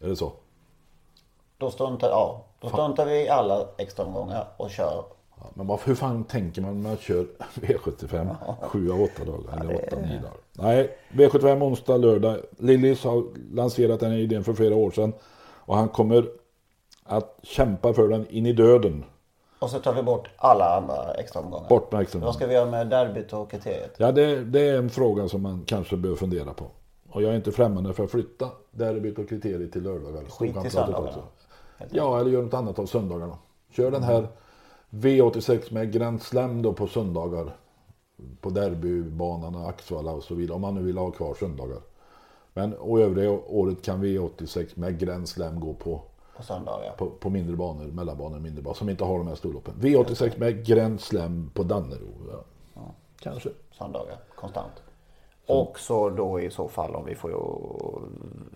Är 0.00 0.08
det 0.08 0.16
så? 0.16 0.32
Då 1.58 1.70
struntar, 1.70 2.08
ja, 2.08 2.44
då 2.60 2.68
struntar 2.68 3.06
vi 3.06 3.14
i 3.24 3.28
alla 3.28 3.66
extra 3.78 4.04
omgångar 4.04 4.46
och 4.56 4.70
kör. 4.70 5.04
Ja, 5.40 5.50
men 5.54 5.66
vad, 5.66 5.80
hur 5.84 5.94
fan 5.94 6.24
tänker 6.24 6.62
man 6.62 6.82
när 6.82 6.88
man 6.88 6.96
kör 6.96 7.26
V75 7.54 8.36
7 8.62 8.92
av 8.92 9.02
8 9.02 9.24
dagar? 9.24 9.60
Eller 9.60 9.74
8 9.86 9.96
9 9.96 10.16
dagar? 10.16 10.32
Nej, 10.52 10.96
V75 11.12 11.62
onsdag, 11.62 11.96
lördag. 11.96 12.36
Lillis 12.58 13.04
har 13.04 13.24
lanserat 13.54 14.00
den 14.00 14.10
här 14.10 14.18
idén 14.18 14.44
för 14.44 14.52
flera 14.54 14.74
år 14.74 14.90
sedan. 14.90 15.12
Och 15.66 15.76
han 15.76 15.88
kommer 15.88 16.26
att 17.04 17.38
kämpa 17.42 17.92
för 17.92 18.08
den 18.08 18.26
in 18.28 18.46
i 18.46 18.52
döden. 18.52 19.04
Och 19.58 19.70
så 19.70 19.78
tar 19.78 19.94
vi 19.94 20.02
bort 20.02 20.28
alla 20.36 20.76
andra 20.76 21.14
extra 21.14 21.40
omgångar. 21.40 21.68
Bort 21.68 21.92
med 21.92 22.00
extra 22.00 22.20
Vad 22.20 22.34
ska 22.34 22.46
vi 22.46 22.54
göra 22.54 22.70
med 22.70 22.86
derbyt 22.86 23.32
och 23.32 23.50
kriteriet? 23.50 23.94
Ja, 23.96 24.12
det, 24.12 24.44
det 24.44 24.60
är 24.60 24.78
en 24.78 24.90
fråga 24.90 25.28
som 25.28 25.42
man 25.42 25.64
kanske 25.66 25.96
behöver 25.96 26.18
fundera 26.18 26.54
på. 26.54 26.66
Och 27.10 27.22
jag 27.22 27.32
är 27.32 27.36
inte 27.36 27.52
främmande 27.52 27.92
för 27.92 28.04
att 28.04 28.10
flytta 28.10 28.50
derbyt 28.70 29.18
och 29.18 29.28
kriteriet 29.28 29.72
till 29.72 29.82
lördagar. 29.82 30.24
Skit 30.24 30.56
i 30.66 30.70
söndagarna. 30.70 31.22
Ja, 31.90 32.20
eller 32.20 32.30
gör 32.30 32.42
något 32.42 32.54
annat 32.54 32.78
av 32.78 32.86
söndagarna. 32.86 33.38
Kör 33.70 33.90
den 33.90 34.02
här 34.02 34.28
V86 34.90 35.74
med 35.74 35.92
Grand 35.92 36.22
Slam 36.22 36.62
då 36.62 36.72
på 36.72 36.86
söndagar. 36.86 37.56
På 38.40 38.50
derbybanan, 38.50 39.66
Axvalla 39.66 40.12
och 40.12 40.22
så 40.22 40.34
vidare. 40.34 40.54
Om 40.54 40.60
man 40.60 40.74
nu 40.74 40.82
vill 40.82 40.98
ha 40.98 41.10
kvar 41.10 41.34
söndagar. 41.34 41.78
Men 42.52 42.74
och 42.74 43.00
övriga 43.00 43.30
året 43.30 43.82
kan 43.82 44.04
V86 44.04 44.68
med 44.74 44.98
Grand 44.98 45.28
Slam 45.28 45.60
gå 45.60 45.74
på, 45.74 46.02
På 46.36 46.42
söndagar. 46.42 46.92
på, 46.98 47.06
på 47.10 47.30
mindre 47.30 47.56
banor, 47.56 47.84
mellanbanor, 47.84 48.38
mindre 48.38 48.62
banor. 48.62 48.74
Som 48.74 48.88
inte 48.88 49.04
har 49.04 49.18
de 49.18 49.28
här 49.28 49.34
storloppen. 49.34 49.74
V86 49.80 50.38
med 50.38 50.66
Grand 50.66 51.00
Slam 51.00 51.50
på 51.54 51.62
Dannero. 51.62 52.08
Ja. 52.74 52.82
Kanske. 53.20 53.48
Söndagar, 53.78 54.16
konstant. 54.36 54.72
Och 55.46 55.78
så 55.78 56.10
då 56.10 56.40
i 56.40 56.50
så 56.50 56.68
fall 56.68 56.94
om 56.94 57.04
vi 57.04 57.14
får 57.14 57.30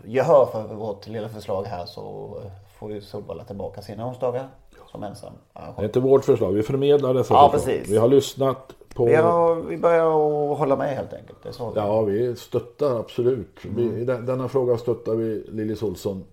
gehör 0.05 0.47
för 0.53 0.74
vårt 0.74 1.07
lilla 1.07 1.29
förslag 1.29 1.64
här 1.64 1.87
så 1.87 2.35
får 2.79 2.93
ju 2.93 3.01
Solvalla 3.01 3.45
tillbaka 3.45 3.83
sina 3.83 4.07
onsdagar 4.09 4.49
som 4.91 5.03
ensam 5.03 5.33
Det 5.55 5.61
är 5.83 5.85
inte 5.85 6.01
vårt 6.01 6.24
förslag, 6.24 6.53
vi 6.53 6.62
förmedlar 6.62 7.14
dessa 7.14 7.35
Ja, 7.35 7.51
förslag. 7.53 7.74
precis. 7.74 7.93
Vi 7.93 7.97
har 7.97 8.09
lyssnat 8.09 8.74
på... 8.95 9.05
Vi, 9.05 9.14
har, 9.14 9.55
vi 9.55 9.76
börjar 9.76 10.11
hålla 10.55 10.76
med 10.76 10.97
helt 10.97 11.12
enkelt. 11.12 11.39
Det 11.43 11.49
är 11.49 11.53
så 11.53 11.72
Ja, 11.76 12.03
vi 12.03 12.37
stöttar 12.37 12.99
absolut. 13.01 13.57
Vi, 13.76 13.83
I 14.01 14.05
den- 14.05 14.26
denna 14.26 14.49
fråga 14.49 14.79
stöttar 14.79 15.14
vi 15.14 15.45
Lillis 15.49 15.83
Olsson. 15.83 16.24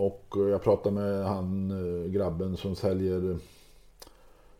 Och 0.00 0.36
eh, 0.36 0.42
jag 0.42 0.62
pratade 0.62 0.94
med 0.94 1.24
han 1.24 1.70
eh, 1.70 2.10
grabben 2.10 2.56
som 2.56 2.76
säljer 2.76 3.30
eh, 3.30 3.36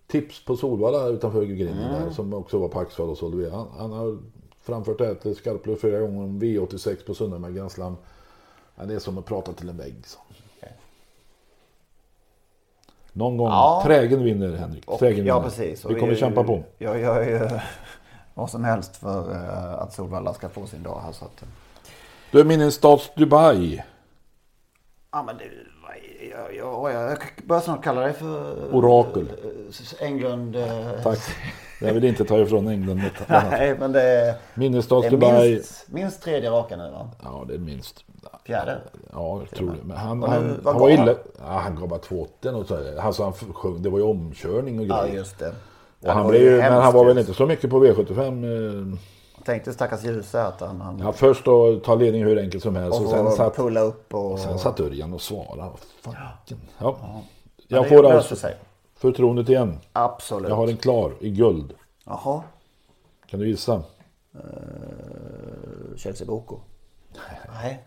tips 0.07 0.45
på 0.45 0.57
Solvalla 0.57 1.07
utanför 1.07 1.45
grinden 1.45 1.93
där. 1.93 2.11
Som 2.11 2.35
också 2.35 2.59
var 2.59 2.69
på 2.69 2.81
Axvall 2.81 3.09
och 3.09 3.19
sålde. 3.19 3.51
Han, 3.51 3.69
han 3.79 3.93
har 3.93 4.19
framfört 4.61 4.99
det 4.99 5.07
här 5.07 5.15
till 5.15 5.37
Skarplöv 5.37 5.77
flera 5.77 6.01
gånger 6.01 6.23
om 6.23 6.43
V86 6.43 7.07
på 7.07 7.15
söndag 7.15 7.39
med 7.39 7.57
Grand 7.57 7.73
Slam. 7.73 7.97
Ja, 8.77 8.85
det 8.85 8.95
är 8.95 8.99
som 8.99 9.19
att 9.19 9.25
prata 9.25 9.53
till 9.53 9.69
en 9.69 9.77
vägg. 9.77 9.95
Så. 10.05 10.19
Okej. 10.59 10.73
Någon 13.13 13.37
gång. 13.37 13.49
Ja. 13.49 13.83
Trägen 13.85 14.25
vinner 14.25 14.57
Henrik. 14.57 14.91
Och, 14.91 14.99
Trägen 14.99 15.27
ja, 15.27 15.39
vinner. 15.39 15.49
precis. 15.49 15.85
Och 15.85 15.91
Vi 15.91 16.01
kommer 16.01 16.15
kämpa 16.15 16.45
på. 16.45 16.63
Jag 16.79 17.01
gör 17.01 17.23
ju 17.23 17.61
vad 18.35 18.51
som 18.51 18.65
helst 18.65 18.97
för 18.97 19.33
att 19.79 19.95
Solvalla 19.95 20.35
ska 20.35 20.49
få 20.49 20.67
sin 20.67 20.83
dag 20.83 21.01
här. 21.05 21.13
Så 21.13 21.25
att, 21.25 21.45
Du 22.31 22.41
är 22.41 22.45
min 22.45 22.73
stats 22.73 23.11
Dubai. 23.17 23.83
Ja 25.13 25.23
men 25.23 25.37
är- 25.37 25.67
jag, 26.31 26.57
jag, 26.57 26.93
jag, 26.93 27.11
jag 27.11 27.19
börjar 27.45 27.61
snart 27.63 27.85
kalla 27.85 28.01
dig 28.01 28.13
för... 28.13 28.55
Orakel. 28.75 29.29
eh, 30.01 30.07
Englund... 30.07 30.57
eh, 30.57 30.91
Tack. 31.03 31.19
Jag 31.81 31.95
vill 31.95 32.05
inte 32.05 32.25
ta 32.25 32.39
ifrån 32.39 32.69
England 32.69 33.01
detta. 33.03 33.43
Nej, 33.51 33.77
men 33.79 33.93
det 33.93 34.03
är, 34.03 34.25
det 34.27 34.37
Minnesstads 34.55 35.07
är 35.07 35.11
Dubai. 35.11 35.51
minst, 35.55 35.89
minst 35.89 36.23
tredje 36.23 36.51
raka 36.51 36.77
nu 36.77 36.91
va? 36.91 37.09
Ja, 37.23 37.45
det 37.49 37.55
är 37.55 37.59
minst. 37.59 38.05
Fjärde? 38.45 38.79
Ja, 39.13 39.39
jag 39.41 39.51
tror 39.59 39.69
det. 39.71 39.85
Men 39.85 39.97
han, 39.97 40.23
han, 40.23 40.31
han 40.33 40.61
var 40.63 40.91
han? 40.91 41.03
illa. 41.03 41.15
Ja, 41.39 41.47
han 41.47 41.77
gav 41.77 41.89
bara 41.89 42.01
2,80 42.01 42.53
och 42.55 42.67
så. 42.67 43.01
Alltså 43.01 43.23
han 43.23 43.33
sjöng, 43.33 43.83
det 43.83 43.91
var 43.91 43.99
ju 43.99 44.05
omkörning 44.05 44.79
och 44.81 44.87
Ja, 44.87 45.03
grejer. 45.03 45.17
just 45.17 45.39
det. 45.39 45.49
och 45.49 45.55
Ja, 46.01 46.13
han 46.13 46.17
det 46.19 46.23
var 46.25 46.31
blev, 46.31 46.43
ju 46.43 46.57
men 46.59 46.73
han 46.73 46.93
var 46.95 47.05
väl 47.05 47.19
inte 47.19 47.35
så 47.35 47.47
mycket 47.47 47.71
på 47.71 47.85
V75. 47.85 48.21
eh. 48.93 48.99
Tänkte 49.45 49.73
stackars 49.73 50.05
Ljusätaren. 50.05 50.81
Han 50.81 50.99
Ja, 50.99 51.13
först 51.13 51.45
då 51.45 51.81
ta 51.85 51.95
ledning 51.95 52.25
hur 52.25 52.39
enkelt 52.39 52.63
som 52.63 52.77
helst. 52.77 52.99
och 53.01 53.05
Och, 53.07 53.11
sen 53.11 53.31
satt, 53.33 53.57
pulla 53.57 53.81
upp 53.81 54.15
och... 54.15 54.39
sen 54.39 54.59
satt 54.59 54.81
Örjan 54.81 55.13
och 55.15 55.21
svarade. 55.21 55.71
Ja. 56.79 56.97
Men 57.03 57.23
Jag 57.69 57.85
det 57.85 57.89
får 57.89 58.11
alltså 58.11 58.37
sig. 58.37 58.57
förtroendet 58.97 59.49
igen. 59.49 59.79
Absolut. 59.93 60.49
Jag 60.49 60.57
har 60.57 60.69
en 60.69 60.77
klar 60.77 61.13
i 61.21 61.31
guld. 61.31 61.75
Jaha. 62.05 62.43
Kan 63.27 63.41
du 63.41 63.49
gissa? 63.49 63.83
Chelsea 65.97 66.27
Boko. 66.27 66.59
Nej. 67.63 67.85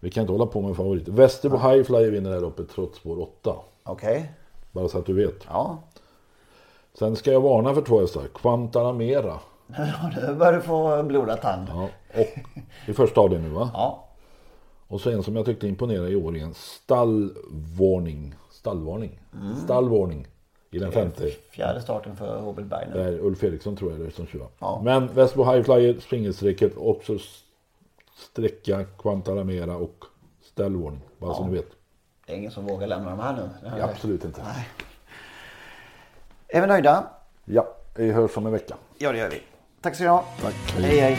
Vi 0.00 0.10
kan 0.10 0.20
inte 0.20 0.32
hålla 0.32 0.46
på 0.46 0.60
med 0.60 0.76
favoriter. 0.76 1.12
Västerbo 1.12 1.56
Highflyer 1.56 2.10
vinner 2.10 2.30
här 2.30 2.44
uppe 2.44 2.62
trots 2.74 2.98
spår 2.98 3.20
8. 3.20 3.54
Okej. 3.84 4.32
Bara 4.72 4.88
så 4.88 4.98
att 4.98 5.06
du 5.06 5.12
vet. 5.12 5.44
Ja. 5.48 5.78
Sen 6.98 7.16
ska 7.16 7.32
jag 7.32 7.40
varna 7.40 7.74
för 7.74 7.82
två 7.82 8.00
hästar. 8.00 8.22
Quantaramera. 8.34 9.38
Nu 9.66 10.34
börjar 10.34 10.52
du 10.52 10.60
få 10.60 11.02
blodad 11.02 11.40
tand. 11.40 11.68
Ja, 11.68 11.88
och 12.14 12.26
i 12.86 12.92
första 12.94 13.20
avdelningen 13.20 13.52
nu 13.52 13.58
va? 13.58 13.70
Ja. 13.74 14.02
Och 14.88 15.00
så 15.00 15.10
en 15.10 15.22
som 15.22 15.36
jag 15.36 15.44
tyckte 15.46 15.68
imponerade 15.68 16.08
i 16.10 16.16
år 16.16 16.36
igen. 16.36 16.54
Stallvarning. 16.54 18.34
Stallvarning. 18.50 19.20
Mm. 19.34 19.56
Stallvarning. 19.56 20.26
I 20.70 20.78
den 20.78 20.92
femte. 20.92 21.30
Fjärde 21.30 21.80
starten 21.82 22.16
för 22.16 22.40
Robert 22.40 22.64
Berg 22.64 22.86
nu. 22.94 22.94
Där 23.02 23.18
Ulf 23.20 23.44
Eriksson 23.44 23.76
tror 23.76 23.90
jag 23.90 24.00
det 24.00 24.06
är 24.06 24.10
som 24.10 24.26
kör. 24.26 24.46
Ja. 24.58 24.80
Men 24.84 25.14
Västerbo 25.14 25.44
Highflyer, 25.44 26.00
springelstrecket, 26.00 26.76
också 26.76 27.18
sträcka, 28.16 28.84
Quantaramera 28.84 29.76
och 29.76 30.04
ställvarning. 30.42 31.00
Bara 31.18 31.34
så 31.34 31.46
ni 31.46 31.52
vet. 31.56 31.66
Det 32.26 32.32
är 32.32 32.36
ingen 32.36 32.50
som 32.50 32.66
vågar 32.66 32.86
lämna 32.86 33.10
de 33.10 33.18
här 33.20 33.32
nu. 33.62 33.68
Här- 33.68 33.80
Absolut 33.80 34.24
inte. 34.24 34.40
Är 36.48 36.60
vi 36.60 36.66
nöjda? 36.66 37.06
Ja, 37.44 37.68
vi 37.96 38.12
hörs 38.12 38.36
om 38.36 38.46
en 38.46 38.52
vecka. 38.52 38.76
Ja, 38.98 39.12
det 39.12 39.18
gör 39.18 39.30
vi. 39.30 39.42
Tack 39.86 39.96
så 39.96 40.04
du 40.04 40.10
ha. 40.10 40.24
Tack. 40.42 40.54
Hej, 40.78 41.00
hej. 41.00 41.18